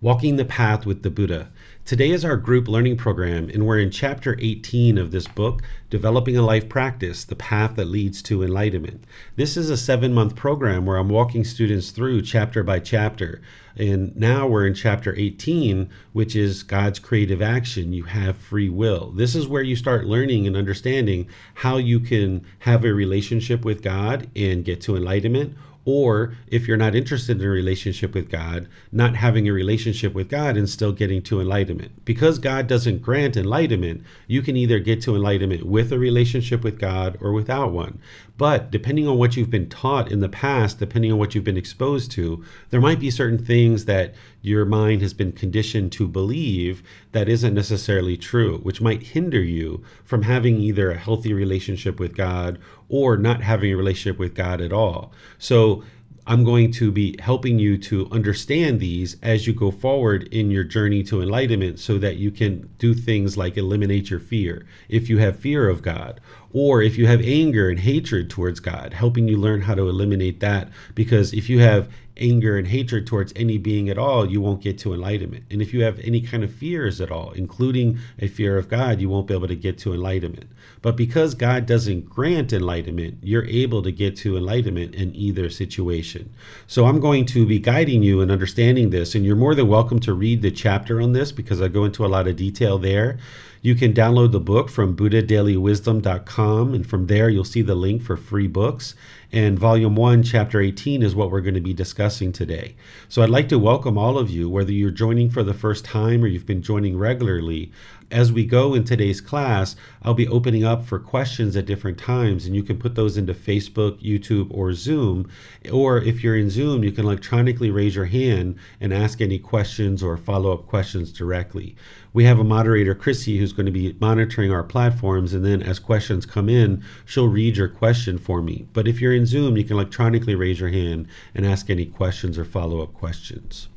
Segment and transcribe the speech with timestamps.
[0.00, 1.50] Walking the Path with the Buddha.
[1.84, 6.36] Today is our group learning program, and we're in chapter 18 of this book, Developing
[6.36, 9.02] a Life Practice The Path That Leads to Enlightenment.
[9.34, 13.40] This is a seven month program where I'm walking students through chapter by chapter.
[13.74, 17.92] And now we're in chapter 18, which is God's creative action.
[17.92, 19.10] You have free will.
[19.10, 23.82] This is where you start learning and understanding how you can have a relationship with
[23.82, 25.56] God and get to enlightenment
[25.88, 30.28] or if you're not interested in a relationship with God, not having a relationship with
[30.28, 32.04] God and still getting to enlightenment.
[32.04, 36.78] Because God doesn't grant enlightenment, you can either get to enlightenment with a relationship with
[36.78, 38.02] God or without one.
[38.38, 41.56] But depending on what you've been taught in the past, depending on what you've been
[41.56, 46.84] exposed to, there might be certain things that your mind has been conditioned to believe
[47.10, 52.14] that isn't necessarily true, which might hinder you from having either a healthy relationship with
[52.16, 52.58] God
[52.88, 55.12] or not having a relationship with God at all.
[55.38, 55.82] So,
[56.28, 60.62] I'm going to be helping you to understand these as you go forward in your
[60.62, 65.16] journey to enlightenment so that you can do things like eliminate your fear if you
[65.18, 66.20] have fear of God,
[66.52, 70.40] or if you have anger and hatred towards God, helping you learn how to eliminate
[70.40, 70.68] that.
[70.94, 71.88] Because if you have
[72.20, 75.44] anger and hatred towards any being at all, you won't get to enlightenment.
[75.50, 79.00] And if you have any kind of fears at all, including a fear of God,
[79.00, 80.50] you won't be able to get to enlightenment.
[80.82, 86.32] But because God doesn't grant enlightenment, you're able to get to enlightenment in either situation.
[86.66, 90.00] So I'm going to be guiding you in understanding this, and you're more than welcome
[90.00, 93.18] to read the chapter on this because I go into a lot of detail there.
[93.60, 98.16] You can download the book from buddhadailywisdom.com, and from there you'll see the link for
[98.16, 98.94] free books.
[99.32, 102.76] And volume one, chapter 18 is what we're going to be discussing today.
[103.08, 106.24] So I'd like to welcome all of you, whether you're joining for the first time
[106.24, 107.70] or you've been joining regularly.
[108.10, 112.46] As we go in today's class, I'll be opening up for questions at different times,
[112.46, 115.28] and you can put those into Facebook, YouTube, or Zoom.
[115.70, 120.02] Or if you're in Zoom, you can electronically raise your hand and ask any questions
[120.02, 121.76] or follow up questions directly.
[122.14, 125.78] We have a moderator, Chrissy, who's going to be monitoring our platforms, and then as
[125.78, 128.68] questions come in, she'll read your question for me.
[128.72, 132.38] But if you're in Zoom, you can electronically raise your hand and ask any questions
[132.38, 133.68] or follow up questions.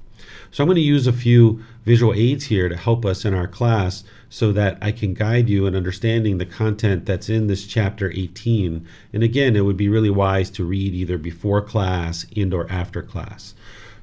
[0.51, 3.47] So I'm going to use a few visual aids here to help us in our
[3.47, 8.11] class so that I can guide you in understanding the content that's in this chapter
[8.11, 8.87] 18.
[9.13, 13.01] And again, it would be really wise to read either before class and or after
[13.01, 13.53] class.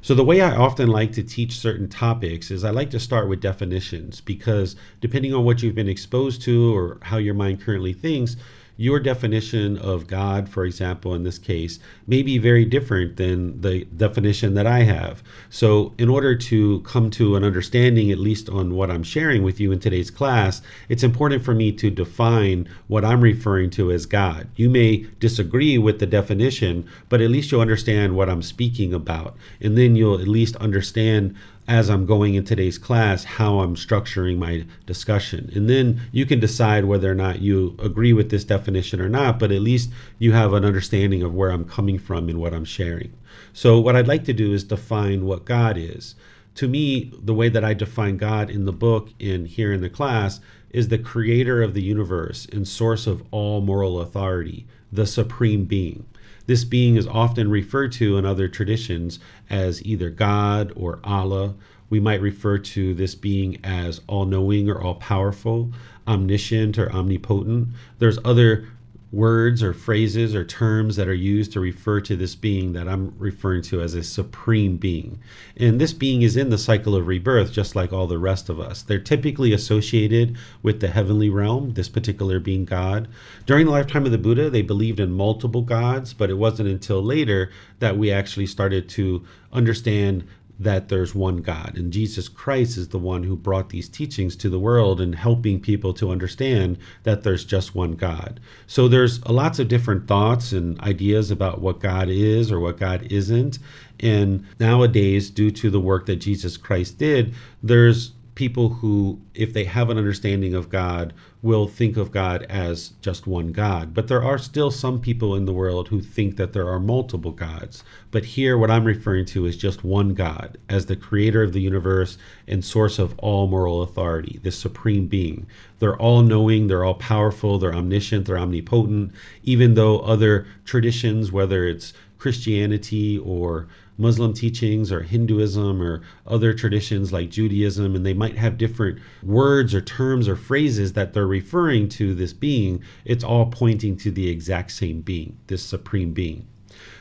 [0.00, 3.28] So the way I often like to teach certain topics is I like to start
[3.28, 7.92] with definitions because depending on what you've been exposed to or how your mind currently
[7.92, 8.36] thinks,
[8.80, 13.84] your definition of God, for example, in this case, may be very different than the
[13.86, 15.20] definition that I have.
[15.50, 19.58] So, in order to come to an understanding, at least on what I'm sharing with
[19.58, 24.06] you in today's class, it's important for me to define what I'm referring to as
[24.06, 24.48] God.
[24.54, 29.36] You may disagree with the definition, but at least you'll understand what I'm speaking about.
[29.60, 31.34] And then you'll at least understand
[31.68, 35.52] as I'm going in today's class how I'm structuring my discussion.
[35.54, 39.38] And then you can decide whether or not you agree with this definition or not,
[39.38, 42.64] but at least you have an understanding of where I'm coming from and what I'm
[42.64, 43.12] sharing.
[43.52, 46.14] So, what I'd like to do is define what God is.
[46.56, 49.90] To me, the way that I define God in the book and here in the
[49.90, 50.40] class
[50.70, 56.06] is the creator of the universe and source of all moral authority, the supreme being.
[56.48, 59.18] This being is often referred to in other traditions
[59.50, 61.54] as either God or Allah.
[61.90, 65.74] We might refer to this being as all knowing or all powerful,
[66.06, 67.68] omniscient or omnipotent.
[67.98, 68.66] There's other
[69.10, 73.14] words or phrases or terms that are used to refer to this being that I'm
[73.18, 75.18] referring to as a supreme being.
[75.56, 78.60] And this being is in the cycle of rebirth, just like all the rest of
[78.60, 78.82] us.
[78.82, 83.08] They're typically associated with the heavenly realm, this particular being God.
[83.46, 87.02] During the lifetime of the Buddha, they believed in multiple gods, but it wasn't until
[87.02, 90.24] later that we actually started to understand
[90.58, 91.76] that there's one God.
[91.76, 95.60] And Jesus Christ is the one who brought these teachings to the world and helping
[95.60, 98.40] people to understand that there's just one God.
[98.66, 103.06] So there's lots of different thoughts and ideas about what God is or what God
[103.10, 103.58] isn't.
[104.00, 109.64] And nowadays, due to the work that Jesus Christ did, there's people who, if they
[109.64, 113.94] have an understanding of God, will think of God as just one God.
[113.94, 117.30] But there are still some people in the world who think that there are multiple
[117.30, 117.84] gods.
[118.10, 121.60] But here, what I'm referring to is just one God as the creator of the
[121.60, 122.18] universe
[122.48, 125.46] and source of all moral authority, the supreme being.
[125.78, 129.12] They're all knowing, they're all powerful, they're omniscient, they're omnipotent,
[129.44, 133.68] even though other traditions, whether it's Christianity or
[133.98, 139.74] Muslim teachings or Hinduism or other traditions like Judaism, and they might have different words
[139.74, 142.82] or terms or phrases that they're referring to this being.
[143.04, 146.46] It's all pointing to the exact same being, this supreme being.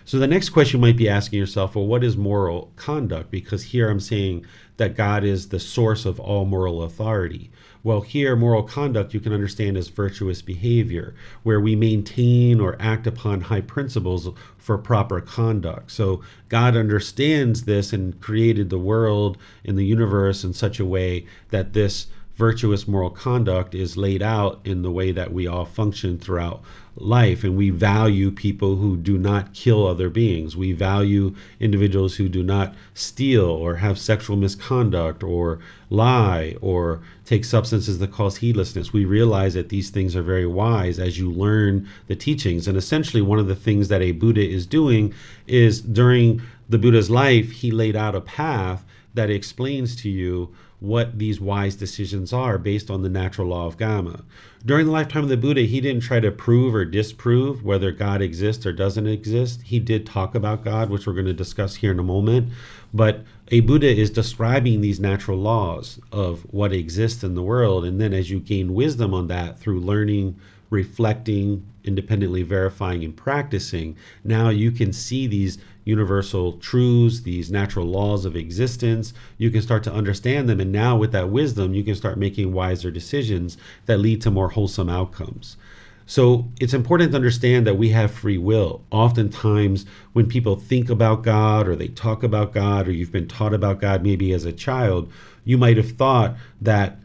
[0.06, 3.30] So the next question you might be asking yourself, well, what is moral conduct?
[3.30, 4.46] Because here I'm saying
[4.78, 7.52] that God is the source of all moral authority.
[7.88, 13.08] Well, here, moral conduct you can understand as virtuous behavior, where we maintain or act
[13.08, 15.92] upon high principles for proper conduct.
[15.92, 21.28] So, God understands this and created the world and the universe in such a way
[21.52, 22.08] that this
[22.38, 26.62] virtuous moral conduct is laid out in the way that we all function throughout
[26.96, 27.44] life.
[27.44, 30.56] And we value people who do not kill other beings.
[30.56, 37.44] We value individuals who do not steal or have sexual misconduct or lie or take
[37.44, 38.94] substances that cause heedlessness.
[38.94, 42.68] We realize that these things are very wise as you learn the teachings.
[42.68, 45.12] And essentially, one of the things that a Buddha is doing
[45.48, 48.86] is during the Buddha's life, he laid out a path
[49.16, 53.78] that explains to you what these wise decisions are based on the natural law of
[53.78, 54.24] karma.
[54.64, 58.22] During the lifetime of the Buddha, he didn't try to prove or disprove whether God
[58.22, 59.64] exists or doesn't exist.
[59.64, 62.52] He did talk about God, which we're going to discuss here in a moment.
[62.94, 67.84] But a Buddha is describing these natural laws of what exists in the world.
[67.84, 70.40] And then as you gain wisdom on that through learning,
[70.70, 75.58] reflecting, independently verifying, and practicing, now you can see these
[75.88, 79.14] universal truths, these natural laws of existence.
[79.38, 80.60] You can start to understand them.
[80.60, 84.50] And now, with that wisdom, you can start making wiser decisions that lead to more
[84.50, 85.58] wholesome outcomes.
[86.06, 88.82] So it's important to understand that we have free will.
[88.92, 93.54] Oftentimes, when people think about God or they talk about God or you've been taught
[93.54, 95.12] about God maybe as a child,
[95.44, 96.98] you might have thought that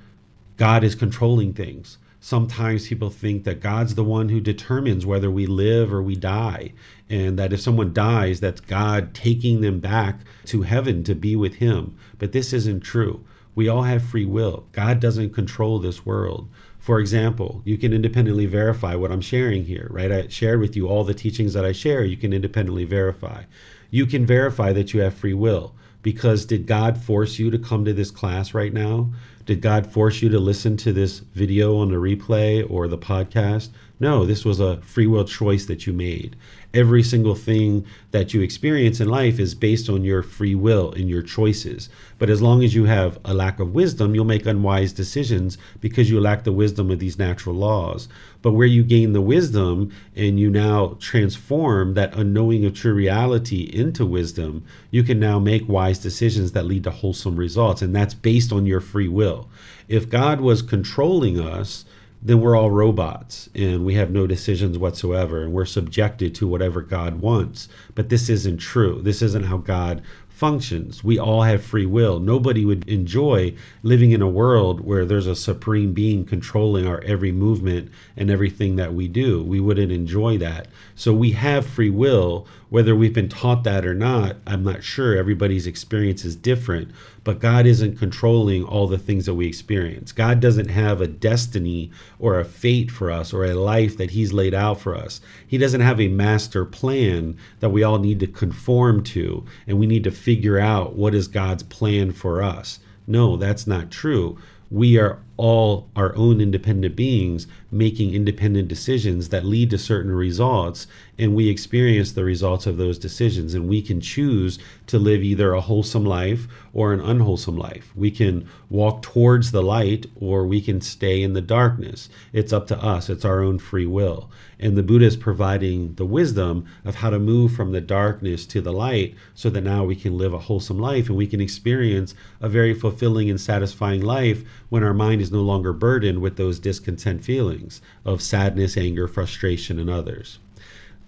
[0.57, 5.45] God is controlling things sometimes people think that God's the one who determines whether we
[5.45, 6.73] live or we die.
[7.13, 11.57] And that if someone dies, that's God taking them back to heaven to be with
[11.57, 11.97] Him.
[12.19, 13.23] But this isn't true.
[13.55, 14.67] We all have free will.
[14.73, 16.49] God doesn't control this world.
[16.79, 20.11] For example, you can independently verify what I'm sharing here, right?
[20.11, 22.03] I shared with you all the teachings that I share.
[22.03, 23.45] You can independently verify.
[23.91, 27.85] You can verify that you have free will because did God force you to come
[27.85, 29.13] to this class right now?
[29.45, 33.71] Did God force you to listen to this video on the replay or the podcast?
[33.99, 36.37] No, this was a free will choice that you made.
[36.75, 41.09] Every single thing that you experience in life is based on your free will and
[41.09, 41.91] your choices.
[42.19, 46.11] But as long as you have a lack of wisdom, you'll make unwise decisions because
[46.11, 48.09] you lack the wisdom of these natural laws.
[48.41, 53.71] But where you gain the wisdom and you now transform that unknowing of true reality
[53.73, 57.83] into wisdom, you can now make wise decisions that lead to wholesome results.
[57.83, 59.51] And that's based on your free will.
[59.89, 61.85] If God was controlling us,
[62.23, 66.81] then we're all robots and we have no decisions whatsoever and we're subjected to whatever
[66.81, 67.69] God wants.
[67.95, 69.01] But this isn't true.
[69.03, 71.05] This isn't how God functions.
[71.05, 72.19] We all have free will.
[72.19, 77.31] Nobody would enjoy living in a world where there's a supreme being controlling our every
[77.31, 79.45] movement and everything that we do.
[79.45, 80.67] We wouldn't enjoy that.
[80.95, 84.37] So we have free will, whether we've been taught that or not.
[84.47, 85.17] I'm not sure.
[85.17, 86.91] Everybody's experience is different,
[87.25, 90.13] but God isn't controlling all the things that we experience.
[90.13, 94.33] God doesn't have a destiny or a fate for us or a life that He's
[94.33, 95.21] laid out for us.
[95.47, 99.87] He doesn't have a master plan that we all need to conform to and we
[99.87, 102.81] need to figure out what is God's plan for us.
[103.07, 104.39] No, that's not true.
[104.71, 110.87] We are all our own independent beings making independent decisions that lead to certain results
[111.23, 113.55] and we experience the results of those decisions.
[113.55, 117.93] And we can choose to live either a wholesome life or an unwholesome life.
[117.95, 122.09] We can walk towards the light or we can stay in the darkness.
[122.33, 123.09] It's up to us.
[123.09, 124.31] It's our own free will.
[124.59, 128.61] And the buddha is providing the wisdom of how to move from the darkness to
[128.61, 132.17] the light so that now we can live a wholesome life and we can experience
[132.41, 136.59] a very fulfilling and satisfying life when our mind is no longer burdened with those
[136.59, 140.41] discontent feelings of sadness, anger, frustration, and others.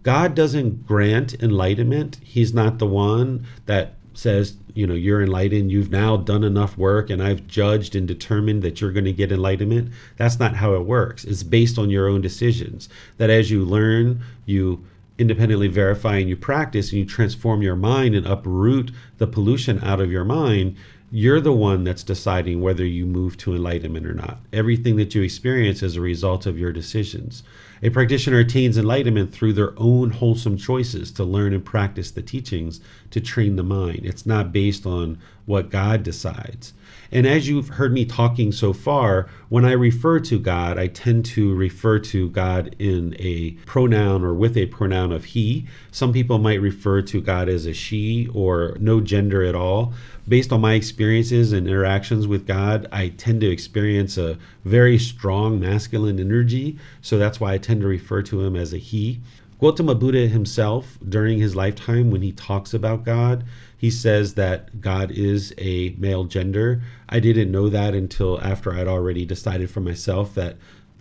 [0.04, 2.18] God doesn't grant enlightenment.
[2.22, 7.10] He's not the one that says, you know, you're enlightened, you've now done enough work,
[7.10, 9.92] and I've judged and determined that you're going to get enlightenment.
[10.16, 11.24] That's not how it works.
[11.24, 12.88] It's based on your own decisions.
[13.16, 14.84] That as you learn, you
[15.18, 20.00] independently verify and you practice and you transform your mind and uproot the pollution out
[20.00, 20.76] of your mind,
[21.10, 24.40] you're the one that's deciding whether you move to enlightenment or not.
[24.52, 27.44] Everything that you experience is a result of your decisions.
[27.82, 32.80] A practitioner attains enlightenment through their own wholesome choices to learn and practice the teachings
[33.10, 34.00] to train the mind.
[34.04, 36.72] It's not based on what God decides.
[37.14, 41.24] And as you've heard me talking so far, when I refer to God, I tend
[41.26, 45.68] to refer to God in a pronoun or with a pronoun of he.
[45.92, 49.94] Some people might refer to God as a she or no gender at all.
[50.26, 55.60] Based on my experiences and interactions with God, I tend to experience a very strong
[55.60, 56.80] masculine energy.
[57.00, 59.20] So that's why I tend to refer to him as a he.
[59.60, 63.44] Gautama Buddha himself, during his lifetime, when he talks about God,
[63.76, 66.82] he says that God is a male gender.
[67.08, 70.56] I didn't know that until after I'd already decided for myself that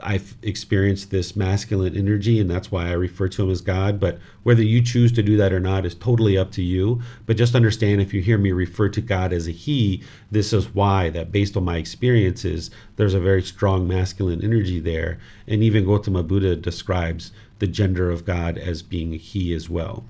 [0.06, 4.00] I've experienced this masculine energy, and that's why I refer to him as God.
[4.00, 7.02] But whether you choose to do that or not is totally up to you.
[7.26, 10.74] But just understand if you hear me refer to God as a He, this is
[10.74, 15.20] why, that based on my experiences, there's a very strong masculine energy there.
[15.48, 20.04] And even Gautama Buddha describes the gender of God as being a He as well.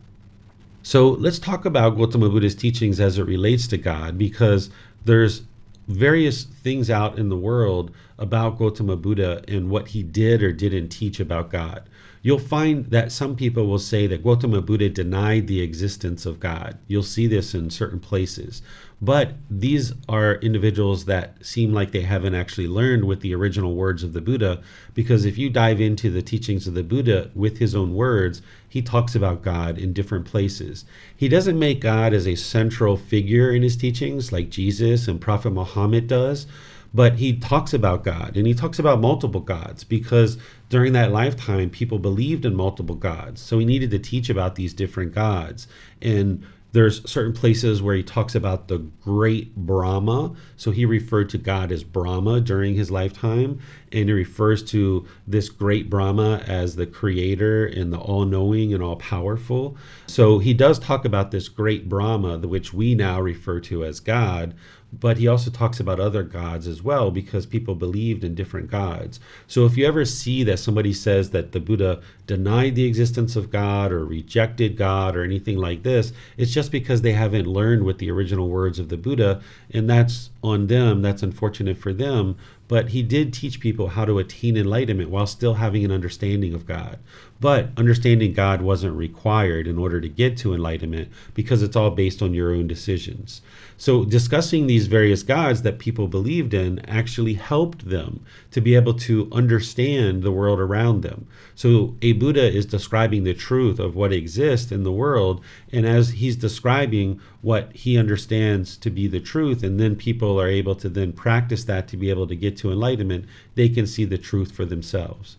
[0.83, 4.69] So let's talk about Gautama Buddha's teachings as it relates to God, because
[5.05, 5.43] there's
[5.87, 10.89] various things out in the world about Gautama Buddha and what he did or didn't
[10.89, 11.89] teach about God.
[12.21, 16.77] You'll find that some people will say that Gautama Buddha denied the existence of God.
[16.87, 18.61] You'll see this in certain places.
[19.01, 24.03] But these are individuals that seem like they haven't actually learned with the original words
[24.03, 24.61] of the Buddha,
[24.93, 28.41] because if you dive into the teachings of the Buddha with his own words,
[28.73, 30.83] he talks about God in different places.
[31.15, 35.51] He doesn't make God as a central figure in his teachings like Jesus and Prophet
[35.51, 36.47] Muhammad does,
[36.91, 40.39] but he talks about God and he talks about multiple gods because
[40.69, 43.41] during that lifetime people believed in multiple gods.
[43.41, 45.67] So he needed to teach about these different gods.
[46.01, 50.35] And there's certain places where he talks about the great Brahma.
[50.57, 53.59] So he referred to God as Brahma during his lifetime.
[53.93, 58.83] And he refers to this great Brahma as the creator and the all knowing and
[58.83, 59.77] all powerful.
[60.07, 64.55] So he does talk about this great Brahma, which we now refer to as God
[64.99, 69.19] but he also talks about other gods as well because people believed in different gods.
[69.47, 73.49] So if you ever see that somebody says that the Buddha denied the existence of
[73.49, 77.97] God or rejected God or anything like this, it's just because they haven't learned with
[77.97, 81.01] the original words of the Buddha, and that's on them.
[81.01, 82.35] That's unfortunate for them.
[82.67, 86.65] But he did teach people how to attain enlightenment while still having an understanding of
[86.65, 86.99] God.
[87.43, 92.21] But understanding God wasn't required in order to get to enlightenment because it's all based
[92.21, 93.41] on your own decisions.
[93.75, 98.93] So, discussing these various gods that people believed in actually helped them to be able
[98.93, 101.27] to understand the world around them.
[101.53, 106.11] So, a Buddha is describing the truth of what exists in the world, and as
[106.11, 110.87] he's describing what he understands to be the truth, and then people are able to
[110.87, 114.53] then practice that to be able to get to enlightenment, they can see the truth
[114.53, 115.35] for themselves.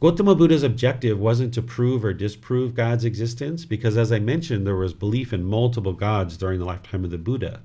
[0.00, 4.74] Gautama Buddha's objective wasn't to prove or disprove God's existence, because as I mentioned, there
[4.74, 7.60] was belief in multiple gods during the lifetime of the Buddha.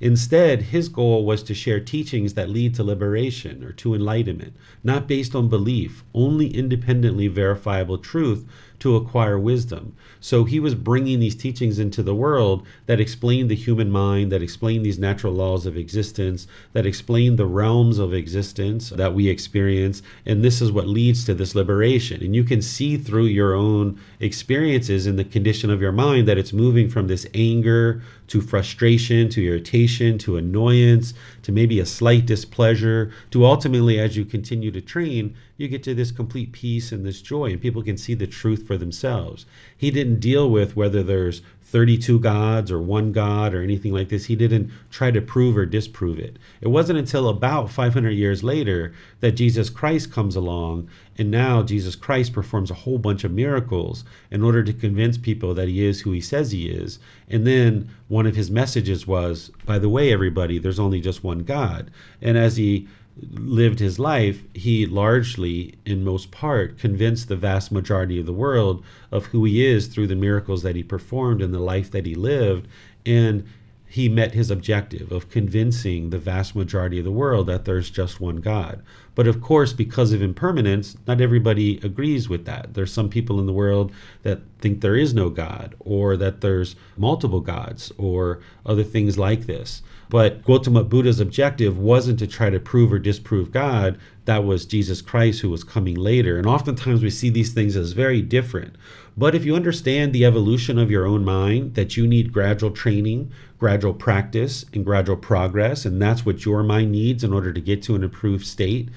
[0.00, 5.06] Instead, his goal was to share teachings that lead to liberation or to enlightenment, not
[5.06, 8.44] based on belief, only independently verifiable truth
[8.80, 9.94] to acquire wisdom.
[10.20, 14.42] So he was bringing these teachings into the world that explained the human mind, that
[14.42, 20.02] explained these natural laws of existence, that explained the realms of existence that we experience.
[20.24, 22.22] And this is what leads to this liberation.
[22.22, 26.38] And you can see through your own experiences in the condition of your mind that
[26.38, 32.26] it's moving from this anger to frustration, to irritation, to annoyance, to maybe a slight
[32.26, 37.04] displeasure, to ultimately, as you continue to train, you get to this complete peace and
[37.04, 39.46] this joy, and people can see the truth for themselves.
[39.76, 44.26] He didn't deal with whether there's 32 gods or one God or anything like this.
[44.26, 46.38] He didn't try to prove or disprove it.
[46.60, 51.96] It wasn't until about 500 years later that Jesus Christ comes along, and now Jesus
[51.96, 56.02] Christ performs a whole bunch of miracles in order to convince people that he is
[56.02, 57.00] who he says he is.
[57.28, 61.40] And then one of his messages was, by the way, everybody, there's only just one
[61.40, 61.90] God.
[62.22, 62.86] And as he
[63.18, 68.84] lived his life, he largely, in most part, convinced the vast majority of the world
[69.10, 72.14] of who he is through the miracles that he performed and the life that he
[72.14, 72.68] lived.
[73.06, 73.44] And
[73.88, 78.20] he met his objective of convincing the vast majority of the world that there's just
[78.20, 78.82] one God.
[79.14, 82.74] But of course, because of impermanence, not everybody agrees with that.
[82.74, 83.92] There's some people in the world
[84.22, 89.46] that think there is no God, or that there's multiple gods, or other things like
[89.46, 89.82] this.
[90.08, 93.98] But Gautama Buddha's objective wasn't to try to prove or disprove God.
[94.24, 96.38] That was Jesus Christ who was coming later.
[96.38, 98.76] And oftentimes we see these things as very different.
[99.16, 103.32] But if you understand the evolution of your own mind, that you need gradual training,
[103.58, 107.82] gradual practice, and gradual progress, and that's what your mind needs in order to get
[107.84, 108.90] to an improved state,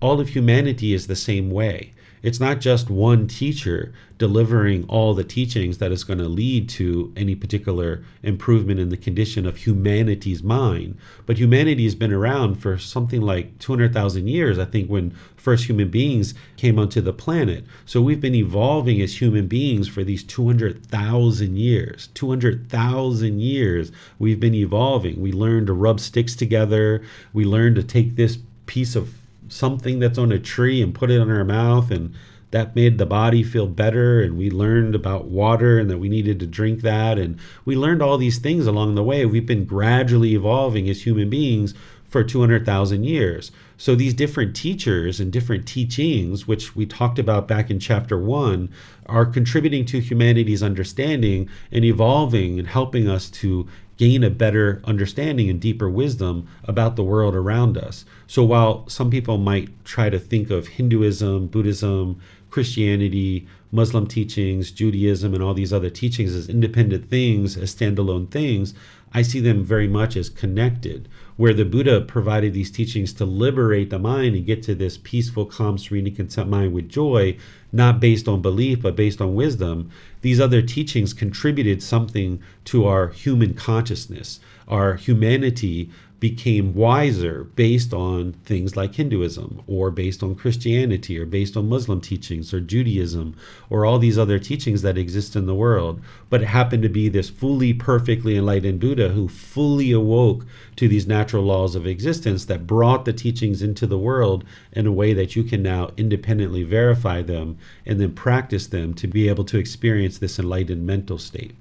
[0.00, 1.93] all of humanity is the same way.
[2.24, 7.12] It's not just one teacher delivering all the teachings that is going to lead to
[7.16, 10.96] any particular improvement in the condition of humanity's mind.
[11.26, 15.90] But humanity has been around for something like 200,000 years, I think, when first human
[15.90, 17.66] beings came onto the planet.
[17.84, 22.08] So we've been evolving as human beings for these 200,000 years.
[22.14, 25.20] 200,000 years we've been evolving.
[25.20, 27.02] We learned to rub sticks together,
[27.34, 29.12] we learned to take this piece of
[29.54, 32.14] something that's on a tree and put it in our mouth and
[32.50, 36.38] that made the body feel better and we learned about water and that we needed
[36.38, 40.34] to drink that and we learned all these things along the way we've been gradually
[40.34, 41.74] evolving as human beings
[42.14, 43.50] for 200,000 years.
[43.76, 48.70] So these different teachers and different teachings, which we talked about back in chapter one,
[49.06, 55.48] are contributing to humanity's understanding and evolving and helping us to gain a better understanding
[55.48, 58.04] and deeper wisdom about the world around us.
[58.26, 62.20] So while some people might try to think of Hinduism, Buddhism,
[62.50, 68.74] Christianity, Muslim teachings, Judaism, and all these other teachings as independent things, as standalone things,
[69.12, 73.90] I see them very much as connected, where the Buddha provided these teachings to liberate
[73.90, 77.36] the mind and get to this peaceful, calm, serene, and content mind with joy,
[77.72, 79.90] not based on belief, but based on wisdom.
[80.24, 85.90] These other teachings contributed something to our human consciousness, our humanity
[86.24, 92.00] became wiser based on things like Hinduism or based on Christianity or based on Muslim
[92.00, 93.36] teachings or Judaism
[93.68, 96.00] or all these other teachings that exist in the world.
[96.30, 101.06] But it happened to be this fully perfectly enlightened Buddha who fully awoke to these
[101.06, 105.36] natural laws of existence that brought the teachings into the world in a way that
[105.36, 110.16] you can now independently verify them and then practice them to be able to experience
[110.16, 111.54] this enlightened mental state.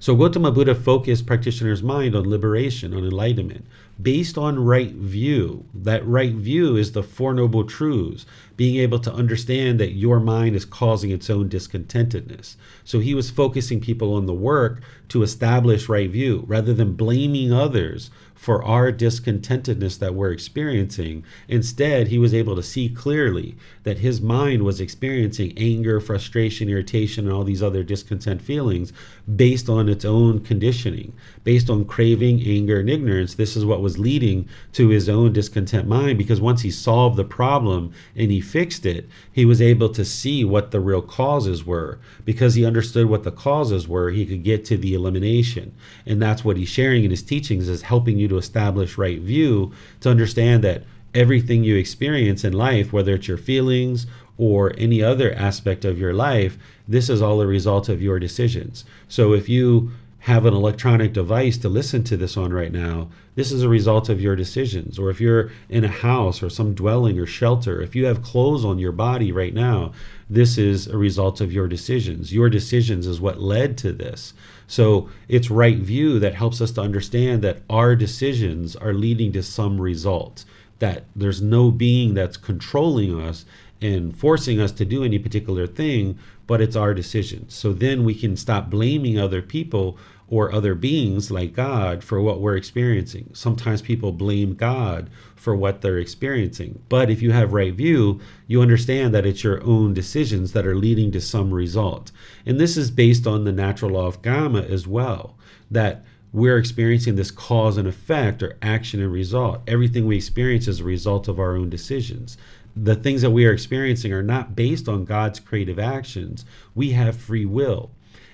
[0.00, 3.66] So Gautama Buddha focused practitioners' mind on liberation, on enlightenment,
[4.00, 5.66] based on right view.
[5.74, 10.54] That right view is the Four Noble Truths, being able to understand that your mind
[10.54, 12.56] is causing its own discontentedness.
[12.84, 17.52] So he was focusing people on the work to establish right view rather than blaming
[17.52, 21.24] others for our discontentedness that we're experiencing.
[21.48, 27.24] Instead, he was able to see clearly that his mind was experiencing anger, frustration, irritation,
[27.24, 28.92] and all these other discontent feelings
[29.34, 33.34] based on its own conditioning, based on craving, anger, and ignorance.
[33.34, 37.24] This is what was leading to his own discontent mind because once he solved the
[37.24, 41.98] problem and he fixed it, he was able to see what the real causes were.
[42.24, 45.74] Because he understood what the causes were, he could get to the elimination.
[46.06, 49.72] And that's what he's sharing in his teachings is helping you to establish right view
[50.00, 55.32] to understand that everything you experience in life, whether it's your feelings or any other
[55.34, 58.84] aspect of your life, this is all a result of your decisions.
[59.08, 63.52] So if you have an electronic device to listen to this on right now, this
[63.52, 64.98] is a result of your decisions.
[64.98, 68.64] Or if you're in a house or some dwelling or shelter, if you have clothes
[68.64, 69.92] on your body right now,
[70.28, 72.32] this is a result of your decisions.
[72.32, 74.34] Your decisions is what led to this.
[74.68, 79.42] So it's right view that helps us to understand that our decisions are leading to
[79.42, 80.44] some result,
[80.78, 83.46] that there's no being that's controlling us
[83.80, 87.54] and forcing us to do any particular thing, but it's our decisions.
[87.54, 89.96] So then we can stop blaming other people
[90.30, 93.30] or other beings like God for what we're experiencing.
[93.32, 96.82] Sometimes people blame God for what they're experiencing.
[96.88, 100.74] But if you have right view, you understand that it's your own decisions that are
[100.74, 102.12] leading to some result.
[102.44, 105.36] And this is based on the natural law of karma as well,
[105.70, 109.62] that we're experiencing this cause and effect or action and result.
[109.66, 112.36] Everything we experience is a result of our own decisions.
[112.76, 116.44] The things that we are experiencing are not based on God's creative actions.
[116.74, 117.90] We have free will.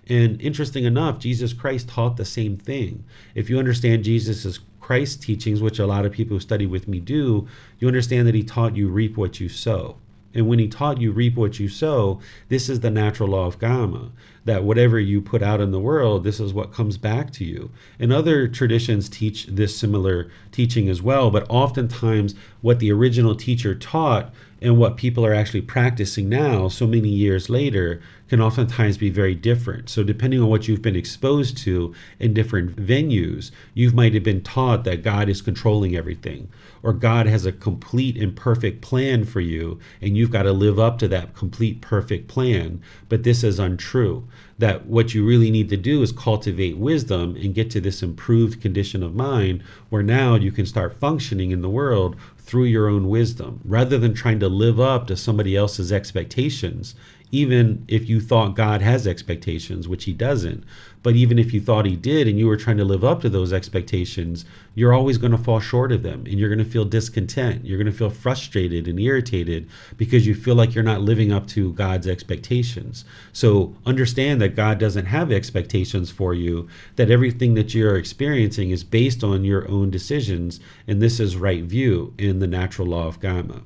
[0.08, 3.04] And interesting enough, Jesus Christ taught the same thing.
[3.34, 7.00] If you understand Jesus' Christ teachings, which a lot of people who study with me
[7.00, 9.96] do, you understand that he taught you reap what you sow.
[10.34, 13.60] And when he taught you reap what you sow, this is the natural law of
[13.60, 14.10] karma
[14.44, 17.70] that whatever you put out in the world, this is what comes back to you.
[17.98, 23.74] And other traditions teach this similar teaching as well, but oftentimes what the original teacher
[23.74, 29.10] taught and what people are actually practicing now, so many years later, can oftentimes be
[29.10, 29.88] very different.
[29.90, 34.42] So, depending on what you've been exposed to in different venues, you might have been
[34.42, 36.48] taught that God is controlling everything,
[36.82, 40.78] or God has a complete and perfect plan for you, and you've got to live
[40.78, 42.80] up to that complete, perfect plan.
[43.08, 44.26] But this is untrue.
[44.58, 48.62] That what you really need to do is cultivate wisdom and get to this improved
[48.62, 53.08] condition of mind where now you can start functioning in the world through your own
[53.08, 56.94] wisdom rather than trying to live up to somebody else's expectations
[57.30, 60.64] even if you thought God has expectations, which he doesn't.
[61.02, 63.28] But even if you thought he did and you were trying to live up to
[63.28, 66.84] those expectations, you're always going to fall short of them and you're going to feel
[66.84, 67.64] discontent.
[67.64, 71.46] You're going to feel frustrated and irritated because you feel like you're not living up
[71.48, 73.04] to God's expectations.
[73.32, 78.84] So understand that God doesn't have expectations for you, that everything that you're experiencing is
[78.84, 83.20] based on your own decisions, and this is right view in the natural law of
[83.20, 83.62] karma.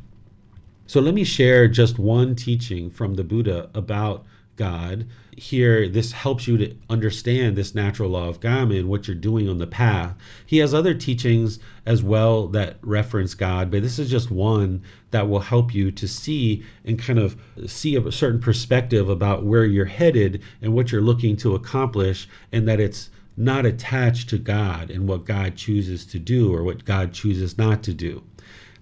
[0.89, 4.25] So let me share just one teaching from the Buddha about
[4.57, 5.07] God.
[5.37, 9.51] Here, this helps you to understand this natural law of karma and what you're doing
[9.51, 10.17] on the path.
[10.47, 15.29] He has other teachings as well that reference God, but this is just one that
[15.29, 19.85] will help you to see and kind of see a certain perspective about where you're
[19.85, 25.07] headed and what you're looking to accomplish, and that it's not attached to God and
[25.07, 28.25] what God chooses to do or what God chooses not to do.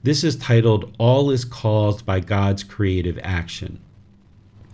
[0.02, 3.80] This is titled All is Caused by God's Creative Action.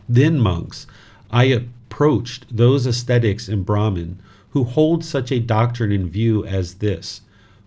[0.09, 0.87] Then, monks,
[1.31, 7.23] I approached those ascetics and Brahmin who hold such a doctrine in view as this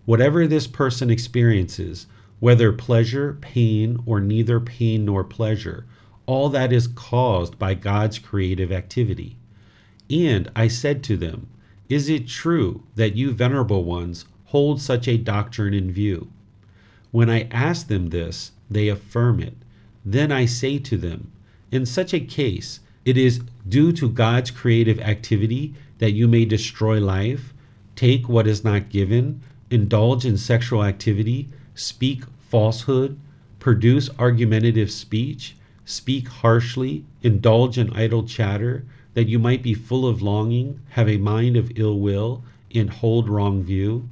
[0.06, 2.06] whatever this person experiences,
[2.40, 5.86] whether pleasure, pain, or neither pain nor pleasure,
[6.28, 9.36] all that is caused by God's creative activity.
[10.10, 11.48] And I said to them,
[11.90, 16.30] Is it true that you venerable ones hold such a doctrine in view?
[17.16, 19.56] When I ask them this, they affirm it.
[20.04, 21.32] Then I say to them,
[21.72, 27.00] In such a case, it is due to God's creative activity that you may destroy
[27.00, 27.54] life,
[27.96, 29.40] take what is not given,
[29.72, 33.18] indulge in sexual activity, speak falsehood,
[33.60, 40.22] produce argumentative speech, speak harshly, indulge in idle chatter, that you might be full of
[40.22, 44.10] longing, have a mind of ill will, and hold wrong view.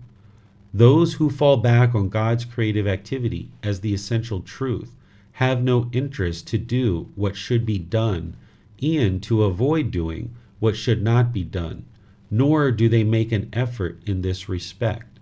[0.76, 4.96] Those who fall back on God's creative activity as the essential truth
[5.34, 8.36] have no interest to do what should be done
[8.82, 11.86] and to avoid doing what should not be done,
[12.32, 15.20] nor do they make an effort in this respect.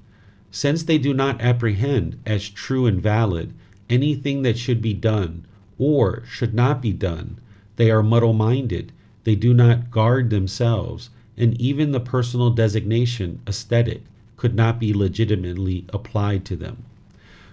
[0.51, 3.53] Since they do not apprehend as true and valid
[3.89, 5.45] anything that should be done
[5.77, 7.39] or should not be done,
[7.75, 8.93] they are muddle minded,
[9.25, 14.03] they do not guard themselves, and even the personal designation ascetic
[14.41, 16.83] could not be legitimately applied to them.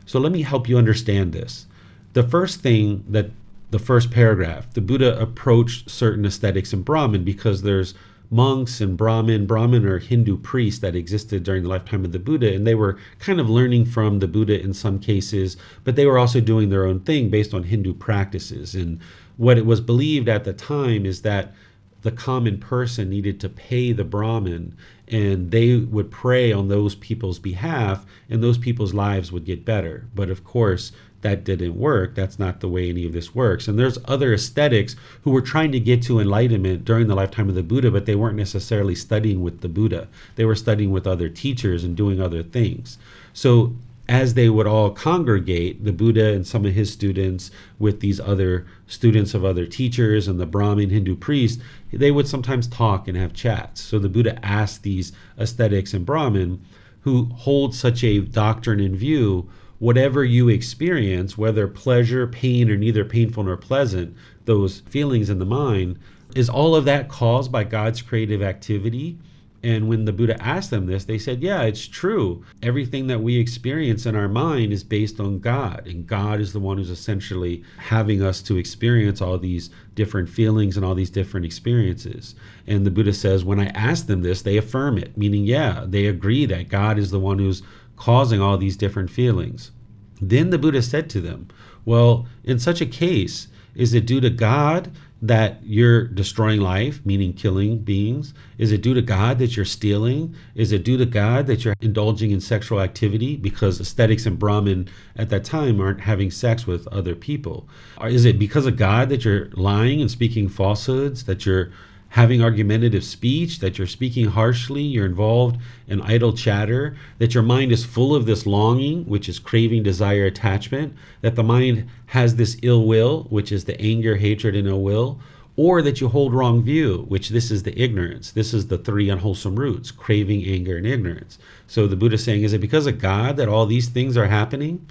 [0.07, 1.66] So let me help you understand this.
[2.14, 3.29] The first thing that
[3.70, 7.92] the first paragraph, the Buddha approached certain ascetics in Brahmin because there's
[8.31, 9.44] monks and Brahmin.
[9.44, 12.98] Brahmin are Hindu priests that existed during the lifetime of the Buddha, and they were
[13.18, 16.87] kind of learning from the Buddha in some cases, but they were also doing their
[16.87, 18.74] own thing based on Hindu practices.
[18.74, 18.98] And
[19.37, 21.53] what it was believed at the time is that
[22.02, 24.76] the common person needed to pay the Brahmin
[25.08, 30.06] and they would pray on those people's behalf and those people's lives would get better.
[30.14, 32.14] But of course, that didn't work.
[32.14, 33.66] That's not the way any of this works.
[33.66, 37.56] And there's other ascetics who were trying to get to enlightenment during the lifetime of
[37.56, 40.06] the Buddha, but they weren't necessarily studying with the Buddha.
[40.37, 42.98] They were studying with other teachers and doing other things.
[43.32, 43.74] So
[44.09, 48.66] as they would all congregate, the Buddha and some of his students with these other
[48.87, 51.61] students of other teachers and the Brahmin Hindu priest,
[51.92, 53.83] they would sometimes talk and have chats.
[53.83, 56.64] So the Buddha asked these ascetics and Brahmin
[57.01, 63.05] who hold such a doctrine in view, whatever you experience, whether pleasure, pain, or neither
[63.05, 64.16] painful nor pleasant,
[64.47, 65.99] those feelings in the mind,
[66.35, 69.18] is all of that caused by God's creative activity?
[69.62, 72.44] And when the Buddha asked them this, they said, Yeah, it's true.
[72.62, 75.87] Everything that we experience in our mind is based on God.
[75.87, 80.77] And God is the one who's essentially having us to experience all these different feelings
[80.77, 82.37] and all these different experiences.
[82.68, 86.07] And the Buddha says, When I ask them this, they affirm it, meaning, yeah, they
[86.07, 87.62] agree that God is the one who's
[87.97, 89.73] causing all these different feelings.
[90.21, 91.49] Then the Buddha said to them,
[91.85, 97.33] Well, in such a case, is it due to God that you're destroying life, meaning
[97.33, 98.35] killing beings?
[98.57, 100.35] Is it due to God that you're stealing?
[100.54, 104.88] Is it due to God that you're indulging in sexual activity because ascetics and Brahmin
[105.16, 107.68] at that time aren't having sex with other people?
[107.98, 111.72] Or is it because of God that you're lying and speaking falsehoods, that you're
[112.11, 117.71] having argumentative speech, that you're speaking harshly, you're involved in idle chatter, that your mind
[117.71, 122.57] is full of this longing, which is craving, desire, attachment, that the mind has this
[122.62, 125.21] ill will, which is the anger, hatred, and ill will,
[125.57, 128.31] or that you hold wrong view, which this is the ignorance.
[128.31, 131.37] This is the three unwholesome roots craving, anger, and ignorance.
[131.66, 134.87] So the Buddha saying, is it because of God that all these things are happening?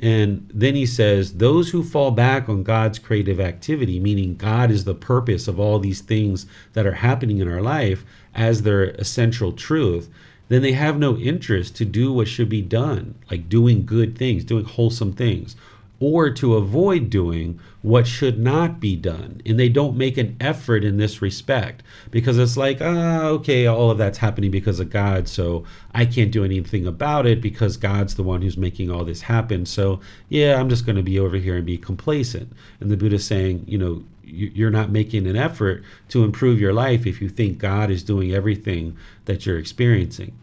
[0.00, 4.84] And then he says, those who fall back on God's creative activity, meaning God is
[4.84, 9.52] the purpose of all these things that are happening in our life as their essential
[9.52, 10.08] truth,
[10.48, 14.44] then they have no interest to do what should be done, like doing good things,
[14.44, 15.56] doing wholesome things,
[16.00, 19.40] or to avoid doing what should not be done.
[19.44, 23.90] And they don't make an effort in this respect because it's like, ah, okay, all
[23.90, 25.28] of that's happening because of God.
[25.28, 29.22] So I can't do anything about it because God's the one who's making all this
[29.22, 29.66] happen.
[29.66, 32.52] So yeah, I'm just going to be over here and be complacent.
[32.80, 37.06] And the Buddha's saying, you know, you're not making an effort to improve your life
[37.06, 40.36] if you think God is doing everything that you're experiencing.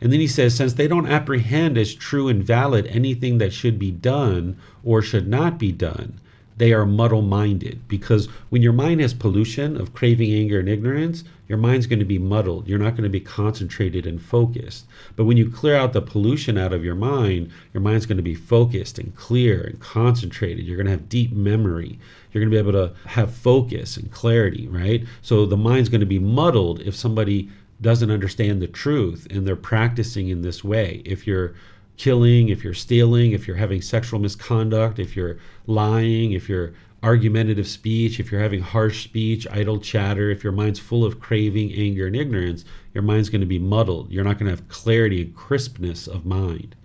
[0.00, 3.78] And then he says, since they don't apprehend as true and valid anything that should
[3.78, 6.20] be done or should not be done,
[6.56, 7.80] they are muddle minded.
[7.88, 12.04] Because when your mind has pollution of craving, anger, and ignorance, your mind's going to
[12.04, 12.68] be muddled.
[12.68, 14.86] You're not going to be concentrated and focused.
[15.16, 18.22] But when you clear out the pollution out of your mind, your mind's going to
[18.22, 20.64] be focused and clear and concentrated.
[20.64, 21.98] You're going to have deep memory.
[22.30, 25.04] You're going to be able to have focus and clarity, right?
[25.22, 27.48] So the mind's going to be muddled if somebody
[27.80, 31.02] doesn't understand the truth and they're practicing in this way.
[31.04, 31.54] If you're
[31.96, 37.66] killing, if you're stealing, if you're having sexual misconduct, if you're lying, if you're argumentative
[37.66, 42.06] speech, if you're having harsh speech, idle chatter, if your mind's full of craving, anger,
[42.06, 44.10] and ignorance, your mind's going to be muddled.
[44.10, 46.76] You're not going to have clarity and crispness of mind.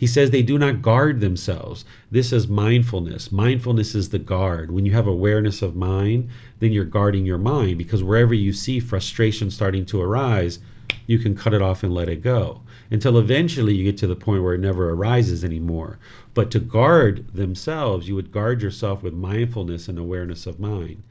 [0.00, 1.84] He says they do not guard themselves.
[2.10, 3.30] This is mindfulness.
[3.30, 4.70] Mindfulness is the guard.
[4.70, 8.80] When you have awareness of mind, then you're guarding your mind because wherever you see
[8.80, 10.58] frustration starting to arise,
[11.06, 14.16] you can cut it off and let it go until eventually you get to the
[14.16, 15.98] point where it never arises anymore.
[16.32, 21.02] But to guard themselves, you would guard yourself with mindfulness and awareness of mind.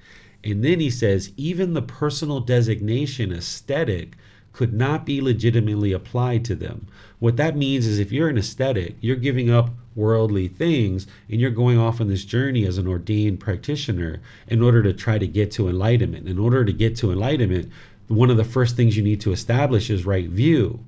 [0.43, 4.17] And then he says, even the personal designation ascetic
[4.53, 6.87] could not be legitimately applied to them.
[7.19, 11.51] What that means is if you're an aesthetic, you're giving up worldly things and you're
[11.51, 15.51] going off on this journey as an ordained practitioner in order to try to get
[15.51, 16.27] to enlightenment.
[16.27, 17.71] In order to get to enlightenment,
[18.07, 20.79] one of the first things you need to establish is right view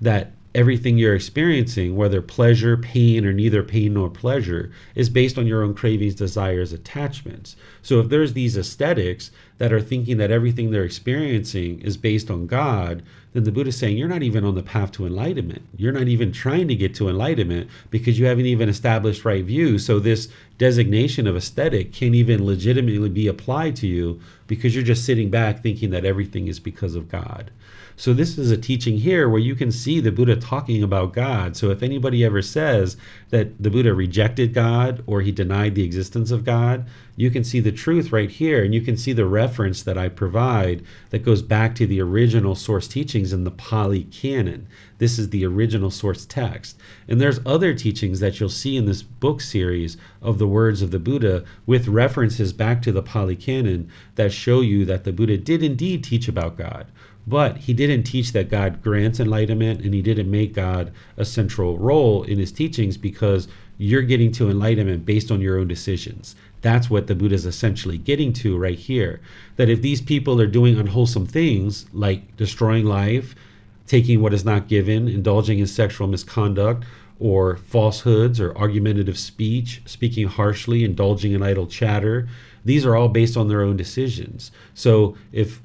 [0.00, 5.46] that everything you're experiencing, whether pleasure, pain, or neither pain nor pleasure, is based on
[5.46, 7.54] your own cravings, desires, attachments.
[7.82, 9.30] So if there's these ascetics
[9.60, 13.02] that are thinking that everything they're experiencing is based on God,
[13.34, 15.60] then the Buddha is saying you're not even on the path to enlightenment.
[15.76, 19.78] You're not even trying to get to enlightenment because you haven't even established right view.
[19.78, 25.04] So this designation of aesthetic can't even legitimately be applied to you because you're just
[25.04, 27.50] sitting back thinking that everything is because of God.
[27.96, 31.54] So this is a teaching here where you can see the Buddha talking about God.
[31.54, 32.96] So if anybody ever says
[33.30, 37.60] that the Buddha rejected God or he denied the existence of God, you can see
[37.60, 41.42] the truth right here and you can see the reference that I provide that goes
[41.42, 44.66] back to the original source teachings in the Pali Canon.
[44.98, 46.78] This is the original source text.
[47.08, 50.90] And there's other teachings that you'll see in this book series of the words of
[50.90, 55.36] the Buddha with references back to the Pali Canon that show you that the Buddha
[55.36, 56.86] did indeed teach about God.
[57.26, 61.78] But he didn't teach that God grants enlightenment and he didn't make God a central
[61.78, 63.19] role in his teachings because
[63.78, 66.36] you're getting to enlightenment based on your own decisions.
[66.60, 69.20] That's what the Buddha is essentially getting to right here.
[69.56, 73.34] That if these people are doing unwholesome things like destroying life,
[73.86, 76.84] taking what is not given, indulging in sexual misconduct,
[77.18, 82.28] or falsehoods or argumentative speech, speaking harshly, indulging in idle chatter,
[82.64, 84.50] these are all based on their own decisions.
[84.74, 85.60] So if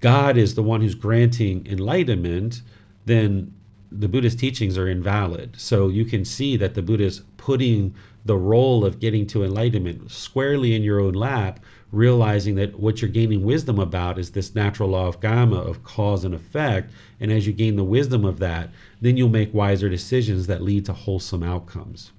[0.00, 2.62] God is the one who's granting enlightenment,
[3.06, 3.52] then
[3.92, 5.54] the Buddhist teachings are invalid.
[5.58, 10.10] So you can see that the Buddha is putting the role of getting to enlightenment
[10.10, 14.90] squarely in your own lap, realizing that what you're gaining wisdom about is this natural
[14.90, 16.92] law of karma of cause and effect.
[17.18, 20.84] And as you gain the wisdom of that, then you'll make wiser decisions that lead
[20.86, 22.12] to wholesome outcomes.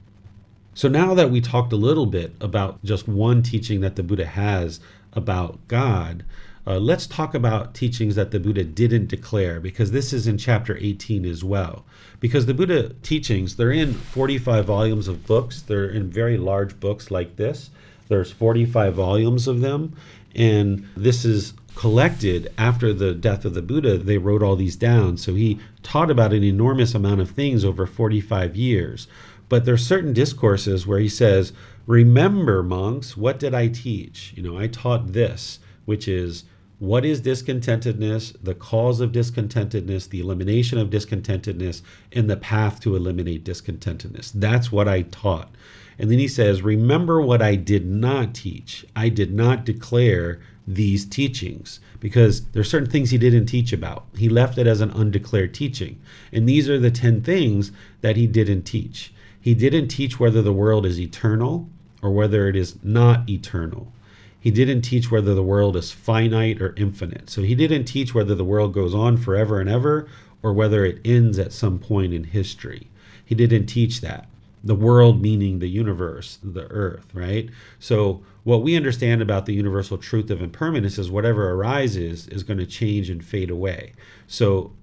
[0.74, 4.26] So now that we talked a little bit about just one teaching that the Buddha
[4.26, 4.80] has
[5.14, 6.24] about God,
[6.68, 10.78] uh, let's talk about teachings that the Buddha didn't declare, because this is in chapter
[10.78, 11.86] 18 as well.
[12.20, 17.10] Because the Buddha teachings, they're in 45 volumes of books, they're in very large books
[17.10, 17.72] like this.
[18.10, 19.96] There's 45 volumes of them,
[20.36, 23.98] And this is collected after the death of the Buddha.
[23.98, 25.18] They wrote all these down.
[25.18, 29.08] So he taught about an enormous amount of things over 45 years.
[29.50, 31.54] But there's certain discourses where he says,
[31.88, 34.34] Remember, monks, what did I teach?
[34.36, 36.44] You know, I taught this, which is
[36.82, 42.96] what is discontentedness, the cause of discontentedness, the elimination of discontentedness, and the path to
[42.96, 44.32] eliminate discontentedness.
[44.34, 45.52] That's what I taught.
[46.00, 48.84] And then he says, Remember what I did not teach.
[48.96, 54.06] I did not declare these teachings because there are certain things he didn't teach about.
[54.18, 56.02] He left it as an undeclared teaching.
[56.34, 59.14] And these are the 10 things that he didn't teach.
[59.40, 61.70] He didn't teach whether the world is eternal
[62.02, 63.94] or whether it is not eternal
[64.42, 67.30] he didn't teach whether the world is finite or infinite.
[67.30, 70.10] So he didn't teach whether the world goes on forever and ever
[70.42, 72.90] or whether it ends at some point in history.
[73.24, 74.28] He didn't teach that.
[74.64, 77.50] The world meaning the universe, the earth, right?
[77.80, 82.60] So what we understand about the universal truth of impermanence is whatever arises is going
[82.60, 83.94] to change and fade away.
[84.26, 84.74] So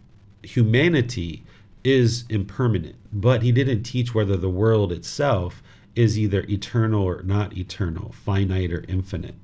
[0.45, 1.45] humanity
[1.83, 5.65] is impermanent, but he didn't teach whether the world itself
[5.97, 9.35] is either eternal or not eternal, finite or infinite.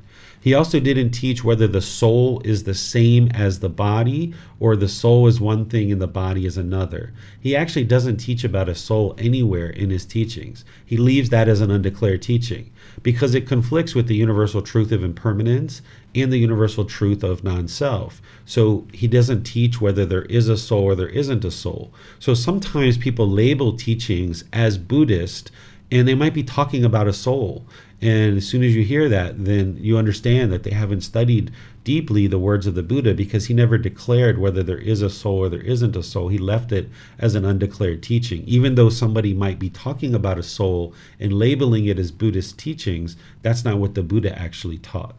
[0.44, 4.90] He also didn't teach whether the soul is the same as the body or the
[4.90, 7.14] soul is one thing and the body is another.
[7.40, 10.66] He actually doesn't teach about a soul anywhere in his teachings.
[10.84, 12.70] He leaves that as an undeclared teaching
[13.02, 15.80] because it conflicts with the universal truth of impermanence
[16.14, 18.20] and the universal truth of non self.
[18.44, 21.90] So he doesn't teach whether there is a soul or there isn't a soul.
[22.18, 25.50] So sometimes people label teachings as Buddhist
[25.90, 27.64] and they might be talking about a soul.
[28.00, 31.50] And as soon as you hear that, then you understand that they haven't studied
[31.84, 35.38] deeply the words of the Buddha because he never declared whether there is a soul
[35.38, 36.28] or there isn't a soul.
[36.28, 38.42] He left it as an undeclared teaching.
[38.46, 43.16] Even though somebody might be talking about a soul and labeling it as Buddhist teachings,
[43.42, 45.14] that's not what the Buddha actually taught.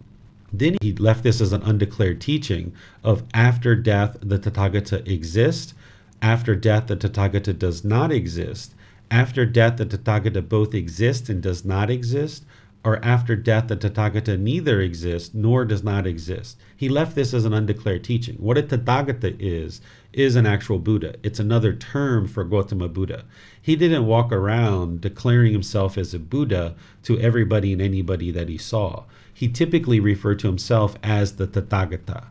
[0.51, 5.73] Then he left this as an undeclared teaching of after death, the Tathagata exists.
[6.21, 8.73] After death, the Tathagata does not exist
[9.11, 12.43] after death the Tathagata both exists and does not exist,
[12.85, 16.55] or after death the Tathagata neither exists nor does not exist.
[16.77, 18.35] He left this as an undeclared teaching.
[18.35, 19.81] What a Tathagata is,
[20.13, 21.15] is an actual Buddha.
[21.23, 23.25] It's another term for Gautama Buddha.
[23.59, 28.57] He didn't walk around declaring himself as a Buddha to everybody and anybody that he
[28.59, 29.05] saw.
[29.33, 32.25] He typically referred to himself as the Tathagata.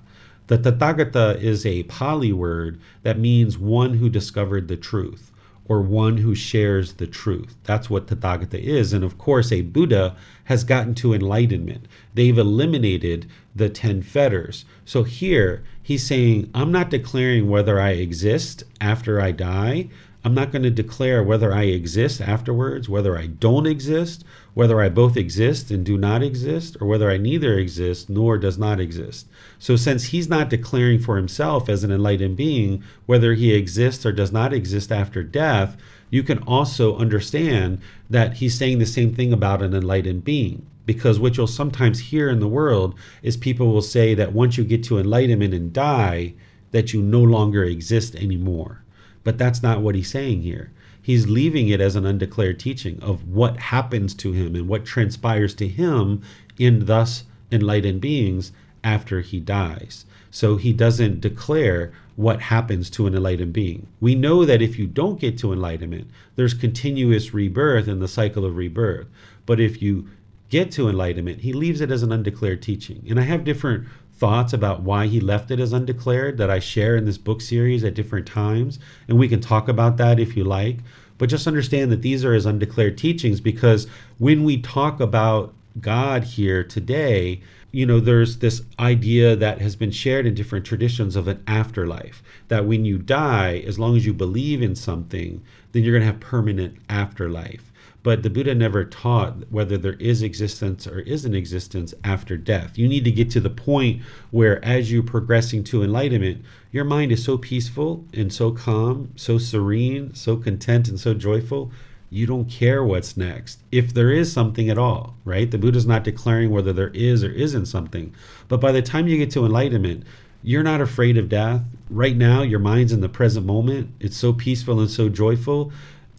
[0.47, 5.33] The Tathagata is a Pali word that means one who discovered the truth
[5.67, 7.57] or one who shares the truth.
[7.65, 8.93] That's what Tathagata is.
[8.93, 11.87] And of course, a Buddha has gotten to enlightenment.
[12.13, 14.65] They've eliminated the 10 fetters.
[14.85, 19.89] So here, he's saying, I'm not declaring whether I exist after I die.
[20.27, 24.89] I'm not going to declare whether I exist afterwards, whether I don't exist, whether I
[24.89, 29.29] both exist and do not exist, or whether I neither exist nor does not exist.
[29.59, 34.13] So, since he's not declaring for himself as an enlightened being whether he exists or
[34.13, 35.77] does not exist after death,
[36.09, 40.65] you can also understand that he's saying the same thing about an enlightened being.
[40.87, 44.65] Because what you'll sometimes hear in the world is people will say that once you
[44.65, 46.33] get to enlightenment and die,
[46.71, 48.84] that you no longer exist anymore.
[49.25, 50.71] But that's not what he's saying here.
[51.01, 55.55] He's leaving it as an undeclared teaching of what happens to him and what transpires
[55.57, 56.23] to him
[56.59, 60.05] in thus enlightened beings after he dies.
[60.31, 63.87] So he doesn't declare what happens to an enlightened being.
[64.01, 68.45] We know that if you don't get to enlightenment, there's continuous rebirth in the cycle
[68.45, 69.07] of rebirth.
[69.47, 70.09] But if you
[70.49, 73.05] get to enlightenment, he leaves it as an undeclared teaching.
[73.09, 73.87] And I have different
[74.25, 77.85] thoughts about why he left it as undeclared that I share in this book series
[77.85, 78.79] at different times.
[79.07, 80.79] And we can talk about that if you like.
[81.19, 86.25] But just understand that these are his undeclared teachings because when we talk about God
[86.25, 91.29] here today, you know, there's this idea that has been shared in different traditions of
[91.29, 92.23] an afterlife.
[92.49, 96.11] That when you die, as long as you believe in something, then you're going to
[96.11, 97.71] have permanent afterlife.
[98.05, 102.77] But the Buddha never taught whether there is existence or isn't existence after death.
[102.77, 107.13] You need to get to the point where, as you're progressing to enlightenment, your mind
[107.13, 111.73] is so peaceful and so calm, so serene, so content, and so joyful.
[112.11, 115.51] You don't care what's next, if there is something at all, right?
[115.51, 118.15] The Buddha's not declaring whether there is or isn't something.
[118.49, 120.05] But by the time you get to enlightenment,
[120.43, 121.63] you're not afraid of death.
[121.89, 123.95] Right now, your mind's in the present moment.
[123.99, 125.73] It's so peaceful and so joyful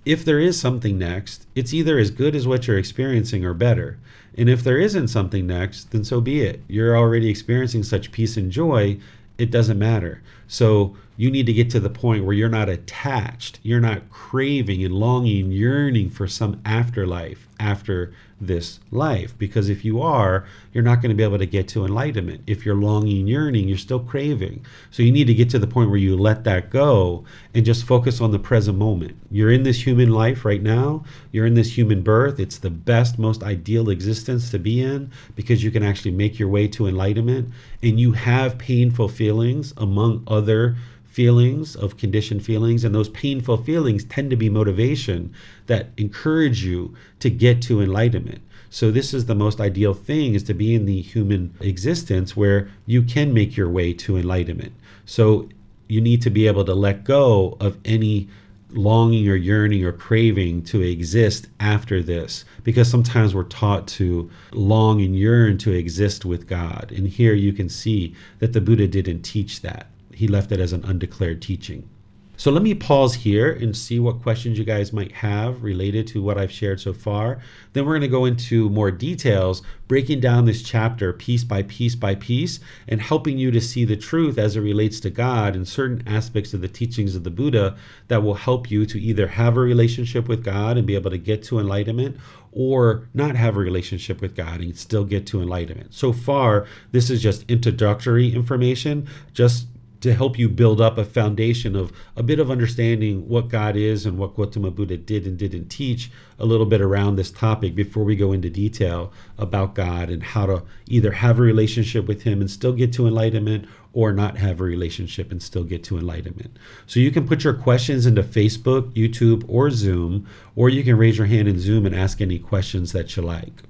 [0.05, 3.97] if there is something next, it's either as good as what you're experiencing or better.
[4.37, 6.61] And if there isn't something next, then so be it.
[6.67, 8.99] You're already experiencing such peace and joy,
[9.37, 10.21] it doesn't matter.
[10.47, 14.83] So you need to get to the point where you're not attached, you're not craving
[14.83, 19.37] and longing, yearning for some afterlife after this life.
[19.37, 22.43] Because if you are, you're not going to be able to get to enlightenment.
[22.45, 24.65] If you're longing, yearning, you're still craving.
[24.91, 27.23] So you need to get to the point where you let that go
[27.53, 29.15] and just focus on the present moment.
[29.31, 32.39] You're in this human life right now, you're in this human birth.
[32.39, 36.49] It's the best, most ideal existence to be in because you can actually make your
[36.49, 40.75] way to enlightenment and you have painful feelings among other
[41.15, 45.33] feelings of conditioned feelings and those painful feelings tend to be motivation
[45.67, 48.41] that encourage you to get to enlightenment.
[48.69, 52.69] So this is the most ideal thing is to be in the human existence where
[52.85, 54.73] you can make your way to enlightenment.
[55.05, 55.47] So
[55.87, 58.27] you need to be able to let go of any
[58.71, 64.99] longing or yearning or craving to exist after this because sometimes we're taught to long
[64.99, 66.91] and yearn to exist with God.
[66.93, 70.73] And here you can see that the Buddha didn't teach that he left it as
[70.73, 71.89] an undeclared teaching.
[72.37, 76.21] So let me pause here and see what questions you guys might have related to
[76.21, 77.39] what I've shared so far.
[77.71, 81.95] Then we're going to go into more details, breaking down this chapter piece by piece
[81.95, 82.59] by piece
[82.89, 86.53] and helping you to see the truth as it relates to God and certain aspects
[86.53, 87.77] of the teachings of the Buddha
[88.09, 91.17] that will help you to either have a relationship with God and be able to
[91.17, 92.17] get to enlightenment
[92.51, 95.93] or not have a relationship with God and still get to enlightenment.
[95.93, 99.67] So far, this is just introductory information, just
[100.05, 104.05] to help you build up a foundation of a bit of understanding what God is
[104.05, 108.03] and what Gautama Buddha did and didn't teach a little bit around this topic before
[108.03, 112.39] we go into detail about God and how to either have a relationship with Him
[112.39, 116.55] and still get to enlightenment or not have a relationship and still get to enlightenment.
[116.85, 121.17] So you can put your questions into Facebook, YouTube, or Zoom, or you can raise
[121.17, 123.63] your hand in Zoom and ask any questions that you like.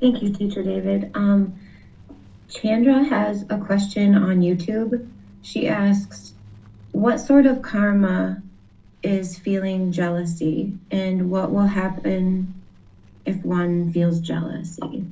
[0.00, 1.10] Thank you, Teacher David.
[1.14, 1.58] Um,
[2.54, 5.08] Chandra has a question on YouTube.
[5.42, 6.34] She asks,
[6.92, 8.42] What sort of karma
[9.02, 12.54] is feeling jealousy, and what will happen
[13.24, 15.04] if one feels jealousy?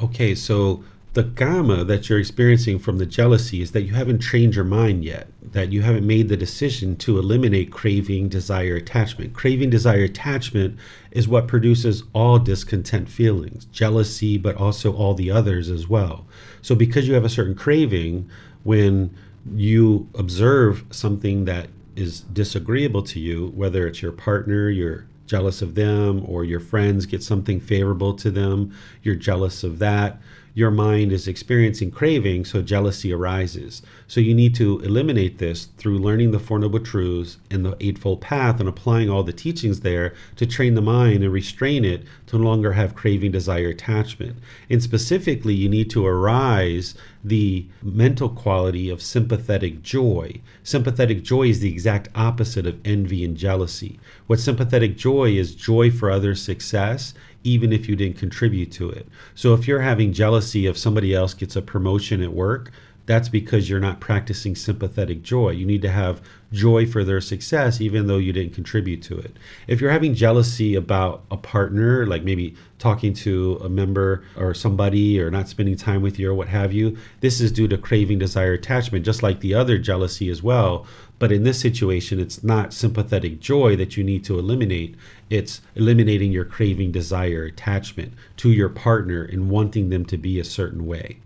[0.00, 0.82] Okay, so
[1.14, 5.04] the karma that you're experiencing from the jealousy is that you haven't trained your mind
[5.04, 9.32] yet, that you haven't made the decision to eliminate craving, desire, attachment.
[9.32, 10.78] Craving, desire, attachment
[11.10, 16.26] is what produces all discontent feelings, jealousy, but also all the others as well.
[16.60, 18.28] So, because you have a certain craving,
[18.64, 19.14] when
[19.54, 25.74] you observe something that is disagreeable to you, whether it's your partner, you're jealous of
[25.74, 30.20] them, or your friends get something favorable to them, you're jealous of that
[30.58, 33.80] your mind is experiencing craving, so jealousy arises.
[34.08, 38.20] So you need to eliminate this through learning the Four Noble Truths and the Eightfold
[38.20, 42.38] Path and applying all the teachings there to train the mind and restrain it to
[42.38, 44.36] no longer have craving, desire, attachment.
[44.68, 50.40] And specifically, you need to arise the mental quality of sympathetic joy.
[50.64, 54.00] Sympathetic joy is the exact opposite of envy and jealousy.
[54.26, 57.14] What sympathetic joy is joy for others' success
[57.44, 59.06] even if you didn't contribute to it.
[59.34, 62.72] So if you're having jealousy if somebody else gets a promotion at work,
[63.08, 65.50] that's because you're not practicing sympathetic joy.
[65.50, 66.20] You need to have
[66.52, 69.34] joy for their success, even though you didn't contribute to it.
[69.66, 75.18] If you're having jealousy about a partner, like maybe talking to a member or somebody
[75.18, 78.18] or not spending time with you or what have you, this is due to craving,
[78.18, 80.86] desire, attachment, just like the other jealousy as well.
[81.18, 84.96] But in this situation, it's not sympathetic joy that you need to eliminate.
[85.30, 90.44] It's eliminating your craving, desire, attachment to your partner and wanting them to be a
[90.44, 91.18] certain way.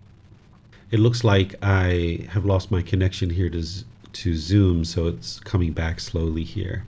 [0.91, 3.63] It looks like I have lost my connection here to,
[4.11, 6.85] to Zoom, so it's coming back slowly here.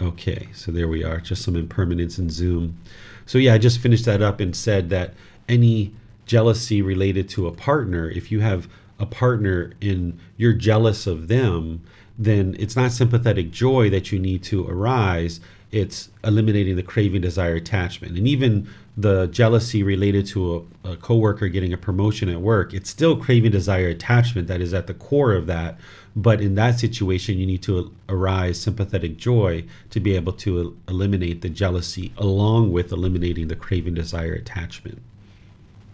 [0.00, 2.78] Okay, so there we are, just some impermanence in Zoom.
[3.26, 5.14] So yeah, I just finished that up and said that
[5.48, 5.92] any
[6.26, 8.68] jealousy related to a partner, if you have
[9.00, 11.82] a partner and you're jealous of them,
[12.16, 15.40] then it's not sympathetic joy that you need to arise.
[15.70, 18.16] It's eliminating the craving, desire, attachment.
[18.16, 22.88] And even the jealousy related to a, a coworker getting a promotion at work, it's
[22.88, 25.78] still craving, desire, attachment that is at the core of that.
[26.16, 31.42] But in that situation, you need to arise sympathetic joy to be able to eliminate
[31.42, 35.00] the jealousy along with eliminating the craving, desire, attachment.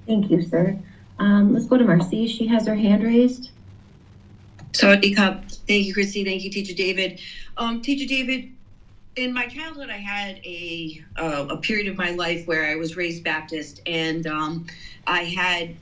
[0.07, 0.79] Thank you, sir.
[1.18, 2.27] Um, let's go to Marcy.
[2.27, 3.51] She has her hand raised.
[4.72, 5.45] Sawadee Cup.
[5.68, 6.25] Thank you, Christy.
[6.25, 7.20] Thank you, Teacher David.
[7.57, 8.51] Um, Teacher David,
[9.16, 12.96] in my childhood, I had a uh, a period of my life where I was
[12.96, 14.62] raised Baptist, and um,
[15.06, 15.74] I had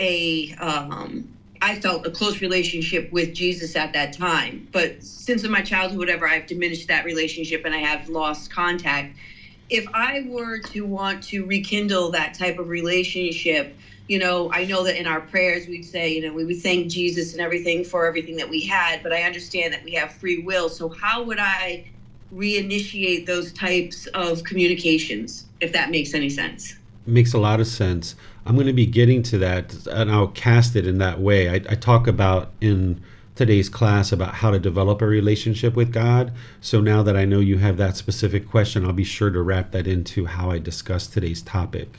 [0.00, 1.26] a um,
[1.62, 4.64] I felt a close relationship with Jesus at that time.
[4.72, 9.08] But since in my childhood, whatever, I've diminished that relationship and I have lost contact.
[9.68, 13.68] if I were to want to rekindle that type of relationship,
[14.06, 16.86] you know, I know that in our prayers we'd say, you know, we would thank
[16.86, 20.36] Jesus and everything for everything that we had, but I understand that we have free
[20.36, 20.68] will.
[20.68, 21.80] So how would I
[22.34, 26.74] reinitiate those types of communications, if that makes any sense?
[27.06, 28.16] Makes a lot of sense.
[28.46, 31.48] I'm going to be getting to that, and I'll cast it in that way.
[31.48, 33.02] I, I talk about in
[33.34, 36.32] today's class about how to develop a relationship with God.
[36.60, 39.72] So now that I know you have that specific question, I'll be sure to wrap
[39.72, 41.98] that into how I discuss today's topic.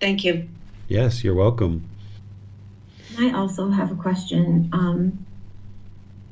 [0.00, 0.48] Thank you.
[0.88, 1.88] Yes, you're welcome.
[3.18, 4.70] I also have a question.
[4.72, 5.26] Um,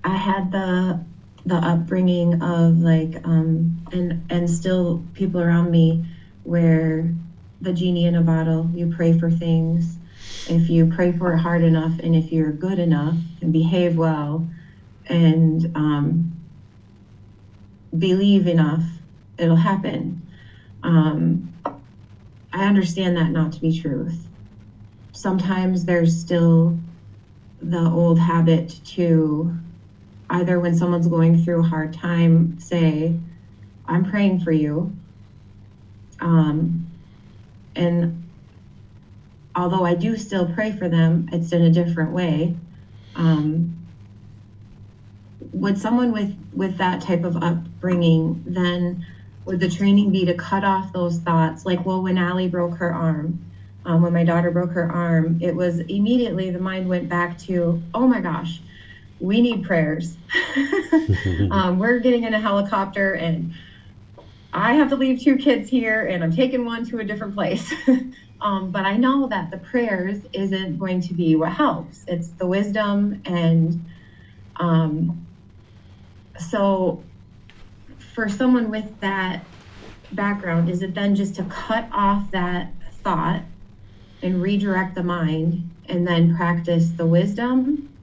[0.04, 1.04] I had the
[1.48, 6.04] the upbringing of like um, and and still people around me
[6.44, 7.10] where
[7.62, 8.70] the genie in a bottle.
[8.74, 9.96] You pray for things.
[10.48, 14.46] If you pray for it hard enough, and if you're good enough and behave well,
[15.06, 16.32] and um,
[17.96, 18.84] believe enough,
[19.38, 20.20] it'll happen.
[20.82, 21.54] Um,
[22.52, 24.26] I understand that not to be truth.
[25.12, 26.78] Sometimes there's still
[27.60, 29.56] the old habit to
[30.30, 33.14] either when someone's going through a hard time say,
[33.86, 34.92] I'm praying for you.
[36.20, 36.86] Um,
[37.74, 38.22] and
[39.54, 42.54] although I do still pray for them, it's in a different way.
[43.14, 43.78] Um,
[45.52, 49.04] would someone with with that type of upbringing then
[49.44, 52.92] would the training be to cut off those thoughts like well when Allie broke her
[52.92, 53.38] arm
[53.84, 57.80] um, when my daughter broke her arm it was immediately the mind went back to
[57.94, 58.60] oh my gosh
[59.20, 60.16] we need prayers
[61.50, 63.52] um, we're getting in a helicopter and
[64.52, 67.72] I have to leave two kids here and I'm taking one to a different place.
[68.40, 72.04] um, but I know that the prayers isn't going to be what helps.
[72.06, 73.20] It's the wisdom.
[73.26, 73.86] And
[74.56, 75.26] um,
[76.38, 77.04] so
[78.14, 79.44] for someone with that
[80.12, 82.72] background, is it then just to cut off that
[83.04, 83.42] thought
[84.22, 87.97] and redirect the mind and then practice the wisdom?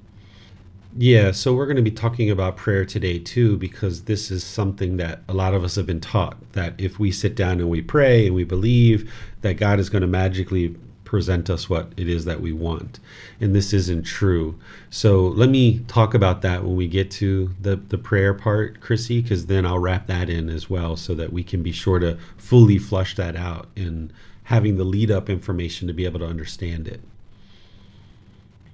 [0.98, 4.96] Yeah, so we're going to be talking about prayer today too, because this is something
[4.96, 7.82] that a lot of us have been taught that if we sit down and we
[7.82, 10.74] pray and we believe that God is going to magically
[11.04, 13.02] present us what it is that we want.
[13.42, 14.58] And this isn't true.
[14.90, 19.22] So let me talk about that when we get to the, the prayer part, Chrissy,
[19.22, 22.18] because then I'll wrap that in as well so that we can be sure to
[22.38, 26.88] fully flush that out and having the lead up information to be able to understand
[26.88, 27.02] it.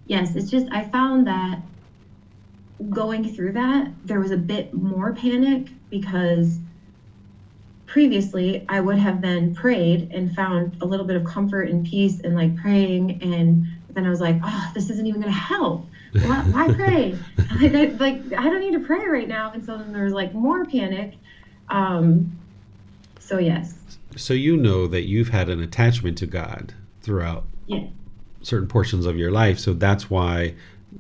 [0.06, 1.62] Yes, it's just, I found that
[2.90, 6.58] going through that, there was a bit more panic because
[7.86, 12.22] previously I would have then prayed and found a little bit of comfort and peace
[12.22, 13.22] and like praying.
[13.22, 15.86] And then I was like, oh, this isn't even going to help.
[16.14, 17.18] Why, why pray?
[17.60, 19.52] like, I, like, I don't need to pray right now.
[19.52, 21.16] And so then there was like more panic.
[21.70, 22.38] Um,
[23.20, 23.76] so, yes.
[24.16, 27.88] So, you know that you've had an attachment to God throughout yeah.
[28.42, 29.58] certain portions of your life.
[29.60, 30.56] So, that's why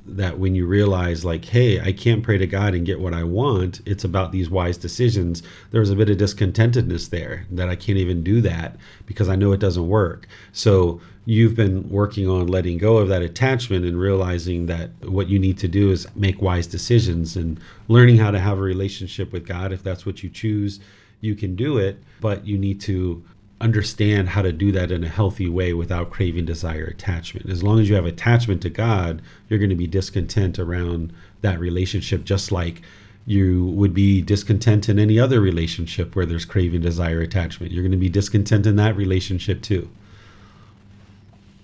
[0.05, 3.23] that when you realize like hey i can't pray to god and get what i
[3.23, 7.97] want it's about these wise decisions there's a bit of discontentedness there that i can't
[7.97, 10.27] even do that because i know it doesn't work.
[10.53, 15.37] So you've been working on letting go of that attachment and realizing that what you
[15.37, 19.45] need to do is make wise decisions and learning how to have a relationship with
[19.45, 19.71] god.
[19.71, 20.79] If that's what you choose
[21.23, 23.23] you can do it but you need to
[23.61, 27.49] understand how to do that in a healthy way without craving desire attachment.
[27.49, 31.59] As long as you have attachment to God, you're going to be discontent around that
[31.59, 32.81] relationship, just like
[33.25, 37.71] you would be discontent in any other relationship where there's craving desire attachment.
[37.71, 39.89] You're going to be discontent in that relationship too.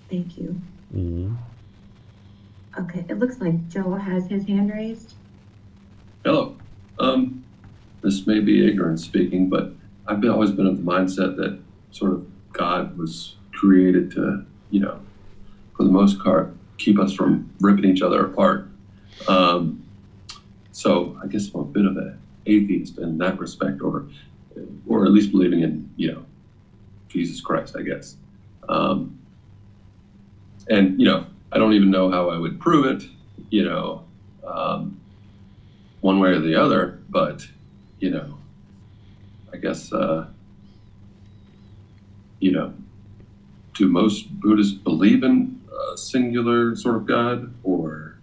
[0.08, 0.60] Thank you.
[0.94, 1.34] Mm-hmm.
[2.78, 5.14] Okay, it looks like Joe has his hand raised.
[6.24, 6.56] Hello.
[7.00, 7.44] Um,
[8.02, 9.72] this may be ignorant speaking, but
[10.06, 11.58] I've been, always been of the mindset that
[11.90, 15.00] sort of God was created to, you know,
[15.76, 18.68] for the most part, keep us from ripping each other apart.
[19.26, 19.84] Um,
[20.72, 24.06] so I guess I'm a bit of an atheist in that respect, or
[24.86, 26.24] or at least believing in, you know,
[27.08, 28.16] Jesus Christ, I guess.
[28.68, 29.18] Um,
[30.68, 33.08] and you know, I don't even know how I would prove it,
[33.50, 34.04] you know,
[34.46, 35.00] um,
[36.00, 37.00] one way or the other.
[37.08, 37.46] But
[38.00, 38.38] you know,
[39.52, 39.92] I guess.
[39.92, 40.26] Uh,
[42.40, 42.74] you know,
[43.74, 45.60] do most Buddhists believe in
[45.92, 48.18] a singular sort of God, or,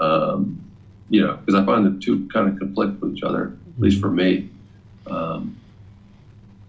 [0.00, 0.62] um,
[1.08, 4.00] you know, because I find the two kind of conflict with each other, at least
[4.00, 4.50] for me.
[5.06, 5.56] Um,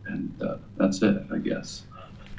[0.05, 1.83] and uh, that's it, I guess.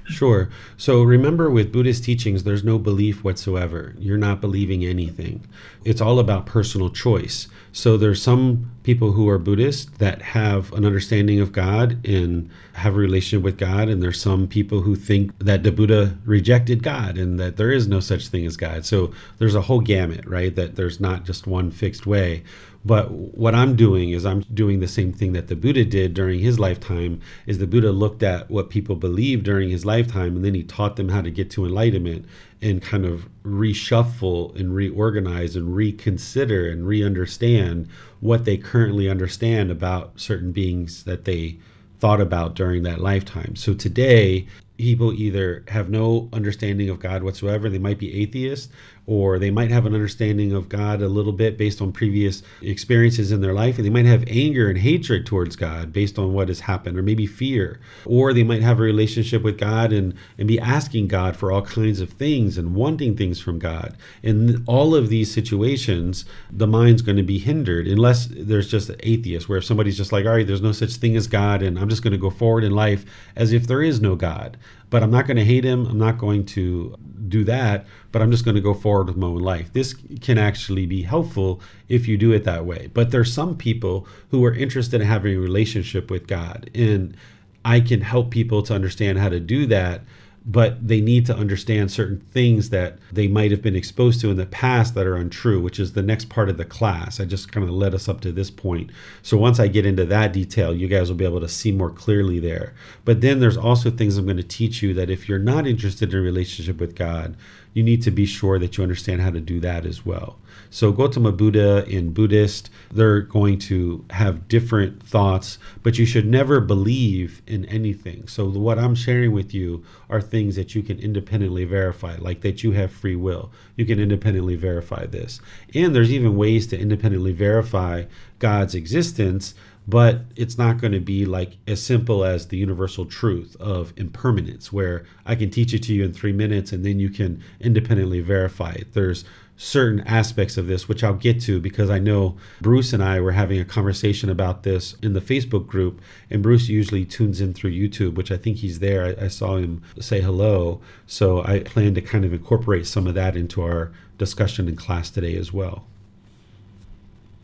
[0.09, 0.49] Sure.
[0.79, 3.95] So remember, with Buddhist teachings, there's no belief whatsoever.
[3.99, 5.47] You're not believing anything.
[5.85, 7.47] It's all about personal choice.
[7.73, 12.95] So there's some people who are Buddhist that have an understanding of God and have
[12.95, 17.19] a relationship with God, and there's some people who think that the Buddha rejected God
[17.19, 18.87] and that there is no such thing as God.
[18.87, 20.55] So there's a whole gamut, right?
[20.55, 22.45] That there's not just one fixed way.
[22.89, 26.41] But what I'm doing is I'm doing the same thing that the Buddha did during
[26.41, 30.55] his lifetime is the Buddha looked at what people believed during his lifetime and then
[30.55, 32.25] he taught them how to get to enlightenment
[32.63, 40.19] and kind of reshuffle and reorganize and reconsider and re-understand what they currently understand about
[40.19, 41.59] certain beings that they
[41.99, 43.55] thought about during that lifetime.
[43.55, 44.47] So today
[44.79, 48.73] people either have no understanding of God whatsoever, they might be atheists,
[49.09, 53.33] or they might have an understanding of God a little bit based on previous experiences
[53.33, 56.49] in their life, and they might have anger and hatred towards God based on what
[56.49, 60.47] has happened, or maybe fear, or they might have a relationship with God and, and
[60.47, 63.97] be asking God for all kinds of things and wanting things from God.
[64.23, 69.01] In all of these situations, the mind's going to be hindered unless there's just an
[69.05, 71.79] atheist, where if somebody's just like, all right, there's no such thing as God, and
[71.79, 74.59] I'm just going to go forward in life as if there is no God
[74.91, 75.87] but I'm not going to hate him.
[75.87, 76.97] I'm not going to
[77.29, 79.73] do that, but I'm just going to go forward with my own life.
[79.73, 82.91] This can actually be helpful if you do it that way.
[82.93, 87.17] But there's some people who are interested in having a relationship with God, and
[87.65, 90.03] I can help people to understand how to do that
[90.51, 94.39] but they need to understand certain things that they might have been exposed to in
[94.39, 97.21] the past that are untrue, which is the next part of the class.
[97.21, 98.91] I just kind of led us up to this point.
[99.21, 101.91] So once I get into that detail, you guys will be able to see more
[101.91, 102.73] clearly there.
[103.05, 106.15] But then there's also things I'm going to teach you that if you're not interested
[106.15, 107.37] in a relationship with God,
[107.73, 110.39] you need to be sure that you understand how to do that as well.
[110.71, 116.61] So Gautama Buddha in Buddhist, they're going to have different thoughts, but you should never
[116.61, 118.27] believe in anything.
[118.29, 122.63] So what I'm sharing with you are things that you can independently verify, like that
[122.63, 123.51] you have free will.
[123.77, 125.41] You can independently verify this.
[125.75, 128.05] And there's even ways to independently verify
[128.39, 129.55] God's existence
[129.89, 134.73] but it's not going to be like as simple as the universal truth of impermanence
[134.73, 138.21] where i can teach it to you in three minutes and then you can independently
[138.21, 139.25] verify it there's
[139.59, 143.33] certain aspects of this, which I'll get to because I know Bruce and I were
[143.33, 147.73] having a conversation about this in the Facebook group, and Bruce usually tunes in through
[147.73, 149.05] YouTube, which I think he's there.
[149.05, 153.15] I, I saw him say hello, so I plan to kind of incorporate some of
[153.15, 155.85] that into our discussion in class today as well.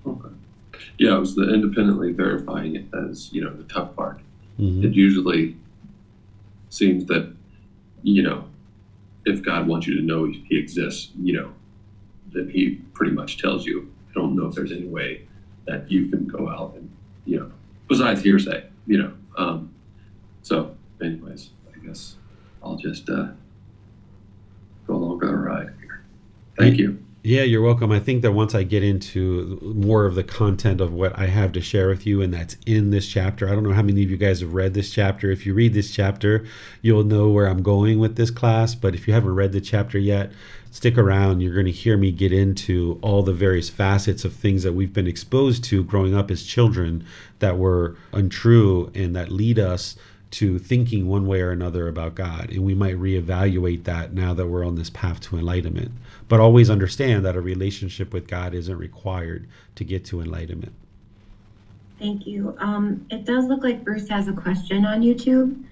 [0.06, 0.28] Okay.
[0.98, 4.20] Yeah, it was the independently verifying it as you know the tough part.
[4.58, 4.84] Mm-hmm.
[4.84, 5.56] It usually
[6.68, 7.32] seems that
[8.02, 8.44] you know
[9.24, 11.52] if God wants you to know He exists, you know
[12.34, 15.22] then he pretty much tells you, I don't know if there's any way
[15.66, 16.90] that you can go out and,
[17.24, 17.50] you know,
[17.88, 19.12] besides hearsay, you know.
[19.38, 19.72] Um,
[20.42, 22.16] so, anyways, I guess
[22.62, 23.28] I'll just uh,
[24.86, 26.04] go along for the ride here.
[26.58, 27.03] Thank you.
[27.26, 27.90] Yeah, you're welcome.
[27.90, 31.52] I think that once I get into more of the content of what I have
[31.52, 34.10] to share with you, and that's in this chapter, I don't know how many of
[34.10, 35.30] you guys have read this chapter.
[35.30, 36.44] If you read this chapter,
[36.82, 38.74] you'll know where I'm going with this class.
[38.74, 40.32] But if you haven't read the chapter yet,
[40.70, 41.40] stick around.
[41.40, 44.92] You're going to hear me get into all the various facets of things that we've
[44.92, 47.06] been exposed to growing up as children
[47.38, 49.96] that were untrue and that lead us
[50.34, 52.50] to thinking one way or another about God.
[52.50, 55.92] And we might reevaluate that now that we're on this path to enlightenment.
[56.28, 60.72] But always understand that a relationship with God isn't required to get to enlightenment.
[62.00, 62.56] Thank you.
[62.58, 65.62] Um, it does look like Bruce has a question on YouTube.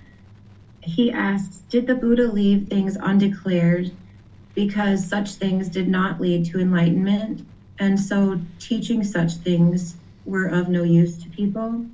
[0.80, 3.90] He asks Did the Buddha leave things undeclared
[4.54, 7.44] because such things did not lead to enlightenment?
[7.80, 11.84] And so teaching such things were of no use to people?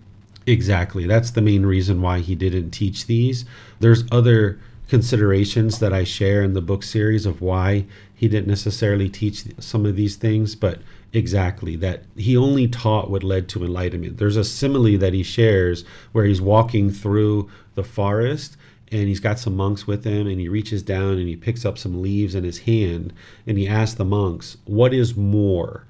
[0.49, 1.07] Exactly.
[1.07, 3.45] That's the main reason why he didn't teach these.
[3.81, 7.85] There's other considerations that I share in the book series of why
[8.15, 10.81] he didn't necessarily teach some of these things, but
[11.13, 14.17] exactly that he only taught what led to enlightenment.
[14.17, 18.57] There's a simile that he shares where he's walking through the forest
[18.91, 21.77] and he's got some monks with him and he reaches down and he picks up
[21.77, 23.13] some leaves in his hand
[23.47, 25.85] and he asks the monks, What is more?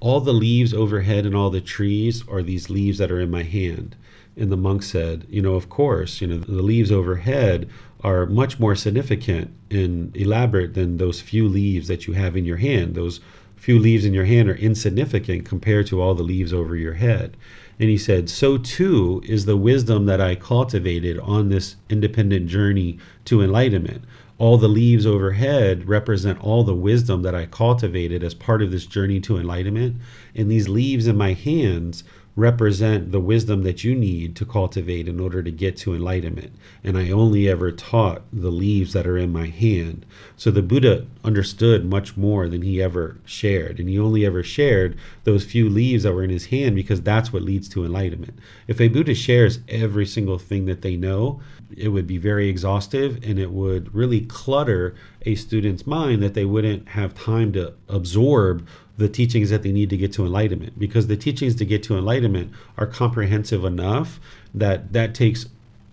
[0.00, 3.42] All the leaves overhead and all the trees are these leaves that are in my
[3.42, 3.96] hand.
[4.36, 7.68] And the monk said, You know, of course, you know, the leaves overhead
[8.04, 12.58] are much more significant and elaborate than those few leaves that you have in your
[12.58, 12.94] hand.
[12.94, 13.20] Those
[13.56, 17.36] few leaves in your hand are insignificant compared to all the leaves over your head.
[17.80, 22.98] And he said, So too is the wisdom that I cultivated on this independent journey
[23.24, 24.04] to enlightenment
[24.38, 28.86] all the leaves overhead represent all the wisdom that I cultivated as part of this
[28.86, 29.96] journey to enlightenment.
[30.34, 32.04] And these leaves in my hands
[32.38, 36.52] represent the wisdom that you need to cultivate in order to get to enlightenment.
[36.84, 40.06] And I only ever taught the leaves that are in my hand.
[40.36, 43.80] So the Buddha understood much more than he ever shared.
[43.80, 47.32] And he only ever shared those few leaves that were in his hand because that's
[47.32, 48.38] what leads to enlightenment.
[48.68, 51.40] If a Buddha shares every single thing that they know,
[51.76, 56.44] it would be very exhaustive and it would really clutter a student's mind that they
[56.44, 58.66] wouldn't have time to absorb
[58.96, 60.78] the teachings that they need to get to enlightenment.
[60.78, 64.18] Because the teachings to get to enlightenment are comprehensive enough
[64.54, 65.46] that that takes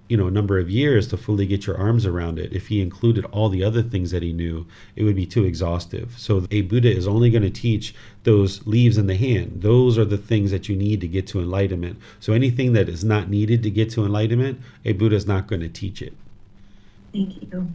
[0.08, 2.53] you know a number of years to fully get your arms around it.
[2.53, 6.16] If he included all the other things that he knew it would be too exhaustive.
[6.18, 9.62] So a buddha is only going to teach those leaves in the hand.
[9.62, 11.99] Those are the things that you need to get to enlightenment.
[12.20, 15.62] So anything that is not needed to get to enlightenment a buddha is not going
[15.62, 16.14] to teach it.
[17.14, 17.72] Thank you.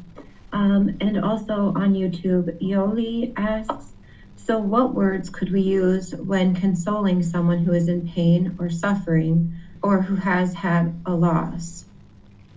[0.52, 3.90] Um, and also on youtube yoli asks
[4.50, 9.54] so, what words could we use when consoling someone who is in pain or suffering
[9.80, 11.84] or who has had a loss?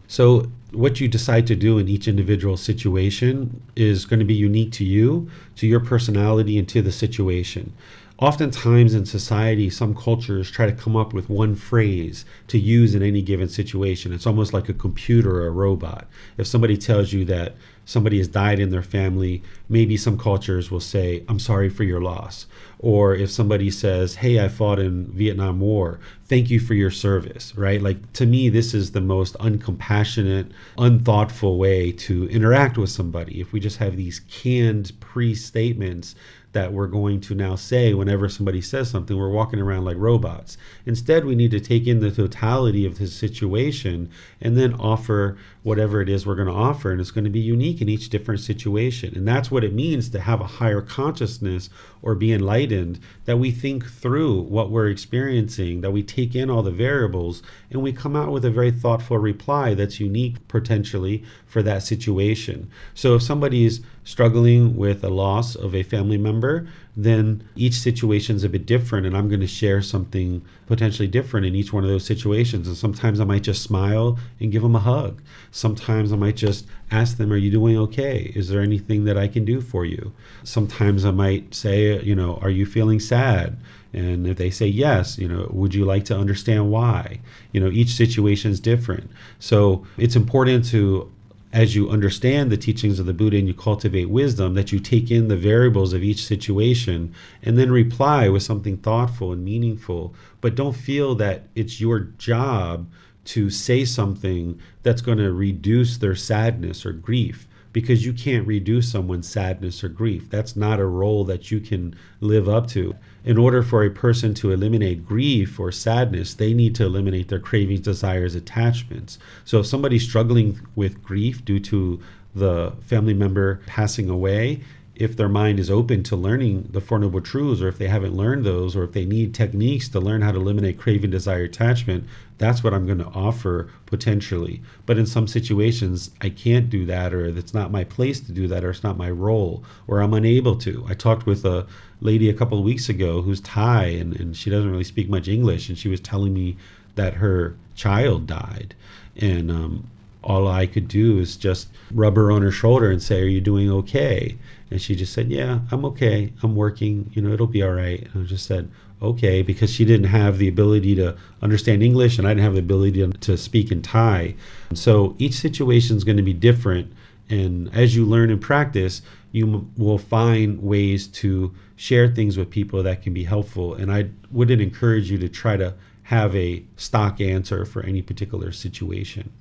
[0.08, 4.72] So, what you decide to do in each individual situation is going to be unique
[4.74, 7.74] to you, to your personality, and to the situation.
[8.20, 13.02] Oftentimes in society, some cultures try to come up with one phrase to use in
[13.02, 14.14] any given situation.
[14.14, 16.08] It's almost like a computer or a robot.
[16.38, 17.56] If somebody tells you that
[17.86, 22.02] somebody has died in their family, maybe some cultures will say, I'm sorry for your
[22.02, 22.46] loss.
[22.78, 27.56] Or if somebody says, Hey, I fought in Vietnam War, thank you for your service,
[27.56, 27.82] right?
[27.82, 33.42] Like to me, this is the most uncompassionate, unthoughtful way to interact with somebody.
[33.42, 36.14] If we just have these canned pre statements
[36.54, 39.18] that we're going to now say whenever somebody says something.
[39.18, 40.58] We're walking around like robots.
[40.86, 46.02] Instead, we need to take in the totality of the situation and then offer whatever
[46.02, 46.92] it is we're going to offer.
[46.92, 49.14] And it's going to be unique in each different situation.
[49.16, 51.70] And that's what it means to have a higher consciousness
[52.04, 56.62] or be enlightened, that we think through what we're experiencing, that we take in all
[56.62, 57.42] the variables,
[57.72, 62.70] and we come out with a very thoughtful reply that's unique potentially for that situation.
[62.94, 68.36] So if somebody is struggling with a loss of a family member, then each situation
[68.36, 69.06] is a bit different.
[69.06, 72.68] And I'm going to share something potentially different in each one of those situations.
[72.68, 75.22] And sometimes I might just smile and give them a hug.
[75.52, 78.32] Sometimes I might just ask them, Are you doing okay?
[78.36, 80.14] Is there anything that I can do for you?
[80.44, 83.58] Sometimes I might say, You know, are you feeling sad?
[83.94, 87.20] And if they say yes, you know, would you like to understand why?
[87.52, 89.12] You know, each situation is different.
[89.38, 91.13] So it's important to
[91.54, 95.12] as you understand the teachings of the Buddha and you cultivate wisdom, that you take
[95.12, 100.16] in the variables of each situation and then reply with something thoughtful and meaningful.
[100.42, 102.90] But don't feel that it's your job
[103.26, 108.92] to say something that's going to reduce their sadness or grief because you can't reduce
[108.92, 110.30] someone's sadness or grief.
[110.30, 112.96] That's not a role that you can live up to.
[113.26, 117.40] In order for a person to eliminate grief or sadness, they need to eliminate their
[117.40, 119.18] cravings, desires, attachments.
[119.46, 122.02] So if somebody's struggling with grief due to
[122.36, 124.62] the family member passing away,
[124.96, 128.16] if their mind is open to learning the Four Noble Truths, or if they haven't
[128.16, 132.06] learned those, or if they need techniques to learn how to eliminate craving, desire, attachment,
[132.38, 134.62] that's what I'm going to offer potentially.
[134.86, 138.48] But in some situations, I can't do that, or it's not my place to do
[138.48, 140.86] that, or it's not my role, or I'm unable to.
[140.88, 141.66] I talked with a
[142.04, 145.28] lady a couple of weeks ago who's Thai, and, and she doesn't really speak much
[145.28, 146.58] English, and she was telling me
[146.96, 148.76] that her child died.
[149.16, 149.90] And um,
[150.24, 153.42] all I could do is just rub her on her shoulder and say, Are you
[153.42, 154.38] doing okay?
[154.72, 156.34] And she just said, Yeah, I'm okay.
[156.42, 157.12] I'm working.
[157.14, 158.08] You know, it'll be all right.
[158.14, 158.70] And I just said,
[159.02, 162.60] Okay, because she didn't have the ability to understand English and I didn't have the
[162.60, 164.36] ability to, to speak in Thai.
[164.74, 166.94] So each situation is going to be different.
[167.30, 169.02] And as you learn and practice,
[169.34, 173.74] you m- will find ways to share things with people that can be helpful.
[173.74, 175.74] And I wouldn't encourage you to try to
[176.04, 179.32] have a stock answer for any particular situation.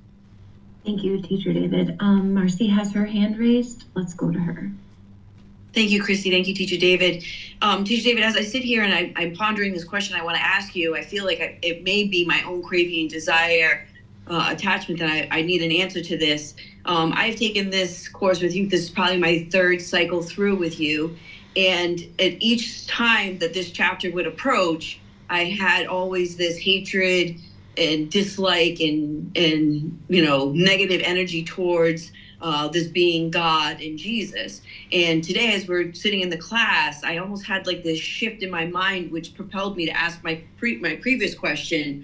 [0.84, 1.96] Thank you, Teacher David.
[2.00, 3.84] Um, Marcy has her hand raised.
[3.94, 4.72] Let's go to her.
[5.74, 6.30] Thank you, Christy.
[6.30, 7.24] Thank you, Teacher David.
[7.60, 10.36] Um, Teacher David, as I sit here and I, am pondering this question I want
[10.36, 13.86] to ask you, I feel like I, it may be my own craving, desire,
[14.26, 16.54] uh, attachment that I, I, need an answer to this.
[16.86, 18.66] Um, I've taken this course with you.
[18.66, 21.14] This is probably my third cycle through with you.
[21.56, 27.34] And at each time that this chapter would approach, I had always this hatred
[27.76, 34.60] and dislike and, and you know, negative energy towards uh, this being God and Jesus.
[34.92, 38.50] And today, as we're sitting in the class, I almost had like this shift in
[38.50, 41.98] my mind, which propelled me to ask my pre- my previous question: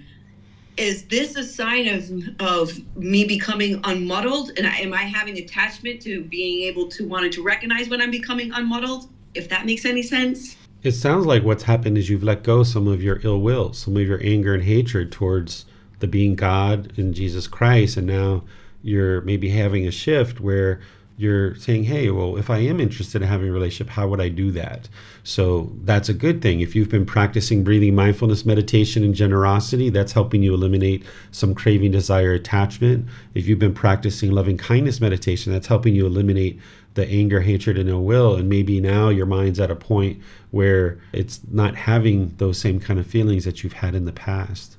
[0.79, 2.09] Is this a sign of
[2.39, 4.57] of me becoming unmuddled?
[4.57, 8.11] And I, am I having attachment to being able to wanting to recognize when I'm
[8.11, 9.09] becoming unmuddled?
[9.35, 10.55] If that makes any sense.
[10.81, 13.97] It sounds like what's happened is you've let go some of your ill will, some
[13.97, 15.65] of your anger and hatred towards
[15.99, 18.45] the being God and Jesus Christ, and now
[18.81, 20.79] you're maybe having a shift where
[21.19, 24.29] you're saying, hey, well, if I am interested in having a relationship, how would I
[24.29, 24.87] do that?
[25.23, 26.61] So that's a good thing.
[26.61, 31.91] If you've been practicing breathing mindfulness meditation and generosity, that's helping you eliminate some craving,
[31.91, 33.05] desire, attachment.
[33.33, 36.57] If you've been practicing loving kindness meditation, that's helping you eliminate
[36.93, 38.37] the anger, hatred, and ill will.
[38.37, 42.97] And maybe now your mind's at a point where it's not having those same kind
[42.97, 44.77] of feelings that you've had in the past.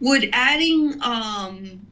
[0.00, 1.86] Would adding um,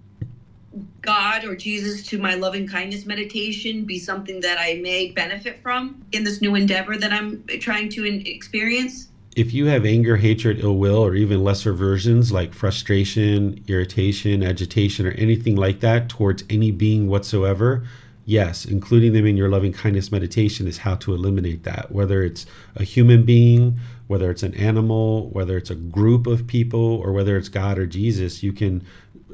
[1.00, 6.04] God or Jesus to my loving kindness meditation be something that I may benefit from
[6.12, 9.08] in this new endeavor that I'm trying to experience?
[9.36, 15.06] If you have anger, hatred, ill will, or even lesser versions like frustration, irritation, agitation,
[15.06, 17.86] or anything like that towards any being whatsoever,
[18.24, 21.92] yes, including them in your loving kindness meditation is how to eliminate that.
[21.92, 26.96] Whether it's a human being, whether it's an animal, whether it's a group of people,
[26.96, 28.84] or whether it's God or Jesus, you can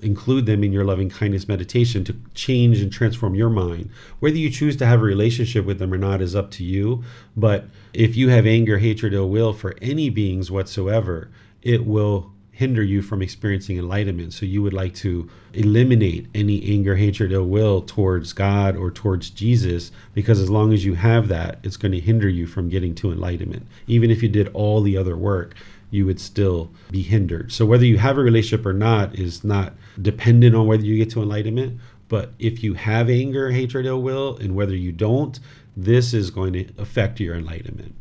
[0.04, 3.90] include them in your loving kindness meditation to change and transform your mind.
[4.20, 7.02] Whether you choose to have a relationship with them or not is up to you.
[7.36, 11.30] But if you have anger, hatred, ill will for any beings whatsoever,
[11.62, 14.32] it will hinder you from experiencing enlightenment.
[14.32, 19.30] So you would like to eliminate any anger, hatred, ill will towards God or towards
[19.30, 22.94] Jesus, because as long as you have that, it's going to hinder you from getting
[22.96, 23.66] to enlightenment.
[23.88, 25.54] Even if you did all the other work,
[25.90, 27.52] you would still be hindered.
[27.52, 31.10] So whether you have a relationship or not is not dependent on whether you get
[31.10, 31.80] to enlightenment.
[32.08, 35.38] But if you have anger, hatred, ill will, and whether you don't,
[35.76, 37.94] this is going to affect your enlightenment.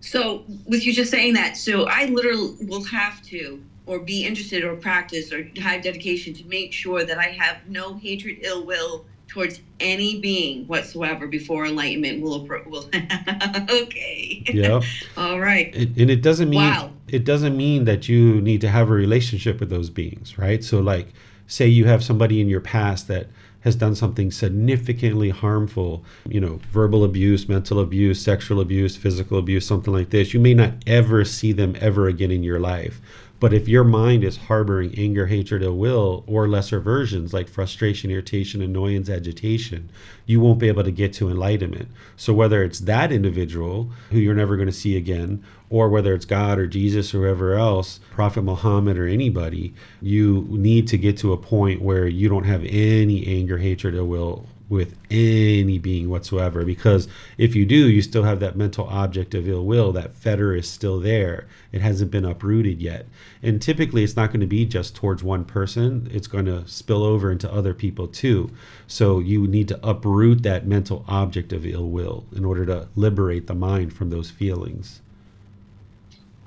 [0.00, 4.64] So, with you just saying that, so I literally will have to, or be interested,
[4.64, 9.04] or practice, or have dedication to make sure that I have no hatred, ill will
[9.30, 12.66] towards any being whatsoever before enlightenment will approach.
[12.66, 12.84] Will
[13.70, 14.42] okay.
[14.52, 14.80] Yeah.
[15.16, 15.74] All right.
[15.74, 16.92] It, and it doesn't mean Wow.
[17.08, 20.62] it doesn't mean that you need to have a relationship with those beings, right?
[20.64, 21.08] So, like,
[21.46, 23.28] say you have somebody in your past that
[23.60, 29.66] has done something significantly harmful, you know, verbal abuse, mental abuse, sexual abuse, physical abuse,
[29.66, 30.32] something like this.
[30.32, 33.00] You may not ever see them ever again in your life.
[33.40, 38.10] But if your mind is harboring anger, hatred, ill will, or lesser versions like frustration,
[38.10, 39.90] irritation, annoyance, agitation,
[40.26, 41.88] you won't be able to get to enlightenment.
[42.16, 46.26] So whether it's that individual who you're never going to see again, or whether it's
[46.26, 49.72] God or Jesus or whoever else, Prophet Muhammad or anybody,
[50.02, 54.06] you need to get to a point where you don't have any anger, hatred, ill
[54.06, 56.64] will with any being whatsoever.
[56.64, 59.92] Because if you do, you still have that mental object of ill will.
[59.92, 61.46] That fetter is still there.
[61.72, 63.06] It hasn't been uprooted yet.
[63.42, 67.02] And typically, it's not going to be just towards one person, it's going to spill
[67.02, 68.50] over into other people too.
[68.86, 73.48] So you need to uproot that mental object of ill will in order to liberate
[73.48, 75.02] the mind from those feelings.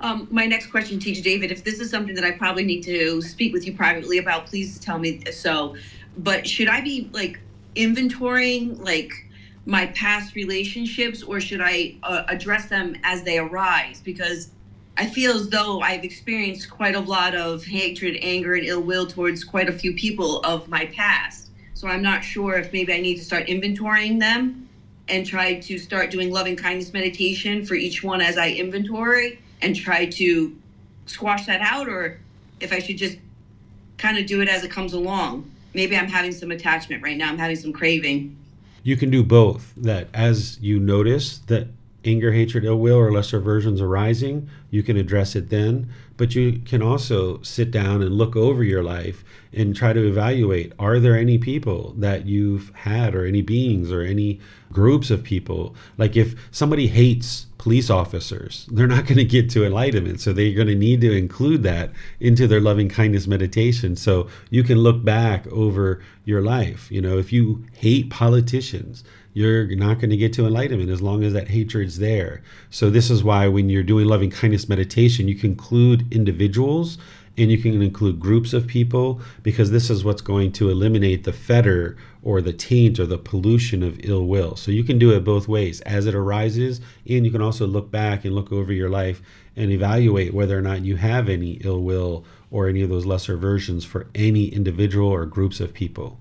[0.00, 3.22] Um, my next question, Teacher David, if this is something that I probably need to
[3.22, 5.76] speak with you privately about, please tell me so.
[6.18, 7.40] But should I be like
[7.74, 9.12] inventorying like
[9.66, 14.00] my past relationships, or should I uh, address them as they arise?
[14.00, 14.50] Because
[14.96, 19.06] I feel as though I've experienced quite a lot of hatred, anger, and ill will
[19.06, 21.50] towards quite a few people of my past.
[21.72, 24.68] So I'm not sure if maybe I need to start inventorying them
[25.08, 29.74] and try to start doing loving kindness meditation for each one as I inventory and
[29.74, 30.56] try to
[31.06, 32.20] squash that out, or
[32.60, 33.18] if I should just
[33.98, 35.50] kind of do it as it comes along.
[35.74, 38.36] Maybe I'm having some attachment right now, I'm having some craving.
[38.82, 39.72] You can do both.
[39.76, 41.68] That as you notice that
[42.04, 45.88] anger, hatred, ill will, or lesser versions arising, you can address it then.
[46.16, 50.72] But you can also sit down and look over your life and try to evaluate
[50.78, 54.40] are there any people that you've had, or any beings, or any
[54.72, 55.74] groups of people?
[55.98, 60.20] Like if somebody hates police officers, they're not going to get to enlightenment.
[60.20, 61.90] So they're going to need to include that
[62.20, 63.96] into their loving kindness meditation.
[63.96, 66.90] So you can look back over your life.
[66.92, 69.02] You know, if you hate politicians,
[69.34, 72.40] you're not going to get to enlightenment as long as that hatred's there.
[72.70, 76.98] So this is why when you're doing loving kindness meditation, you can include individuals
[77.36, 81.32] and you can include groups of people because this is what's going to eliminate the
[81.32, 84.54] fetter or the taint or the pollution of ill will.
[84.54, 87.90] So you can do it both ways as it arises, and you can also look
[87.90, 89.20] back and look over your life
[89.56, 93.36] and evaluate whether or not you have any ill will or any of those lesser
[93.36, 96.20] versions for any individual or groups of people.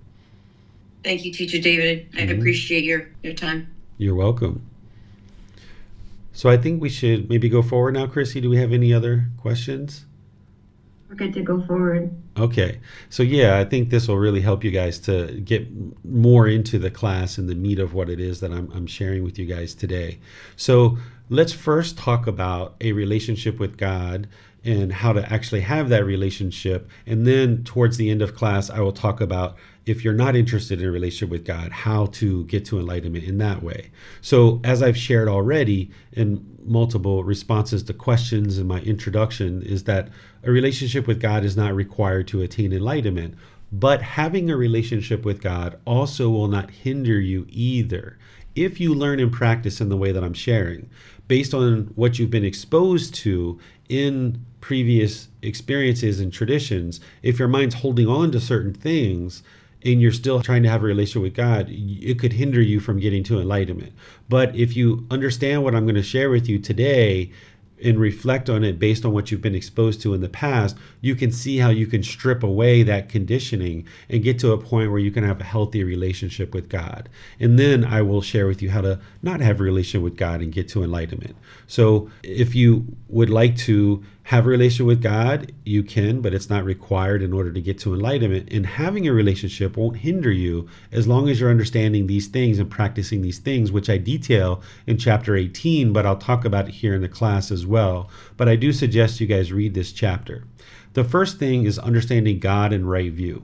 [1.03, 2.07] Thank you, Teacher David.
[2.15, 2.37] I Mhm.
[2.37, 3.67] appreciate your, your time.
[3.97, 4.61] You're welcome.
[6.31, 8.41] So I think we should maybe go forward now, Chrissy.
[8.41, 10.05] Do we have any other questions?
[11.07, 12.09] We're good to go forward.
[12.37, 12.79] Okay.
[13.09, 15.67] So yeah, I think this will really help you guys to get
[16.03, 19.23] more into the class and the meat of what it is that I'm, I'm sharing
[19.23, 20.17] with you guys today.
[20.55, 20.97] So
[21.29, 24.27] let's first talk about a relationship with God
[24.65, 26.89] and how to actually have that relationship.
[27.05, 29.55] And then towards the end of class, I will talk about
[29.85, 33.37] if you're not interested in a relationship with God, how to get to enlightenment in
[33.39, 33.91] that way.
[34.21, 40.09] So, as I've shared already in multiple responses to questions in my introduction, is that
[40.43, 43.35] a relationship with God is not required to attain enlightenment.
[43.71, 48.19] But having a relationship with God also will not hinder you either
[48.55, 50.89] if you learn and practice in the way that I'm sharing,
[51.27, 53.59] based on what you've been exposed to
[53.89, 59.43] in previous experiences and traditions, if your mind's holding on to certain things
[59.85, 62.99] and you're still trying to have a relationship with God, it could hinder you from
[62.99, 63.93] getting to enlightenment.
[64.29, 67.31] But if you understand what I'm going to share with you today,
[67.83, 71.15] and reflect on it based on what you've been exposed to in the past, you
[71.15, 74.99] can see how you can strip away that conditioning and get to a point where
[74.99, 77.09] you can have a healthy relationship with God.
[77.39, 80.41] And then I will share with you how to not have a relationship with God
[80.41, 81.35] and get to enlightenment.
[81.67, 86.49] So if you would like to have a relationship with God, you can, but it's
[86.49, 88.47] not required in order to get to enlightenment.
[88.51, 92.71] And having a relationship won't hinder you as long as you're understanding these things and
[92.71, 96.93] practicing these things, which I detail in chapter 18, but I'll talk about it here
[96.95, 98.09] in the class as well.
[98.37, 100.45] But I do suggest you guys read this chapter.
[100.93, 103.43] The first thing is understanding God and right view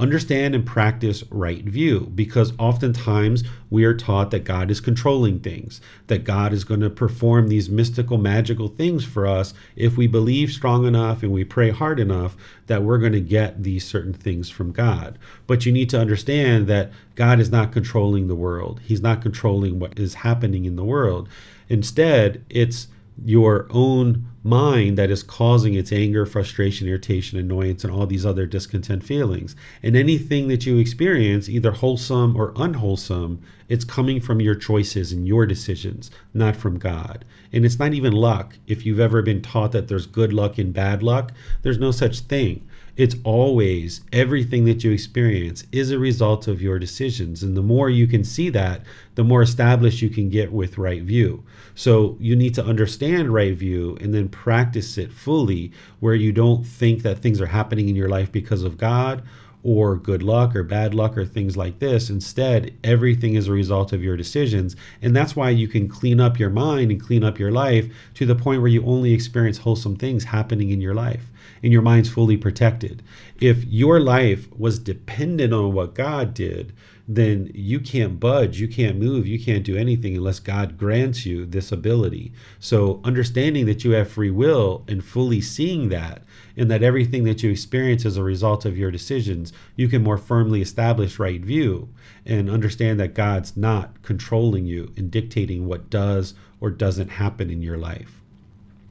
[0.00, 5.80] understand and practice right view because oftentimes we are taught that God is controlling things,
[6.06, 10.50] that God is going to perform these mystical, magical things for us if we believe
[10.50, 12.36] strong enough and we pray hard enough
[12.66, 15.18] that we're going to get these certain things from God.
[15.46, 19.78] But you need to understand that God is not controlling the world, He's not controlling
[19.78, 21.28] what is happening in the world.
[21.68, 22.88] Instead, it's
[23.24, 28.46] your own mind that is causing its anger, frustration, irritation, annoyance, and all these other
[28.46, 29.54] discontent feelings.
[29.82, 35.26] And anything that you experience, either wholesome or unwholesome, it's coming from your choices and
[35.26, 37.24] your decisions, not from God.
[37.52, 38.56] And it's not even luck.
[38.66, 42.20] If you've ever been taught that there's good luck and bad luck, there's no such
[42.20, 42.66] thing.
[42.96, 47.42] It's always everything that you experience is a result of your decisions.
[47.42, 48.82] And the more you can see that,
[49.14, 51.44] the more established you can get with right view.
[51.74, 56.64] So you need to understand right view and then practice it fully where you don't
[56.64, 59.22] think that things are happening in your life because of God
[59.62, 62.08] or good luck or bad luck or things like this.
[62.08, 64.74] Instead, everything is a result of your decisions.
[65.02, 68.24] And that's why you can clean up your mind and clean up your life to
[68.24, 71.26] the point where you only experience wholesome things happening in your life
[71.62, 73.02] and your mind's fully protected.
[73.40, 76.72] If your life was dependent on what God did,
[77.12, 81.44] then you can't budge, you can't move, you can't do anything unless God grants you
[81.44, 82.32] this ability.
[82.60, 86.22] So, understanding that you have free will and fully seeing that,
[86.56, 90.18] and that everything that you experience is a result of your decisions, you can more
[90.18, 91.88] firmly establish right view
[92.24, 97.60] and understand that God's not controlling you and dictating what does or doesn't happen in
[97.60, 98.19] your life.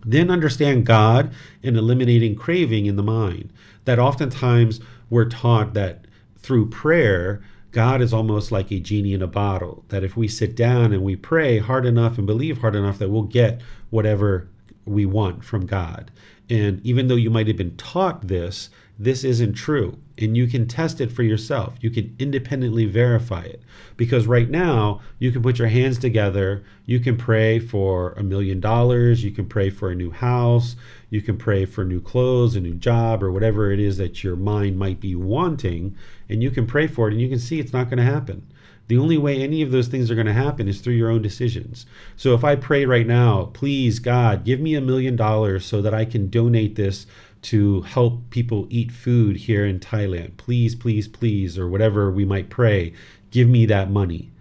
[0.05, 3.51] Then understand God in eliminating craving in the mind.
[3.85, 4.79] That oftentimes
[5.09, 6.05] we're taught that
[6.37, 7.41] through prayer,
[7.71, 9.85] God is almost like a genie in a bottle.
[9.89, 13.09] That if we sit down and we pray hard enough and believe hard enough, that
[13.09, 14.47] we'll get whatever
[14.85, 16.11] we want from God.
[16.49, 19.97] And even though you might have been taught this, this isn't true.
[20.21, 21.75] And you can test it for yourself.
[21.79, 23.61] You can independently verify it.
[23.95, 26.63] Because right now, you can put your hands together.
[26.85, 29.23] You can pray for a million dollars.
[29.23, 30.75] You can pray for a new house.
[31.09, 34.35] You can pray for new clothes, a new job, or whatever it is that your
[34.35, 35.95] mind might be wanting.
[36.27, 38.45] And you can pray for it, and you can see it's not going to happen.
[38.89, 41.21] The only way any of those things are going to happen is through your own
[41.21, 41.85] decisions.
[42.17, 45.93] So if I pray right now, please, God, give me a million dollars so that
[45.93, 47.05] I can donate this
[47.41, 50.37] to help people eat food here in Thailand.
[50.37, 52.93] Please, please, please, or whatever we might pray,
[53.31, 54.31] give me that money.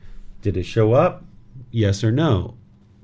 [0.43, 1.25] Did it show up?
[1.71, 2.55] Yes or no?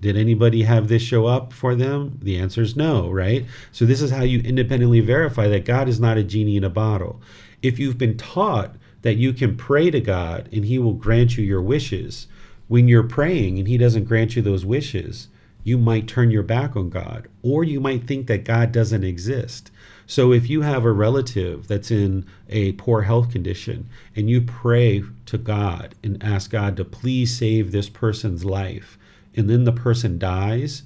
[0.01, 2.19] Did anybody have this show up for them?
[2.21, 3.47] The answer is no, right?
[3.73, 6.71] So, this is how you independently verify that God is not a genie in a
[6.71, 7.23] bottle.
[7.63, 11.45] If you've been taught that you can pray to God and He will grant you
[11.45, 12.27] your wishes,
[12.69, 15.29] when you're praying and He doesn't grant you those wishes,
[15.65, 19.71] you might turn your back on God, or you might think that God doesn't exist.
[20.07, 25.03] So if you have a relative that's in a poor health condition and you pray
[25.25, 28.99] to God and ask God to please save this person's life,
[29.35, 30.83] and then the person dies,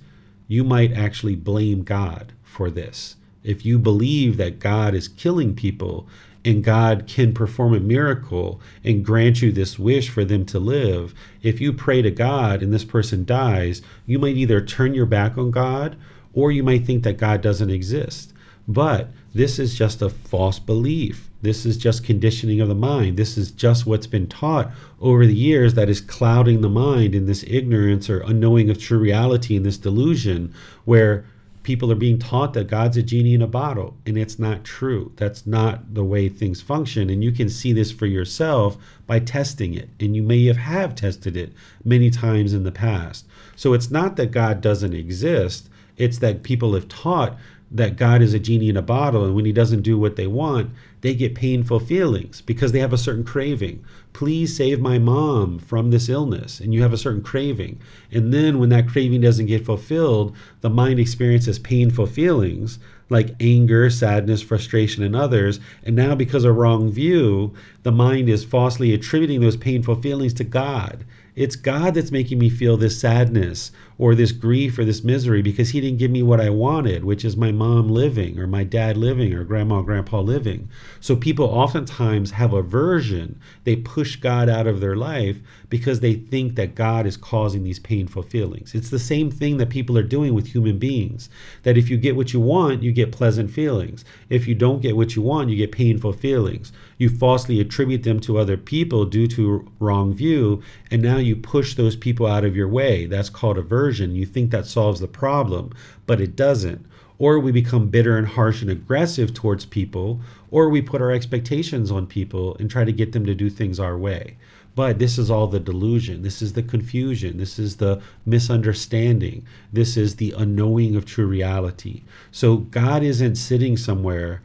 [0.47, 3.16] you might actually blame God for this.
[3.43, 6.07] If you believe that God is killing people
[6.45, 11.14] and God can perform a miracle and grant you this wish for them to live,
[11.43, 15.36] if you pray to God and this person dies, you might either turn your back
[15.36, 15.97] on God
[16.32, 18.32] or you might think that God doesn't exist.
[18.66, 21.30] But this is just a false belief.
[21.41, 23.16] This is just conditioning of the mind.
[23.16, 24.70] This is just what's been taught
[25.01, 28.99] over the years that is clouding the mind in this ignorance or unknowing of true
[28.99, 30.53] reality in this delusion
[30.84, 31.24] where
[31.69, 35.12] people are being taught that God's a genie in a bottle, and it's not true.
[35.16, 37.11] That's not the way things function.
[37.11, 39.91] And you can see this for yourself by testing it.
[40.01, 41.53] And you may have, have tested it
[41.85, 43.27] many times in the past.
[43.55, 47.37] So it's not that God doesn't exist, it's that people have taught
[47.71, 50.27] that God is a genie in a bottle, and when he doesn't do what they
[50.27, 50.71] want,
[51.03, 53.85] they get painful feelings because they have a certain craving.
[54.13, 56.61] Please save my mom from this illness.
[56.61, 57.81] And you have a certain craving.
[58.11, 62.79] And then when that craving doesn't get fulfilled, the mind experiences painful feelings
[63.11, 65.61] like anger, sadness, frustration, and others.
[65.83, 70.45] And now, because of wrong view, the mind is falsely attributing those painful feelings to
[70.45, 71.05] God.
[71.35, 75.70] It's God that's making me feel this sadness or this grief or this misery because
[75.70, 78.96] He didn't give me what I wanted, which is my mom living or my dad
[78.96, 80.68] living or grandma grandpa living.
[81.01, 83.40] So people oftentimes have aversion.
[83.64, 85.38] They push God out of their life
[85.68, 88.74] because they think that God is causing these painful feelings.
[88.74, 91.28] It's the same thing that people are doing with human beings.
[91.64, 94.05] That if you get what you want, you get pleasant feelings.
[94.28, 96.72] If you don't get what you want, you get painful feelings.
[96.99, 101.74] You falsely attribute them to other people due to wrong view, and now you push
[101.74, 103.07] those people out of your way.
[103.07, 103.88] That's called aversion.
[103.91, 105.72] You think that solves the problem,
[106.07, 106.84] but it doesn't.
[107.18, 110.20] Or we become bitter and harsh and aggressive towards people,
[110.51, 113.80] or we put our expectations on people and try to get them to do things
[113.80, 114.36] our way.
[114.74, 116.22] But this is all the delusion.
[116.22, 117.36] This is the confusion.
[117.36, 119.45] This is the misunderstanding.
[119.72, 122.05] This is the unknowing of true reality.
[122.30, 124.41] So God isn't sitting somewhere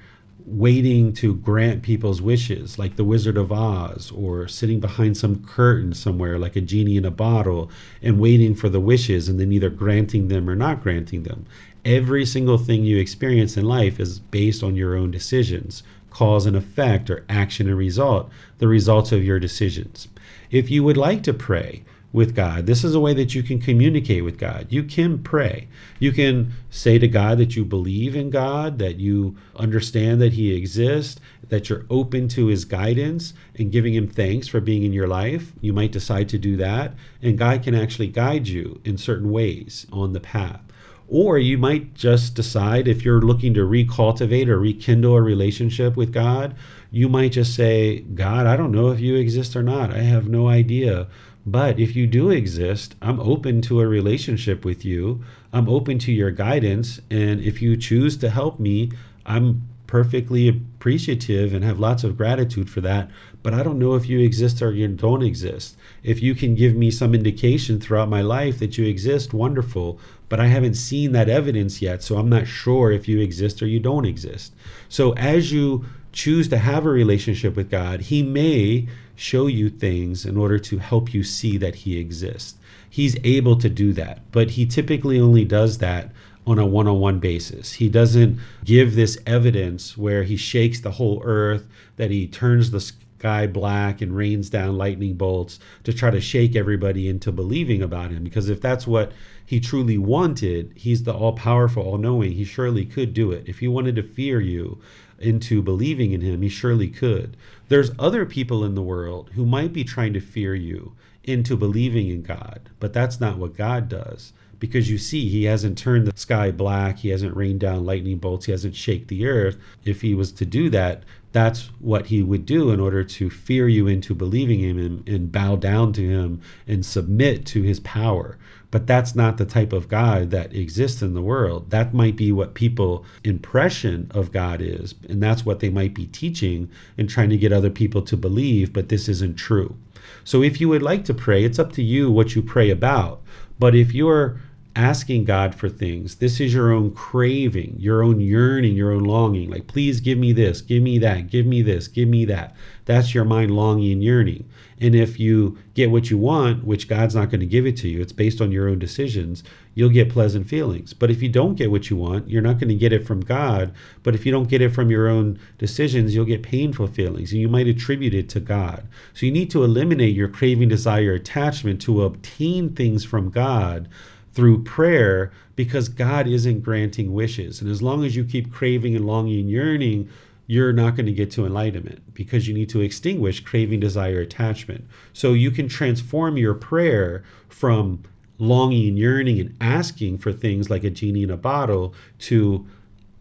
[0.45, 5.93] waiting to grant people's wishes, like the Wizard of Oz, or sitting behind some curtain
[5.93, 7.71] somewhere, like a genie in a bottle,
[8.01, 11.45] and waiting for the wishes and then either granting them or not granting them.
[11.85, 16.55] Every single thing you experience in life is based on your own decisions, cause and
[16.55, 18.29] effect, or action and result,
[18.59, 20.07] the results of your decisions.
[20.51, 21.83] If you would like to pray
[22.14, 24.68] with God, this is a way that you can communicate with God.
[24.70, 25.68] You can pray.
[25.99, 30.55] You can say to God that you believe in God, that you understand that He
[30.55, 35.07] exists, that you're open to His guidance and giving Him thanks for being in your
[35.07, 35.53] life.
[35.59, 39.88] You might decide to do that, and God can actually guide you in certain ways
[39.91, 40.61] on the path.
[41.07, 46.14] Or you might just decide if you're looking to recultivate or rekindle a relationship with
[46.14, 46.55] God,
[46.91, 49.91] you might just say, God, I don't know if you exist or not.
[49.91, 51.07] I have no idea.
[51.45, 55.23] But if you do exist, I'm open to a relationship with you.
[55.51, 57.01] I'm open to your guidance.
[57.11, 58.91] And if you choose to help me,
[59.25, 63.11] I'm perfectly appreciative and have lots of gratitude for that.
[63.43, 65.77] But I don't know if you exist or you don't exist.
[66.01, 69.99] If you can give me some indication throughout my life that you exist, wonderful.
[70.29, 72.01] But I haven't seen that evidence yet.
[72.01, 74.55] So I'm not sure if you exist or you don't exist.
[74.87, 80.26] So as you choose to have a relationship with God, He may show you things
[80.26, 82.55] in order to help you see that He exists.
[82.89, 86.11] He's able to do that, but He typically only does that
[86.45, 87.74] on a one on one basis.
[87.74, 92.80] He doesn't give this evidence where He shakes the whole earth, that He turns the
[92.80, 98.11] sky black and rains down lightning bolts to try to shake everybody into believing about
[98.11, 98.24] Him.
[98.24, 99.14] Because if that's what
[99.45, 102.34] He truly wanted, He's the all powerful, all knowing.
[102.34, 103.45] He surely could do it.
[103.47, 104.80] If He wanted to fear you,
[105.24, 107.38] into believing in him, he surely could.
[107.69, 112.09] There's other people in the world who might be trying to fear you into believing
[112.09, 114.34] in God, but that's not what God does.
[114.59, 118.45] Because you see, he hasn't turned the sky black, he hasn't rained down lightning bolts,
[118.45, 119.57] he hasn't shaked the earth.
[119.84, 121.03] If he was to do that,
[121.34, 125.32] that's what he would do in order to fear you into believing him and, and
[125.32, 128.38] bow down to him and submit to his power
[128.74, 131.69] but that's not the type of God that exists in the world.
[131.69, 136.07] That might be what people impression of God is, and that's what they might be
[136.07, 139.76] teaching and trying to get other people to believe, but this isn't true.
[140.24, 143.21] So if you would like to pray, it's up to you what you pray about.
[143.59, 144.41] But if you're
[144.76, 146.15] asking God for things.
[146.15, 149.49] This is your own craving, your own yearning, your own longing.
[149.49, 152.55] Like, please give me this, give me that, give me this, give me that.
[152.86, 154.49] That's your mind longing and yearning.
[154.80, 157.88] And if you get what you want, which God's not going to give it to
[157.88, 159.43] you, it's based on your own decisions,
[159.76, 160.93] you'll get pleasant feelings.
[160.93, 163.21] But if you don't get what you want, you're not going to get it from
[163.21, 163.74] God.
[164.01, 167.39] But if you don't get it from your own decisions, you'll get painful feelings and
[167.39, 168.88] you might attribute it to God.
[169.13, 173.88] So you need to eliminate your craving, desire, attachment to obtain things from God
[174.34, 177.61] through prayer because God isn't granting wishes.
[177.61, 180.09] And as long as you keep craving and longing and yearning,
[180.47, 184.86] you're not going to get to enlightenment because you need to extinguish craving, desire, attachment.
[185.13, 188.03] So you can transform your prayer from
[188.39, 192.65] longing and yearning and asking for things like a genie in a bottle to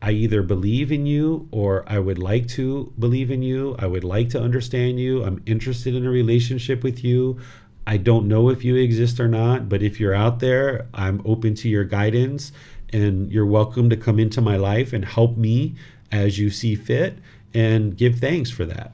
[0.05, 3.77] I either believe in you or I would like to believe in you.
[3.79, 5.25] I would like to understand you.
[5.25, 7.39] I'm interested in a relationship with you.
[7.87, 11.55] I don't know if you exist or not, but if you're out there, I'm open
[11.57, 12.53] to your guidance
[12.93, 15.75] and you're welcome to come into my life and help me
[16.13, 17.19] as you see fit
[17.55, 18.93] and give thanks for that.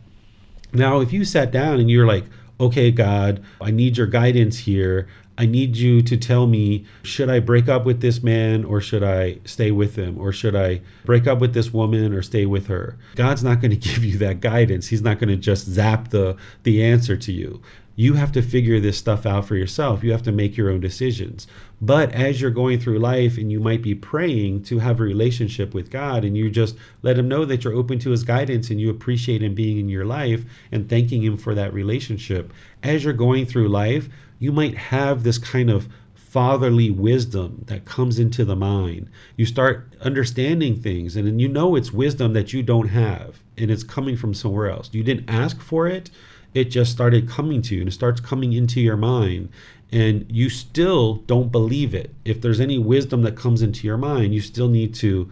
[0.72, 2.24] Now, if you sat down and you're like,
[2.60, 5.08] okay, God, I need your guidance here.
[5.36, 9.04] I need you to tell me should I break up with this man or should
[9.04, 10.18] I stay with him?
[10.18, 12.96] Or should I break up with this woman or stay with her?
[13.14, 14.88] God's not going to give you that guidance.
[14.88, 17.62] He's not going to just zap the, the answer to you.
[17.98, 20.04] You have to figure this stuff out for yourself.
[20.04, 21.48] You have to make your own decisions.
[21.80, 25.74] But as you're going through life and you might be praying to have a relationship
[25.74, 28.80] with God and you just let Him know that you're open to His guidance and
[28.80, 32.52] you appreciate Him being in your life and thanking Him for that relationship,
[32.84, 34.08] as you're going through life,
[34.38, 39.10] you might have this kind of fatherly wisdom that comes into the mind.
[39.36, 43.72] You start understanding things, and then you know it's wisdom that you don't have, and
[43.72, 44.88] it's coming from somewhere else.
[44.92, 46.10] You didn't ask for it,
[46.54, 49.50] it just started coming to you, and it starts coming into your mind.
[49.90, 52.14] And you still don't believe it.
[52.24, 55.30] If there's any wisdom that comes into your mind, you still need to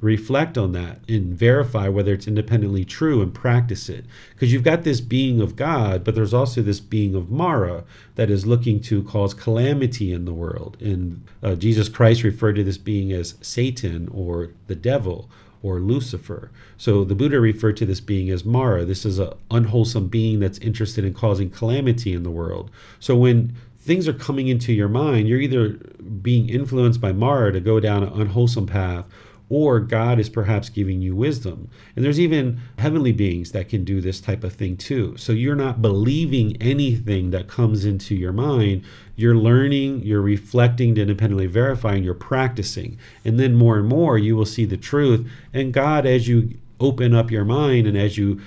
[0.00, 4.04] reflect on that and verify whether it's independently true and practice it.
[4.30, 7.84] Because you've got this being of God, but there's also this being of Mara
[8.14, 10.76] that is looking to cause calamity in the world.
[10.80, 15.28] And uh, Jesus Christ referred to this being as Satan or the devil
[15.62, 16.50] or Lucifer.
[16.76, 18.84] So the Buddha referred to this being as Mara.
[18.84, 22.70] This is an unwholesome being that's interested in causing calamity in the world.
[23.00, 25.70] So when things are coming into your mind, you're either
[26.22, 29.04] being influenced by Mara to go down an unwholesome path
[29.50, 31.70] or God is perhaps giving you wisdom.
[31.96, 35.16] And there's even heavenly beings that can do this type of thing too.
[35.16, 38.84] So you're not believing anything that comes into your mind.
[39.18, 42.98] You're learning, you're reflecting to independently verifying, you're practicing.
[43.24, 45.28] And then more and more you will see the truth.
[45.52, 48.40] And God, as you open up your mind and as you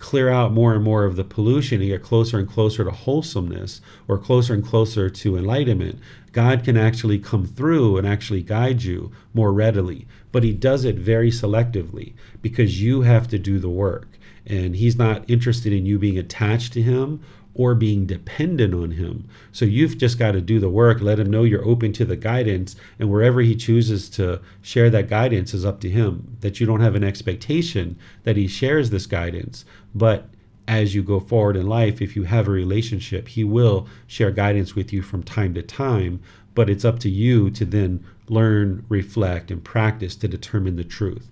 [0.00, 3.80] clear out more and more of the pollution and get closer and closer to wholesomeness
[4.08, 6.00] or closer and closer to enlightenment,
[6.32, 10.08] God can actually come through and actually guide you more readily.
[10.32, 14.08] But He does it very selectively because you have to do the work.
[14.44, 17.22] And He's not interested in you being attached to Him
[17.56, 19.28] or being dependent on Him.
[19.52, 22.16] So you've just got to do the work, let Him know you're open to the
[22.16, 26.36] guidance, and wherever He chooses to share that guidance is up to Him.
[26.40, 29.64] That you don't have an expectation that He shares this guidance,
[29.94, 30.28] but
[30.68, 34.74] as you go forward in life, if you have a relationship, He will share guidance
[34.74, 36.20] with you from time to time,
[36.54, 41.28] but it's up to you to then learn, reflect, and practice to determine the truth.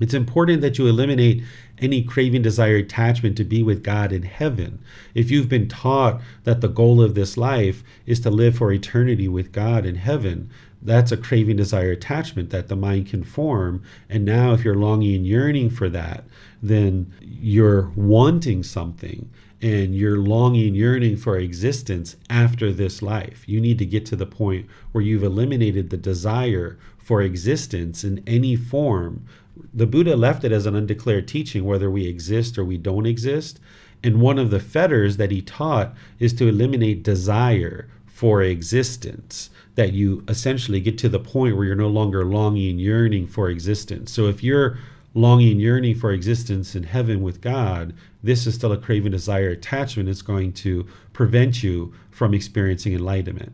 [0.00, 1.44] It's important that you eliminate
[1.78, 4.78] any craving, desire, attachment to be with God in heaven.
[5.14, 9.28] If you've been taught that the goal of this life is to live for eternity
[9.28, 10.50] with God in heaven,
[10.82, 13.82] that's a craving, desire, attachment that the mind can form.
[14.08, 16.24] And now, if you're longing and yearning for that,
[16.62, 19.30] then you're wanting something
[19.62, 23.44] and you're longing, yearning for existence after this life.
[23.46, 28.22] You need to get to the point where you've eliminated the desire for existence in
[28.26, 29.24] any form.
[29.72, 33.60] The Buddha left it as an undeclared teaching, whether we exist or we don't exist.
[34.02, 39.92] And one of the fetters that he taught is to eliminate desire for existence that
[39.92, 44.12] you essentially get to the point where you're no longer longing, yearning for existence.
[44.12, 44.78] So if you're
[45.14, 50.08] longing, yearning for existence in heaven with God, this is still a craving, desire, attachment.
[50.08, 53.52] It's going to prevent you from experiencing enlightenment.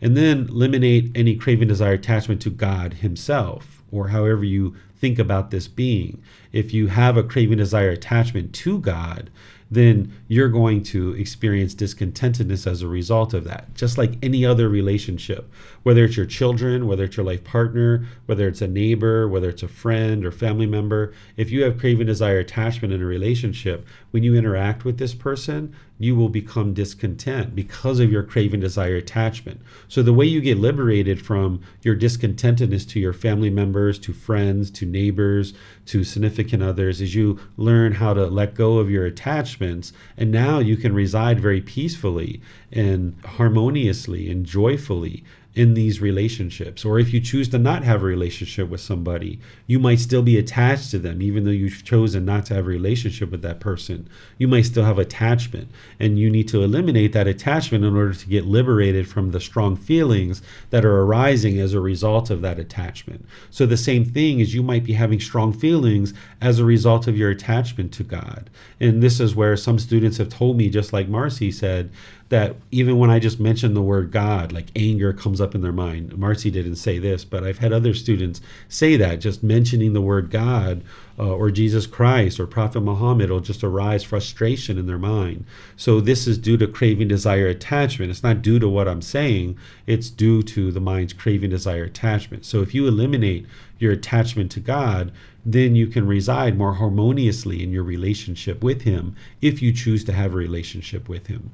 [0.00, 5.50] And then eliminate any craving, desire, attachment to God Himself, or however you think about
[5.50, 6.22] this being.
[6.52, 9.30] If you have a craving, desire, attachment to God,
[9.70, 14.68] then you're going to experience discontentedness as a result of that, just like any other
[14.68, 15.50] relationship,
[15.86, 19.62] whether it's your children, whether it's your life partner, whether it's a neighbor, whether it's
[19.62, 21.14] a friend or family member.
[21.36, 25.76] If you have craving, desire, attachment in a relationship, when you interact with this person,
[25.98, 29.60] you will become discontent because of your craving, desire, attachment.
[29.86, 34.72] So, the way you get liberated from your discontentedness to your family members, to friends,
[34.72, 35.54] to neighbors,
[35.86, 39.92] to significant others is you learn how to let go of your attachments.
[40.16, 42.42] And now you can reside very peacefully
[42.72, 45.24] and harmoniously and joyfully
[45.56, 46.84] in these relationships.
[46.84, 50.36] Or if you choose to not have a relationship with somebody, you might still be
[50.36, 54.06] attached to them, even though you've chosen not to have a relationship with that person.
[54.36, 55.68] You might still have attachment,
[55.98, 59.76] and you need to eliminate that attachment in order to get liberated from the strong
[59.76, 63.24] feelings that are arising as a result of that attachment.
[63.50, 66.12] So, the same thing is you might be having strong feelings
[66.42, 68.50] as a result of your attachment to God.
[68.78, 71.90] And this is where some students have told me, just like Marcy said,
[72.28, 75.72] that even when I just mention the word God, like anger comes up in their
[75.72, 76.16] mind.
[76.18, 80.30] Marcy didn't say this, but I've had other students say that just mentioning the word
[80.30, 80.82] God
[81.18, 85.44] uh, or Jesus Christ or Prophet Muhammad will just arise frustration in their mind.
[85.76, 88.10] So this is due to craving, desire, attachment.
[88.10, 92.44] It's not due to what I'm saying, it's due to the mind's craving, desire, attachment.
[92.44, 93.46] So if you eliminate
[93.78, 95.12] your attachment to God,
[95.44, 100.12] then you can reside more harmoniously in your relationship with Him if you choose to
[100.12, 101.52] have a relationship with Him.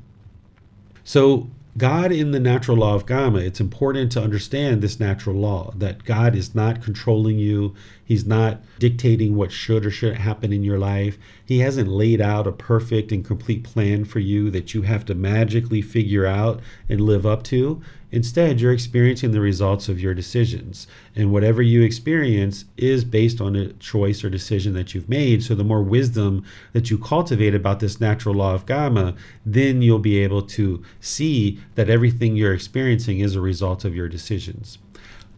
[1.04, 5.72] So, God in the natural law of Kamma, it's important to understand this natural law
[5.76, 7.74] that God is not controlling you.
[8.04, 11.16] He's not dictating what should or shouldn't happen in your life.
[11.46, 15.14] He hasn't laid out a perfect and complete plan for you that you have to
[15.14, 16.60] magically figure out
[16.90, 17.80] and live up to.
[18.12, 20.86] Instead, you're experiencing the results of your decisions.
[21.16, 25.42] And whatever you experience is based on a choice or decision that you've made.
[25.42, 26.44] So, the more wisdom
[26.74, 29.16] that you cultivate about this natural law of Kamma,
[29.46, 34.08] then you'll be able to see that everything you're experiencing is a result of your
[34.08, 34.78] decisions.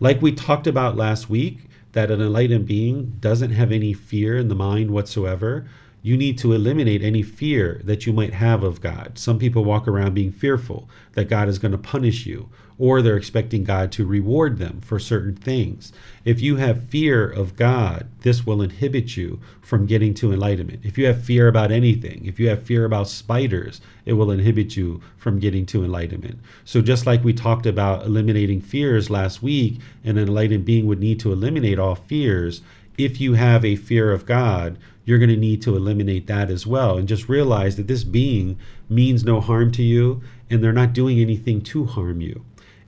[0.00, 1.60] Like we talked about last week,
[1.92, 5.64] that an enlightened being doesn't have any fear in the mind whatsoever
[6.04, 9.12] you need to eliminate any fear that you might have of God.
[9.18, 13.16] Some people walk around being fearful that God is going to punish you, or they're
[13.16, 15.92] expecting God to reward them for certain things.
[16.24, 20.80] If you have fear of God, this will inhibit you from getting to enlightenment.
[20.82, 24.76] If you have fear about anything, if you have fear about spiders, it will inhibit
[24.76, 26.40] you from getting to enlightenment.
[26.64, 31.20] So, just like we talked about eliminating fears last week, an enlightened being would need
[31.20, 32.62] to eliminate all fears.
[32.98, 36.66] If you have a fear of God, you're going to need to eliminate that as
[36.66, 40.92] well and just realize that this being means no harm to you and they're not
[40.92, 42.44] doing anything to harm you.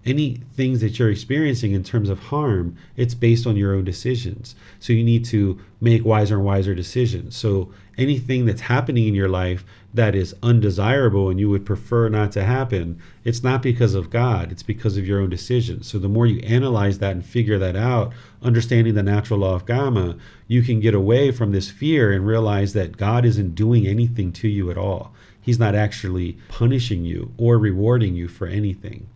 [0.06, 4.54] Any things that you're experiencing in terms of harm, it's based on your own decisions.
[4.78, 7.36] So you need to make wiser and wiser decisions.
[7.36, 12.30] So anything that's happening in your life that is undesirable and you would prefer not
[12.32, 15.88] to happen, it's not because of God, it's because of your own decisions.
[15.88, 18.12] So the more you analyze that and figure that out,
[18.42, 22.74] understanding the natural law of Kamma, you can get away from this fear and realize
[22.74, 25.12] that God isn't doing anything to you at all.
[25.40, 29.08] He's not actually punishing you or rewarding you for anything.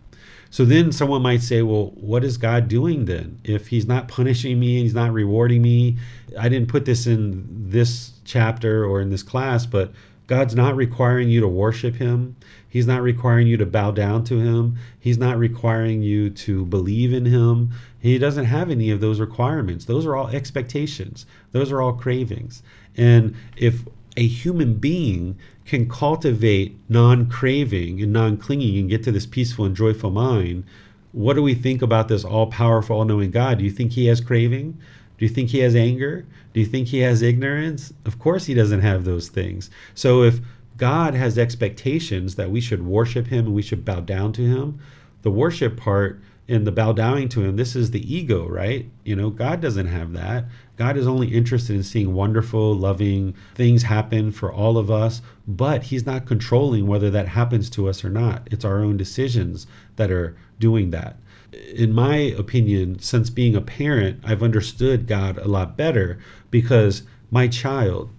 [0.50, 3.40] So then someone might say, well, what is God doing then?
[3.44, 5.96] If he's not punishing me, and he's not rewarding me.
[6.38, 9.92] I didn't put this in this chapter or in this class, but
[10.26, 12.36] God's not requiring you to worship him.
[12.68, 14.78] He's not requiring you to bow down to him.
[14.98, 17.70] He's not requiring you to believe in him.
[18.00, 19.84] He doesn't have any of those requirements.
[19.84, 21.26] Those are all expectations.
[21.50, 22.62] Those are all cravings.
[22.96, 23.82] And if
[24.16, 25.36] a human being
[25.70, 30.64] can cultivate non craving and non clinging and get to this peaceful and joyful mind,
[31.12, 33.58] what do we think about this all powerful, all knowing God?
[33.58, 34.76] Do you think he has craving?
[35.16, 36.26] Do you think he has anger?
[36.52, 37.92] Do you think he has ignorance?
[38.04, 39.70] Of course, he doesn't have those things.
[39.94, 40.40] So, if
[40.76, 44.80] God has expectations that we should worship him and we should bow down to him,
[45.22, 46.20] the worship part
[46.50, 48.86] and the bow downing to him, this is the ego, right?
[49.04, 50.44] You know, God doesn't have that.
[50.76, 55.84] God is only interested in seeing wonderful, loving things happen for all of us, but
[55.84, 58.48] He's not controlling whether that happens to us or not.
[58.50, 59.66] It's our own decisions
[59.96, 61.16] that are doing that
[61.52, 66.18] in my opinion, since being a parent, I've understood God a lot better
[66.50, 68.10] because my child,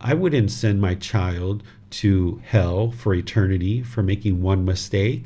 [0.00, 5.24] I wouldn't send my child to hell for eternity for making one mistake.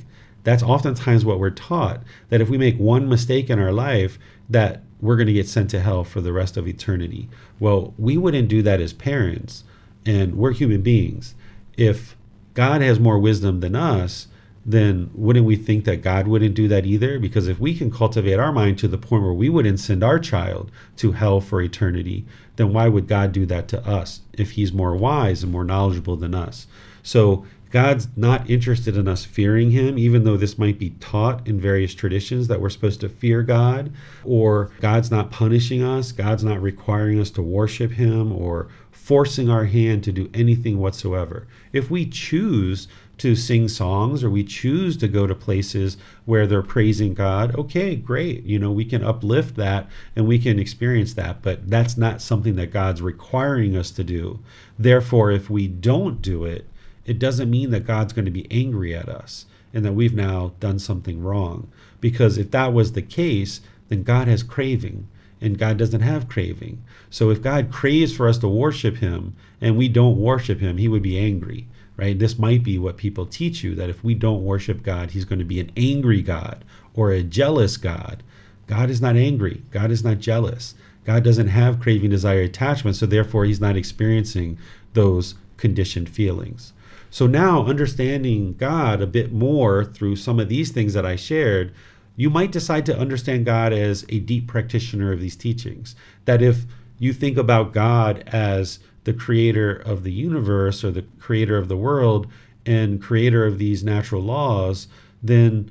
[0.49, 2.01] That's oftentimes what we're taught
[2.31, 4.19] that if we make one mistake in our life,
[4.49, 7.29] that we're going to get sent to hell for the rest of eternity.
[7.61, 9.65] Well, we wouldn't do that as parents,
[10.07, 11.35] and we're human beings.
[11.77, 12.16] If
[12.55, 14.29] God has more wisdom than us,
[14.65, 17.19] then wouldn't we think that God wouldn't do that either?
[17.19, 20.19] Because if we can cultivate our mind to the point where we wouldn't send our
[20.19, 22.25] child to hell for eternity,
[22.57, 26.16] then why would God do that to us if He's more wise and more knowledgeable
[26.16, 26.66] than us?
[27.03, 31.61] So God's not interested in us fearing Him, even though this might be taught in
[31.61, 33.93] various traditions that we're supposed to fear God,
[34.24, 39.65] or God's not punishing us, God's not requiring us to worship Him or forcing our
[39.65, 41.47] hand to do anything whatsoever.
[41.73, 42.89] If we choose
[43.19, 47.97] to sing songs or we choose to go to places where they're praising God, okay,
[47.97, 48.45] great.
[48.45, 52.57] You know, we can uplift that and we can experience that, but that's not something
[52.57, 54.40] that God's requiring us to do.
[54.78, 56.69] Therefore, if we don't do it,
[57.09, 60.52] it doesn't mean that God's going to be angry at us and that we've now
[60.60, 61.70] done something wrong.
[62.01, 65.09] Because if that was the case, then God has craving
[65.40, 66.82] and God doesn't have craving.
[67.10, 70.89] So if God craves for us to worship him and we don't worship him, he
[70.89, 71.66] would be angry
[71.98, 72.18] right?
[72.18, 75.40] This might be what people teach you that if we don't worship God, he's going
[75.40, 76.64] to be an angry God
[76.94, 78.22] or a jealous God.
[78.66, 79.62] God is not angry.
[79.72, 80.74] God is not jealous.
[81.05, 84.59] God doesn't have craving, desire, attachment, so therefore he's not experiencing
[84.94, 86.72] those conditioned feelings.
[87.10, 91.72] So now, understanding God a bit more through some of these things that I shared,
[92.16, 95.94] you might decide to understand God as a deep practitioner of these teachings.
[96.24, 96.64] That if
[96.98, 101.76] you think about God as the creator of the universe or the creator of the
[101.76, 102.26] world
[102.66, 104.89] and creator of these natural laws,
[105.22, 105.70] then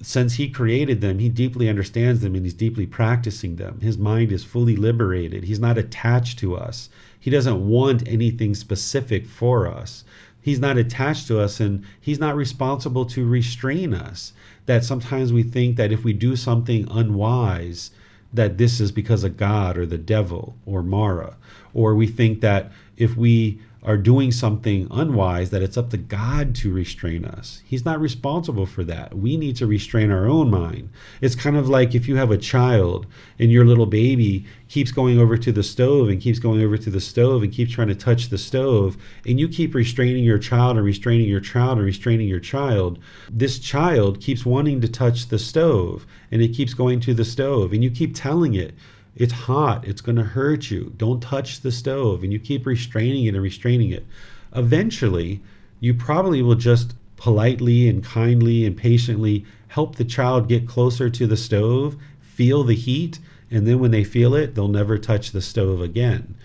[0.00, 3.80] since he created them, he deeply understands them and he's deeply practicing them.
[3.80, 5.44] His mind is fully liberated.
[5.44, 6.88] He's not attached to us.
[7.18, 10.04] He doesn't want anything specific for us.
[10.48, 14.32] He's not attached to us and he's not responsible to restrain us.
[14.64, 17.90] That sometimes we think that if we do something unwise,
[18.32, 21.36] that this is because of God or the devil or Mara.
[21.74, 26.54] Or we think that if we are doing something unwise, that it's up to God
[26.56, 27.62] to restrain us.
[27.64, 29.16] He's not responsible for that.
[29.16, 30.90] We need to restrain our own mind.
[31.20, 33.06] It's kind of like if you have a child
[33.38, 36.90] and your little baby keeps going over to the stove and keeps going over to
[36.90, 40.76] the stove and keeps trying to touch the stove, and you keep restraining your child
[40.76, 42.98] and restraining your child and restraining your child,
[43.30, 47.72] this child keeps wanting to touch the stove and it keeps going to the stove,
[47.72, 48.74] and you keep telling it
[49.18, 49.86] it's hot.
[49.86, 50.92] It's going to hurt you.
[50.96, 52.22] Don't touch the stove.
[52.22, 54.06] And you keep restraining it and restraining it.
[54.54, 55.42] Eventually,
[55.80, 61.26] you probably will just politely and kindly and patiently help the child get closer to
[61.26, 63.18] the stove, feel the heat,
[63.50, 66.36] and then when they feel it, they'll never touch the stove again.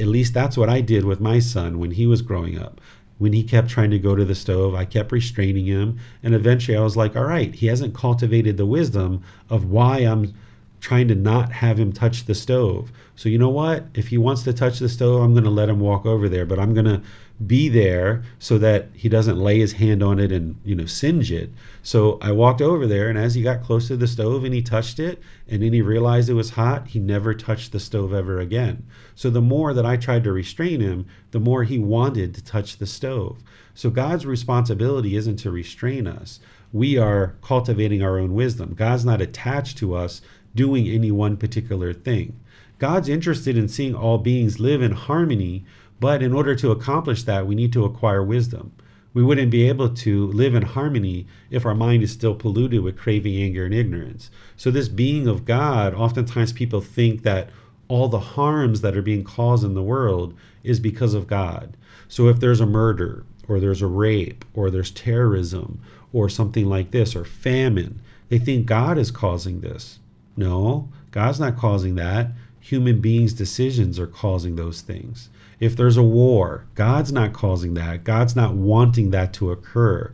[0.00, 2.80] At least that's what I did with my son when he was growing up.
[3.18, 5.98] When he kept trying to go to the stove, I kept restraining him.
[6.22, 10.34] And eventually I was like, all right, he hasn't cultivated the wisdom of why I'm
[10.82, 12.90] trying to not have him touch the stove.
[13.14, 13.86] So you know what?
[13.94, 16.44] If he wants to touch the stove, I'm going to let him walk over there,
[16.44, 17.00] but I'm going to
[17.46, 21.30] be there so that he doesn't lay his hand on it and, you know, singe
[21.30, 21.50] it.
[21.84, 24.60] So I walked over there and as he got close to the stove and he
[24.60, 28.40] touched it and then he realized it was hot, he never touched the stove ever
[28.40, 28.84] again.
[29.14, 32.78] So the more that I tried to restrain him, the more he wanted to touch
[32.78, 33.38] the stove.
[33.74, 36.40] So God's responsibility isn't to restrain us.
[36.72, 38.74] We are cultivating our own wisdom.
[38.74, 40.22] God's not attached to us
[40.54, 42.38] doing any one particular thing.
[42.78, 45.64] God's interested in seeing all beings live in harmony,
[46.00, 48.72] but in order to accomplish that, we need to acquire wisdom.
[49.14, 52.98] We wouldn't be able to live in harmony if our mind is still polluted with
[52.98, 54.30] craving, anger, and ignorance.
[54.56, 57.50] So, this being of God, oftentimes people think that
[57.88, 60.34] all the harms that are being caused in the world
[60.64, 61.76] is because of God.
[62.08, 65.80] So, if there's a murder, or there's a rape, or there's terrorism,
[66.12, 69.98] or something like this, or famine, they think God is causing this.
[70.36, 72.28] No, God's not causing that.
[72.60, 75.28] Human beings' decisions are causing those things.
[75.60, 78.04] If there's a war, God's not causing that.
[78.04, 80.12] God's not wanting that to occur.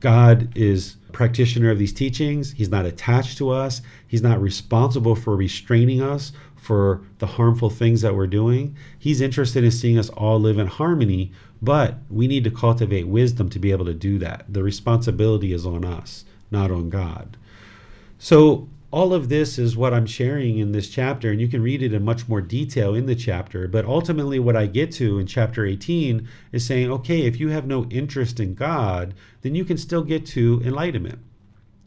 [0.00, 2.52] God is practitioner of these teachings.
[2.52, 3.80] He's not attached to us.
[4.06, 8.76] He's not responsible for restraining us for the harmful things that we're doing.
[8.98, 11.32] He's interested in seeing us all live in harmony,
[11.62, 14.44] but we need to cultivate wisdom to be able to do that.
[14.48, 17.36] The responsibility is on us, not on God.
[18.18, 21.82] So all of this is what I'm sharing in this chapter, and you can read
[21.82, 23.66] it in much more detail in the chapter.
[23.66, 27.66] But ultimately, what I get to in chapter 18 is saying, okay, if you have
[27.66, 29.12] no interest in God,
[29.42, 31.18] then you can still get to enlightenment.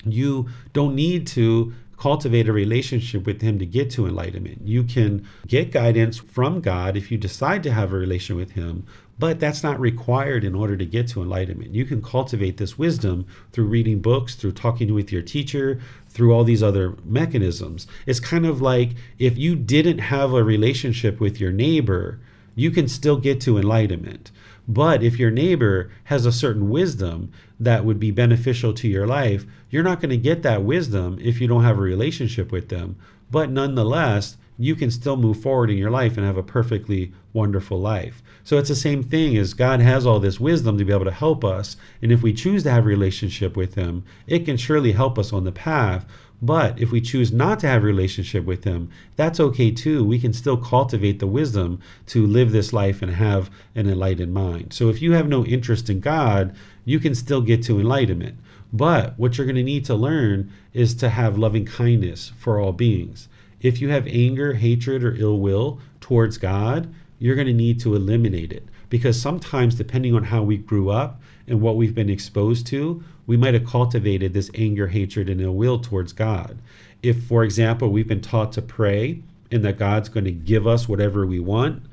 [0.04, 4.68] You don't need to cultivate a relationship with Him to get to enlightenment.
[4.68, 8.86] You can get guidance from God if you decide to have a relation with Him,
[9.20, 11.74] but that's not required in order to get to enlightenment.
[11.74, 15.80] You can cultivate this wisdom through reading books, through talking with your teacher,
[16.10, 17.88] through all these other mechanisms.
[18.06, 22.20] It's kind of like if you didn't have a relationship with your neighbor,
[22.56, 24.32] you can still get to enlightenment.
[24.68, 29.46] But if your neighbor has a certain wisdom that would be beneficial to your life,
[29.70, 32.98] you're not going to get that wisdom if you don't have a relationship with them.
[33.32, 37.80] But nonetheless, you can still move forward in your life and have a perfectly wonderful
[37.80, 38.22] life.
[38.44, 41.12] So it's the same thing as God has all this wisdom to be able to
[41.12, 41.78] help us.
[42.02, 45.44] And if we choose to have relationship with Him, it can surely help us on
[45.44, 46.06] the path.
[46.42, 50.04] But if we choose not to have relationship with Him, that's okay too.
[50.04, 54.74] We can still cultivate the wisdom to live this life and have an enlightened mind.
[54.74, 56.56] So if you have no interest in God,
[56.86, 58.38] you can still get to enlightenment.
[58.74, 62.74] But what you're going to need to learn is to have loving kindness for all
[62.74, 63.28] beings.
[63.62, 67.96] If you have anger, hatred, or ill will towards God, you're going to need to
[67.96, 68.66] eliminate it.
[68.90, 73.36] Because sometimes, depending on how we grew up and what we've been exposed to, we
[73.36, 76.58] might have cultivated this anger, hatred, and ill will towards God.
[77.04, 79.22] If, for example, we've been taught to pray
[79.52, 81.84] and that God's going to give us whatever we want,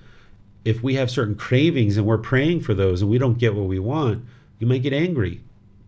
[0.65, 3.67] if we have certain cravings and we're praying for those and we don't get what
[3.67, 4.25] we want,
[4.59, 5.41] you might get angry.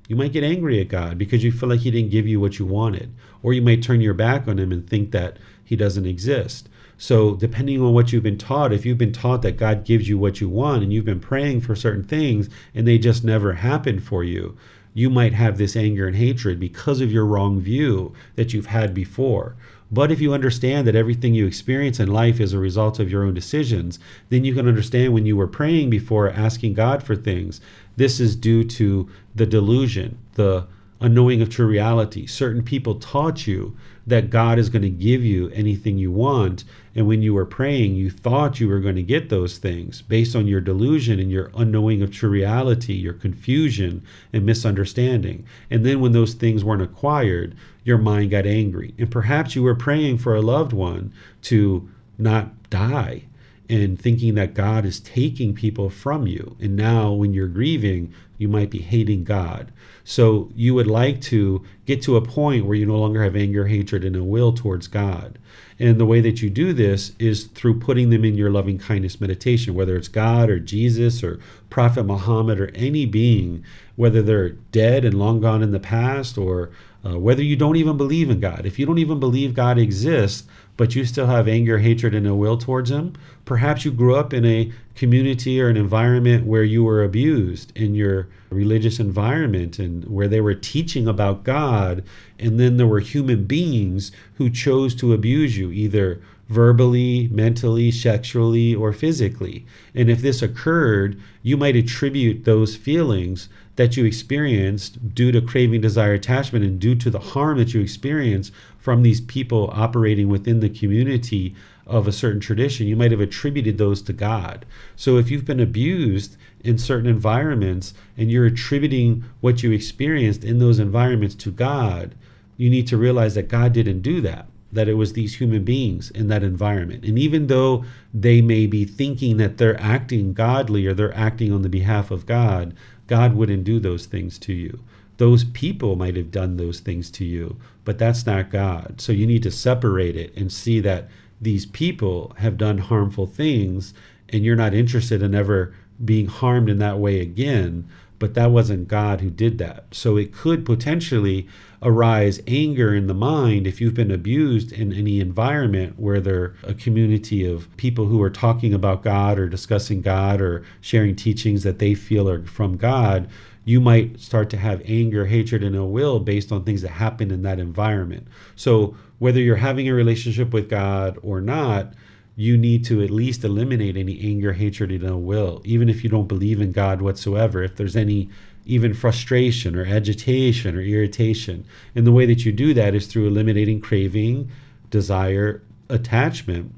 [0.08, 2.58] You might get angry at God because you feel like He didn't give you what
[2.58, 3.12] you wanted.
[3.42, 6.68] Or you might turn your back on Him and think that he doesn't exist.
[6.98, 10.16] So, depending on what you've been taught, if you've been taught that God gives you
[10.16, 14.01] what you want and you've been praying for certain things and they just never happen
[14.01, 14.56] for you,
[14.94, 18.94] you might have this anger and hatred because of your wrong view that you've had
[18.94, 19.55] before.
[19.93, 23.23] But if you understand that everything you experience in life is a result of your
[23.24, 23.98] own decisions,
[24.31, 27.60] then you can understand when you were praying before, asking God for things,
[27.97, 30.66] this is due to the delusion, the
[31.01, 32.27] unknowing of true reality.
[32.27, 36.64] Certain people taught you that God is going to give you anything you want.
[36.94, 40.36] And when you were praying, you thought you were going to get those things based
[40.36, 44.02] on your delusion and your unknowing of true reality, your confusion
[44.32, 45.44] and misunderstanding.
[45.70, 48.94] And then when those things weren't acquired, your mind got angry.
[48.98, 51.12] And perhaps you were praying for a loved one
[51.43, 53.24] to not die
[53.68, 56.56] and thinking that God is taking people from you.
[56.60, 59.72] And now, when you're grieving, you might be hating God.
[60.05, 63.66] So, you would like to get to a point where you no longer have anger,
[63.66, 65.38] hatred, and a will towards God.
[65.78, 69.20] And the way that you do this is through putting them in your loving kindness
[69.20, 71.38] meditation, whether it's God or Jesus or
[71.68, 73.64] Prophet Muhammad or any being,
[73.97, 76.70] whether they're dead and long gone in the past or
[77.05, 78.64] uh, whether you don't even believe in God.
[78.64, 82.38] If you don't even believe God exists, but you still have anger, hatred, and ill
[82.38, 83.14] will towards them.
[83.44, 87.94] perhaps you grew up in a community or an environment where you were abused in
[87.94, 92.02] your religious environment and where they were teaching about God,
[92.38, 98.74] and then there were human beings who chose to abuse you, either verbally, mentally, sexually,
[98.74, 99.66] or physically.
[99.94, 105.80] And if this occurred, you might attribute those feelings that you experienced due to craving,
[105.80, 110.60] desire, attachment, and due to the harm that you experienced from these people operating within
[110.60, 111.54] the community
[111.86, 114.66] of a certain tradition, you might have attributed those to God.
[114.96, 120.58] So if you've been abused in certain environments and you're attributing what you experienced in
[120.58, 122.14] those environments to God,
[122.56, 126.10] you need to realize that God didn't do that that it was these human beings
[126.10, 127.04] in that environment.
[127.04, 131.62] And even though they may be thinking that they're acting godly or they're acting on
[131.62, 132.74] the behalf of God,
[133.06, 134.80] God wouldn't do those things to you.
[135.18, 139.00] Those people might have done those things to you, but that's not God.
[139.00, 141.08] So you need to separate it and see that
[141.40, 143.94] these people have done harmful things
[144.28, 145.74] and you're not interested in ever
[146.04, 147.88] being harmed in that way again
[148.18, 149.84] but that wasn't God who did that.
[149.92, 151.46] So it could potentially
[151.82, 156.74] arise anger in the mind if you've been abused in any environment where there a
[156.74, 161.78] community of people who are talking about God or discussing God or sharing teachings that
[161.78, 163.28] they feel are from God.
[163.64, 167.30] You might start to have anger, hatred, and ill will based on things that happen
[167.30, 168.28] in that environment.
[168.54, 171.94] So, whether you're having a relationship with God or not,
[172.36, 176.10] you need to at least eliminate any anger, hatred, and ill will, even if you
[176.10, 177.62] don't believe in God whatsoever.
[177.62, 178.28] If there's any
[178.66, 181.64] even frustration or agitation or irritation.
[181.94, 184.51] And the way that you do that is through eliminating craving,
[184.90, 186.74] desire, attachment,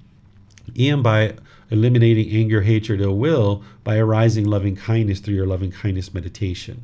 [0.79, 1.35] and by
[1.71, 6.83] eliminating anger, hatred, ill will by arising loving kindness through your loving kindness meditation.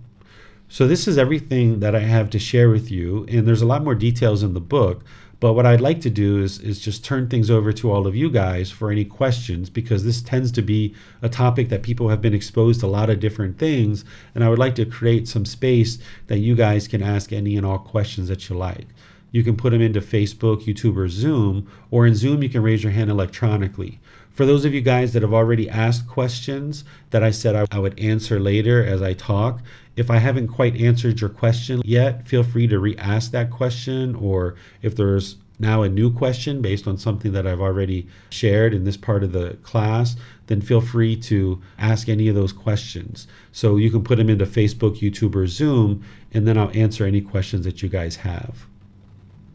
[0.68, 3.26] So, this is everything that I have to share with you.
[3.28, 5.04] And there's a lot more details in the book.
[5.44, 8.16] But what I'd like to do is, is just turn things over to all of
[8.16, 12.22] you guys for any questions because this tends to be a topic that people have
[12.22, 14.06] been exposed to a lot of different things.
[14.34, 15.98] And I would like to create some space
[16.28, 18.86] that you guys can ask any and all questions that you like.
[19.32, 22.82] You can put them into Facebook, YouTube, or Zoom, or in Zoom, you can raise
[22.82, 24.00] your hand electronically.
[24.34, 27.78] For those of you guys that have already asked questions that I said I, I
[27.78, 29.60] would answer later as I talk,
[29.96, 34.16] if I haven't quite answered your question yet, feel free to re ask that question,
[34.16, 38.82] or if there's now a new question based on something that I've already shared in
[38.82, 40.16] this part of the class,
[40.48, 43.28] then feel free to ask any of those questions.
[43.52, 47.20] So you can put them into Facebook, YouTube, or Zoom, and then I'll answer any
[47.20, 48.66] questions that you guys have.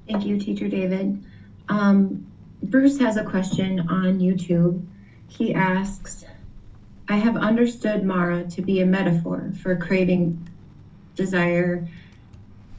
[0.07, 1.21] Thank you, Teacher David.
[1.67, 2.25] Um,
[2.63, 4.85] Bruce has a question on YouTube.
[5.27, 6.25] He asks,
[7.07, 10.47] I have understood Mara to be a metaphor for craving,
[11.15, 11.87] desire,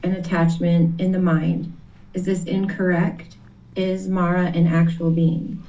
[0.03, 1.75] and attachment in the mind.
[2.13, 3.37] Is this incorrect?
[3.75, 5.63] Is Mara an actual being?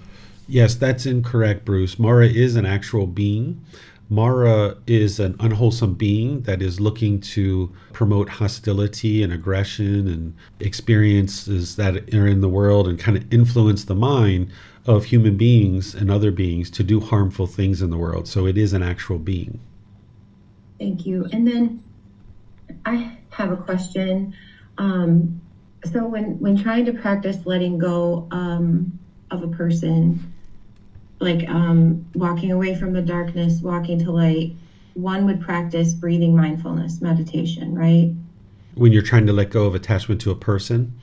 [0.49, 1.99] Yes, that's incorrect, Bruce.
[1.99, 3.65] Mara is an actual being.
[4.13, 11.77] Mara is an unwholesome being that is looking to promote hostility and aggression and experiences
[11.77, 14.53] that are in the world and kind of influence the mind
[14.85, 18.29] of human beings and other beings to do harmful things in the world.
[18.29, 19.61] So it is an actual being.
[20.79, 21.27] Thank you.
[21.33, 21.83] And then
[22.85, 24.35] I have a question.
[24.77, 25.41] Um,
[25.91, 28.99] so when when trying to practice letting go um,
[29.31, 30.32] of a person,
[31.23, 34.55] like um, walking away from the darkness, walking to light,
[34.95, 38.13] one would practice breathing mindfulness meditation, right?
[38.75, 40.99] When you're trying to let go of attachment to a person?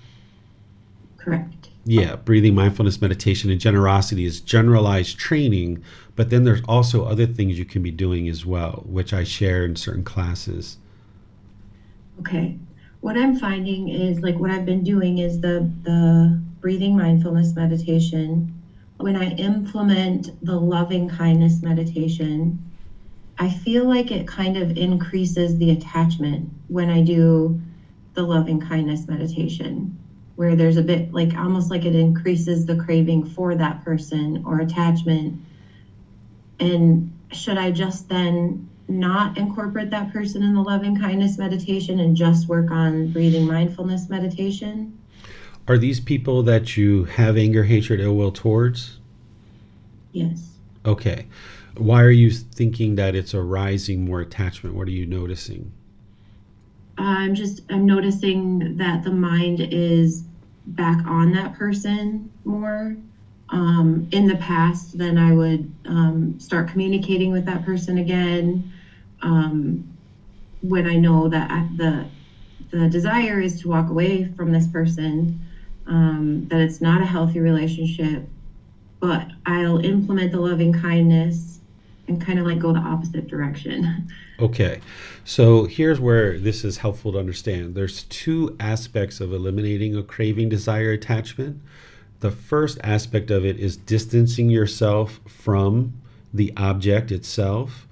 [1.18, 1.70] Correct.
[1.86, 5.84] Yeah, breathing, mindfulness, meditation, and generosity is generalized training,
[6.16, 9.66] but then there's also other things you can be doing as well, which I share
[9.66, 10.78] in certain classes.
[12.20, 12.58] Okay.
[13.02, 18.59] What I'm finding is like what I've been doing is the the breathing mindfulness meditation.
[19.00, 22.60] When I implement the loving kindness meditation,
[23.38, 27.58] I feel like it kind of increases the attachment when I do
[28.14, 29.98] the loving kindness meditation,
[30.36, 34.60] where there's a bit like almost like it increases the craving for that person or
[34.60, 35.34] attachment.
[36.60, 42.18] And should I just then not incorporate that person in the loving kindness meditation and
[42.18, 44.99] just work on breathing mindfulness meditation?
[45.70, 48.98] Are these people that you have anger, hatred, ill will towards?
[50.12, 50.50] Yes.
[50.84, 51.28] Okay.
[51.78, 54.76] Why are you thinking that it's arising more attachment?
[54.76, 55.72] What are you noticing?
[56.98, 60.24] I'm just I'm noticing that the mind is
[60.66, 62.98] back on that person more.
[63.52, 68.72] Um, in the past, then I would um, start communicating with that person again.
[69.22, 69.88] Um,
[70.62, 72.06] when I know that I, the
[72.72, 75.40] the desire is to walk away from this person,
[75.90, 78.28] um, that it's not a healthy relationship,
[78.99, 81.60] but I'll implement the loving kindness
[82.07, 84.10] and kind of like go the opposite direction.
[84.40, 84.80] Okay.
[85.26, 87.76] So here's where this is helpful to understand.
[87.76, 91.61] There's two aspects of eliminating a craving, desire, attachment.
[92.22, 95.99] The first aspect of it is distancing yourself from
[96.34, 97.86] the object itself.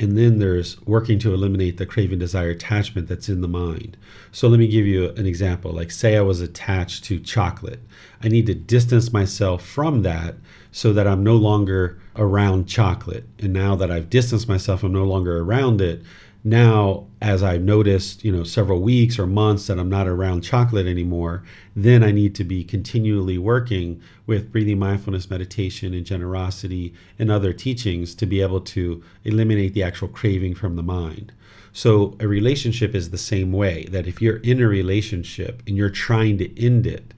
[0.00, 3.96] And then there's working to eliminate the craving, desire, attachment that's in the mind.
[4.32, 5.70] So let me give you an example.
[5.70, 7.80] Like, say I was attached to chocolate.
[8.20, 10.34] I need to distance myself from that
[10.72, 13.28] so that I'm no longer around chocolate.
[13.38, 16.02] And now that I've distanced myself, I'm no longer around it.
[16.46, 20.86] Now, as I've noticed, you know, several weeks or months that I'm not around chocolate
[20.86, 21.42] anymore,
[21.74, 27.54] then I need to be continually working with breathing mindfulness meditation and generosity and other
[27.54, 31.32] teachings to be able to eliminate the actual craving from the mind.
[31.72, 35.88] So, a relationship is the same way that if you're in a relationship and you're
[35.88, 37.14] trying to end it,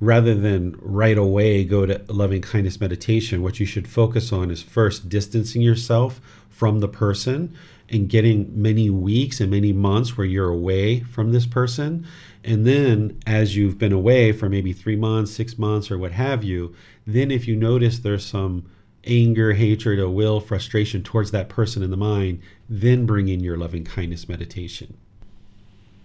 [0.00, 4.62] rather than right away go to loving kindness meditation, what you should focus on is
[4.62, 7.54] first distancing yourself from the person
[7.90, 12.06] and getting many weeks and many months where you're away from this person.
[12.44, 16.44] And then, as you've been away for maybe three months, six months, or what have
[16.44, 16.74] you,
[17.06, 18.70] then if you notice there's some
[19.04, 23.56] anger, hatred, or will, frustration towards that person in the mind, then bring in your
[23.56, 24.96] loving kindness meditation.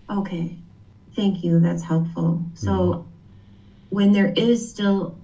[0.10, 0.56] Okay.
[1.16, 1.60] Thank you.
[1.60, 2.44] That's helpful.
[2.56, 3.10] So, mm-hmm.
[3.90, 5.18] when there is still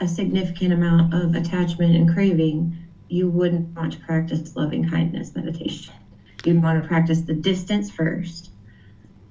[0.00, 2.76] a significant amount of attachment and craving,
[3.10, 5.94] you wouldn't want to practice loving kindness meditation.
[6.44, 8.50] You'd want to practice the distance first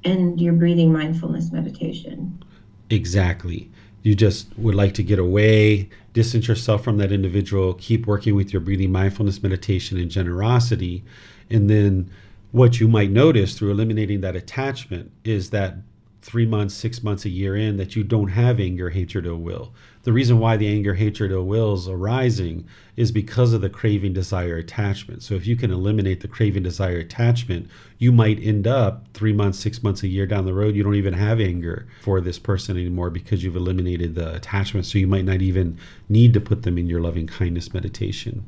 [0.03, 2.43] and your breathing mindfulness meditation.
[2.89, 3.69] Exactly.
[4.03, 8.53] You just would like to get away, distance yourself from that individual, keep working with
[8.53, 11.03] your breathing mindfulness meditation and generosity.
[11.49, 12.09] And then
[12.51, 15.75] what you might notice through eliminating that attachment is that
[16.21, 19.73] three months, six months, a year in that you don't have anger, hatred, or will.
[20.03, 22.65] The reason why the anger, hatred, or will is arising
[22.95, 25.23] is because of the craving, desire, attachment.
[25.23, 29.59] So if you can eliminate the craving, desire, attachment, you might end up three months,
[29.59, 32.77] six months, a year down the road, you don't even have anger for this person
[32.77, 34.85] anymore because you've eliminated the attachment.
[34.85, 35.77] So you might not even
[36.07, 38.45] need to put them in your loving kindness meditation.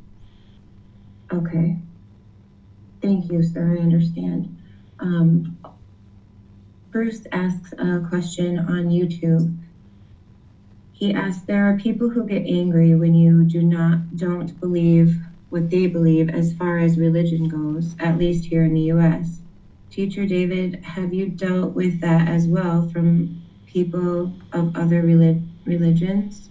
[1.34, 1.78] Okay.
[3.02, 3.78] Thank you, sir.
[3.78, 4.58] I understand.
[5.00, 5.58] Um,
[6.92, 9.58] Bruce asks a question on YouTube.
[11.02, 15.18] He asks, there are people who get angry when you do not don't believe
[15.50, 19.40] what they believe as far as religion goes, at least here in the US.
[19.90, 26.50] Teacher David, have you dealt with that as well from people of other relig- religions?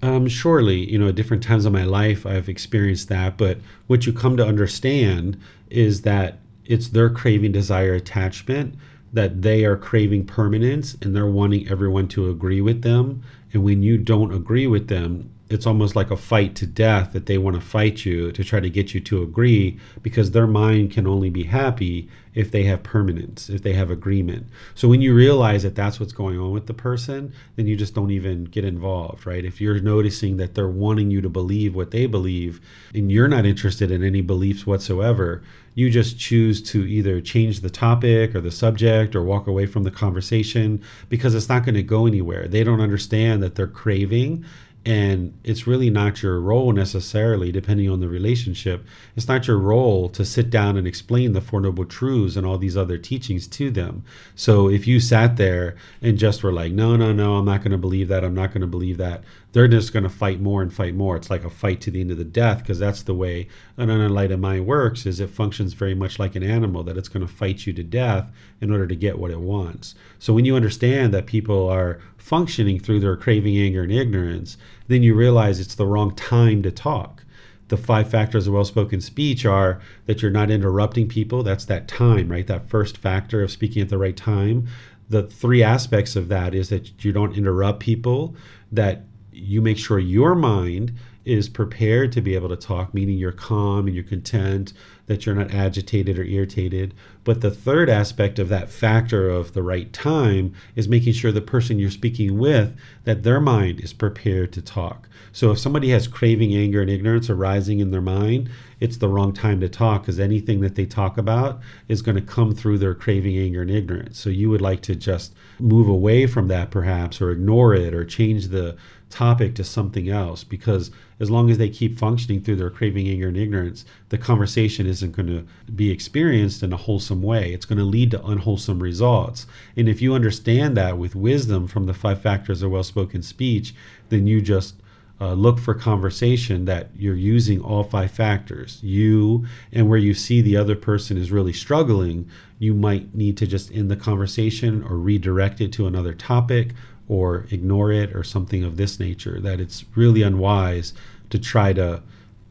[0.00, 3.36] Um, surely, you know, at different times of my life, I've experienced that.
[3.36, 5.40] But what you come to understand
[5.70, 8.76] is that it's their craving, desire, attachment
[9.12, 13.22] that they are craving permanence and they're wanting everyone to agree with them.
[13.52, 17.26] And when you don't agree with them, it's almost like a fight to death that
[17.26, 20.90] they want to fight you to try to get you to agree because their mind
[20.90, 24.46] can only be happy if they have permanence, if they have agreement.
[24.74, 27.94] So when you realize that that's what's going on with the person, then you just
[27.94, 29.44] don't even get involved, right?
[29.44, 32.60] If you're noticing that they're wanting you to believe what they believe
[32.92, 35.42] and you're not interested in any beliefs whatsoever,
[35.76, 39.84] you just choose to either change the topic or the subject or walk away from
[39.84, 42.48] the conversation because it's not going to go anywhere.
[42.48, 44.44] They don't understand that they're craving
[44.86, 48.86] and it's really not your role necessarily depending on the relationship
[49.16, 52.56] it's not your role to sit down and explain the four noble truths and all
[52.56, 54.04] these other teachings to them
[54.36, 57.72] so if you sat there and just were like no no no i'm not going
[57.72, 59.24] to believe that i'm not going to believe that
[59.56, 62.00] they're just going to fight more and fight more it's like a fight to the
[62.00, 65.72] end of the death because that's the way an unenlightened mind works is it functions
[65.72, 68.30] very much like an animal that it's going to fight you to death
[68.60, 72.78] in order to get what it wants so when you understand that people are functioning
[72.78, 74.56] through their craving anger and ignorance
[74.88, 77.24] then you realize it's the wrong time to talk.
[77.68, 81.42] The five factors of well spoken speech are that you're not interrupting people.
[81.42, 82.46] That's that time, right?
[82.46, 84.68] That first factor of speaking at the right time.
[85.08, 88.36] The three aspects of that is that you don't interrupt people,
[88.70, 89.04] that
[89.36, 90.92] you make sure your mind
[91.26, 94.72] is prepared to be able to talk, meaning you're calm and you're content,
[95.06, 96.94] that you're not agitated or irritated.
[97.24, 101.40] But the third aspect of that factor of the right time is making sure the
[101.40, 105.08] person you're speaking with that their mind is prepared to talk.
[105.32, 108.48] So if somebody has craving, anger, and ignorance arising in their mind,
[108.78, 112.22] it's the wrong time to talk because anything that they talk about is going to
[112.22, 114.18] come through their craving, anger, and ignorance.
[114.18, 118.04] So you would like to just move away from that perhaps or ignore it or
[118.04, 118.76] change the
[119.10, 123.28] topic to something else because as long as they keep functioning through their craving, anger,
[123.28, 127.52] and ignorance, the conversation isn't going to be experienced in a wholesome way.
[127.52, 129.46] It's going to lead to unwholesome results.
[129.76, 133.74] And if you understand that with wisdom from the five factors of well spoken speech,
[134.08, 134.74] then you just
[135.18, 138.82] uh, look for conversation that you're using all five factors.
[138.82, 142.28] You and where you see the other person is really struggling,
[142.58, 146.72] you might need to just end the conversation or redirect it to another topic
[147.08, 149.40] or ignore it or something of this nature.
[149.40, 150.92] That it's really unwise
[151.30, 152.02] to try to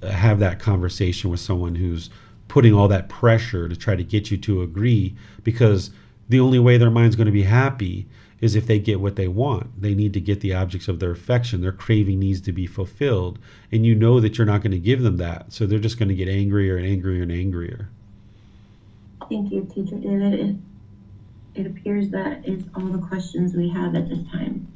[0.01, 2.09] uh, have that conversation with someone who's
[2.47, 5.91] putting all that pressure to try to get you to agree because
[6.29, 8.05] the only way their mind's going to be happy
[8.41, 9.81] is if they get what they want.
[9.81, 11.61] They need to get the objects of their affection.
[11.61, 13.39] Their craving needs to be fulfilled.
[13.71, 15.51] And you know that you're not going to give them that.
[15.53, 17.89] So they're just going to get angrier and angrier and angrier.
[19.29, 20.61] Thank you, Teacher David.
[21.55, 24.67] It, appears that is all the questions we have at this time.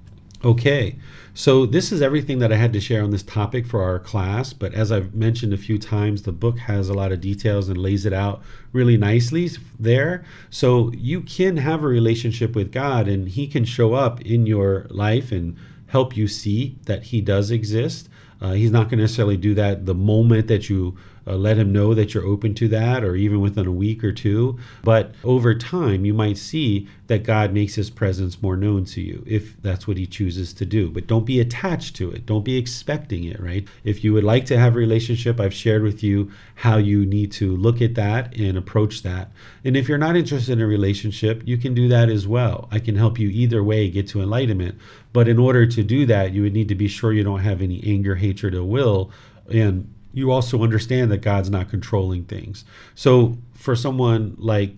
[0.44, 0.96] Okay,
[1.34, 4.54] so this is everything that I had to share on this topic for our class.
[4.54, 7.78] But as I've mentioned a few times, the book has a lot of details and
[7.78, 8.42] lays it out
[8.72, 10.24] really nicely there.
[10.50, 14.88] So you can have a relationship with God and He can show up in your
[14.90, 15.58] life and
[15.88, 18.08] help you see that He does exist.
[18.42, 20.98] Uh, he's not going to necessarily do that the moment that you
[21.30, 24.12] uh, let him know that you're open to that, or even within a week or
[24.12, 24.58] two.
[24.84, 29.24] But over time, you might see that God makes his presence more known to you
[29.28, 30.90] if that's what he chooses to do.
[30.90, 33.68] But don't be attached to it, don't be expecting it, right?
[33.84, 37.32] If you would like to have a relationship, I've shared with you how you need
[37.34, 39.32] to look at that and approach that.
[39.64, 42.68] And if you're not interested in a relationship, you can do that as well.
[42.72, 44.78] I can help you either way get to enlightenment.
[45.12, 47.62] But in order to do that, you would need to be sure you don't have
[47.62, 49.12] any anger, hatred, or will.
[49.52, 52.66] And you also understand that God's not controlling things.
[52.96, 54.74] So for someone like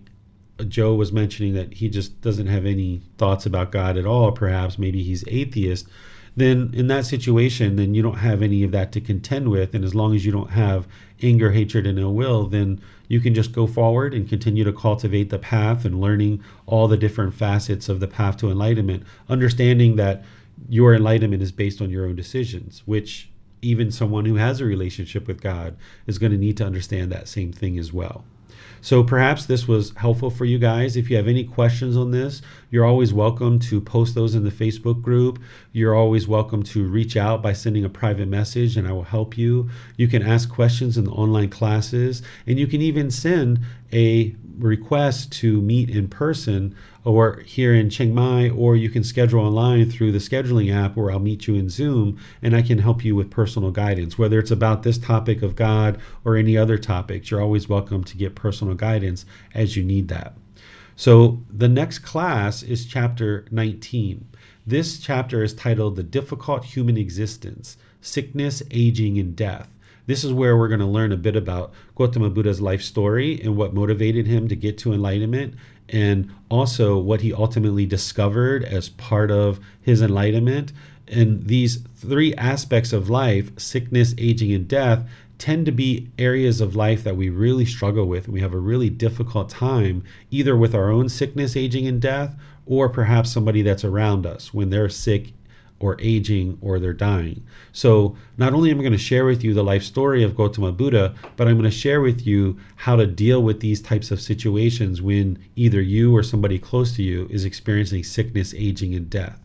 [0.68, 4.78] Joe was mentioning that he just doesn't have any thoughts about God at all, perhaps
[4.78, 5.88] maybe he's atheist,
[6.36, 9.74] then in that situation, then you don't have any of that to contend with.
[9.74, 10.88] And as long as you don't have
[11.22, 15.28] anger, hatred, and ill will, then you can just go forward and continue to cultivate
[15.28, 20.24] the path and learning all the different facets of the path to enlightenment, understanding that
[20.68, 23.28] your enlightenment is based on your own decisions, which
[23.62, 25.76] even someone who has a relationship with God
[26.06, 28.24] is going to need to understand that same thing as well.
[28.84, 30.96] So perhaps this was helpful for you guys.
[30.96, 34.50] If you have any questions on this, you're always welcome to post those in the
[34.50, 35.38] Facebook group.
[35.70, 39.38] You're always welcome to reach out by sending a private message and I will help
[39.38, 39.70] you.
[39.96, 43.60] You can ask questions in the online classes and you can even send
[43.92, 46.74] a request to meet in person
[47.04, 51.10] or here in Chiang Mai, or you can schedule online through the scheduling app where
[51.10, 54.18] I'll meet you in Zoom and I can help you with personal guidance.
[54.18, 58.16] Whether it's about this topic of God or any other topics, you're always welcome to
[58.16, 59.24] get personal guidance
[59.54, 60.34] as you need that.
[60.94, 64.28] So the next class is chapter 19.
[64.66, 69.72] This chapter is titled The Difficult Human Existence Sickness, Aging, and Death.
[70.12, 73.56] This is where we're going to learn a bit about Gotama Buddha's life story and
[73.56, 75.54] what motivated him to get to enlightenment,
[75.88, 80.74] and also what he ultimately discovered as part of his enlightenment.
[81.08, 85.08] And these three aspects of life sickness, aging, and death
[85.38, 88.28] tend to be areas of life that we really struggle with.
[88.28, 92.36] We have a really difficult time either with our own sickness, aging, and death,
[92.66, 95.32] or perhaps somebody that's around us when they're sick
[95.82, 97.44] or aging or they're dying.
[97.72, 100.74] So, not only am I going to share with you the life story of Gotama
[100.74, 104.20] Buddha, but I'm going to share with you how to deal with these types of
[104.20, 109.40] situations when either you or somebody close to you is experiencing sickness, aging, and death.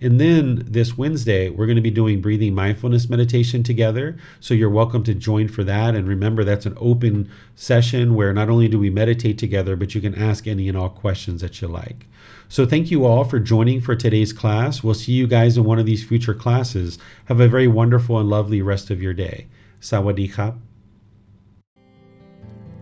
[0.00, 4.18] And then this Wednesday, we're going to be doing breathing mindfulness meditation together.
[4.40, 5.94] So you're welcome to join for that.
[5.94, 10.02] And remember, that's an open session where not only do we meditate together, but you
[10.02, 12.06] can ask any and all questions that you like.
[12.48, 14.82] So thank you all for joining for today's class.
[14.82, 16.98] We'll see you guys in one of these future classes.
[17.26, 19.46] Have a very wonderful and lovely rest of your day.
[19.80, 20.54] Sawadee khap.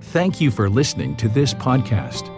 [0.01, 2.31] Thank you for listening to this podcast.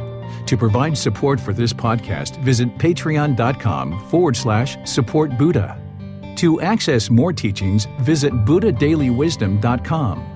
[0.46, 5.82] To provide support for this podcast, visit patreon.com forward slash support Buddha.
[6.36, 10.35] To access more teachings, visit buddhadailywisdom.com.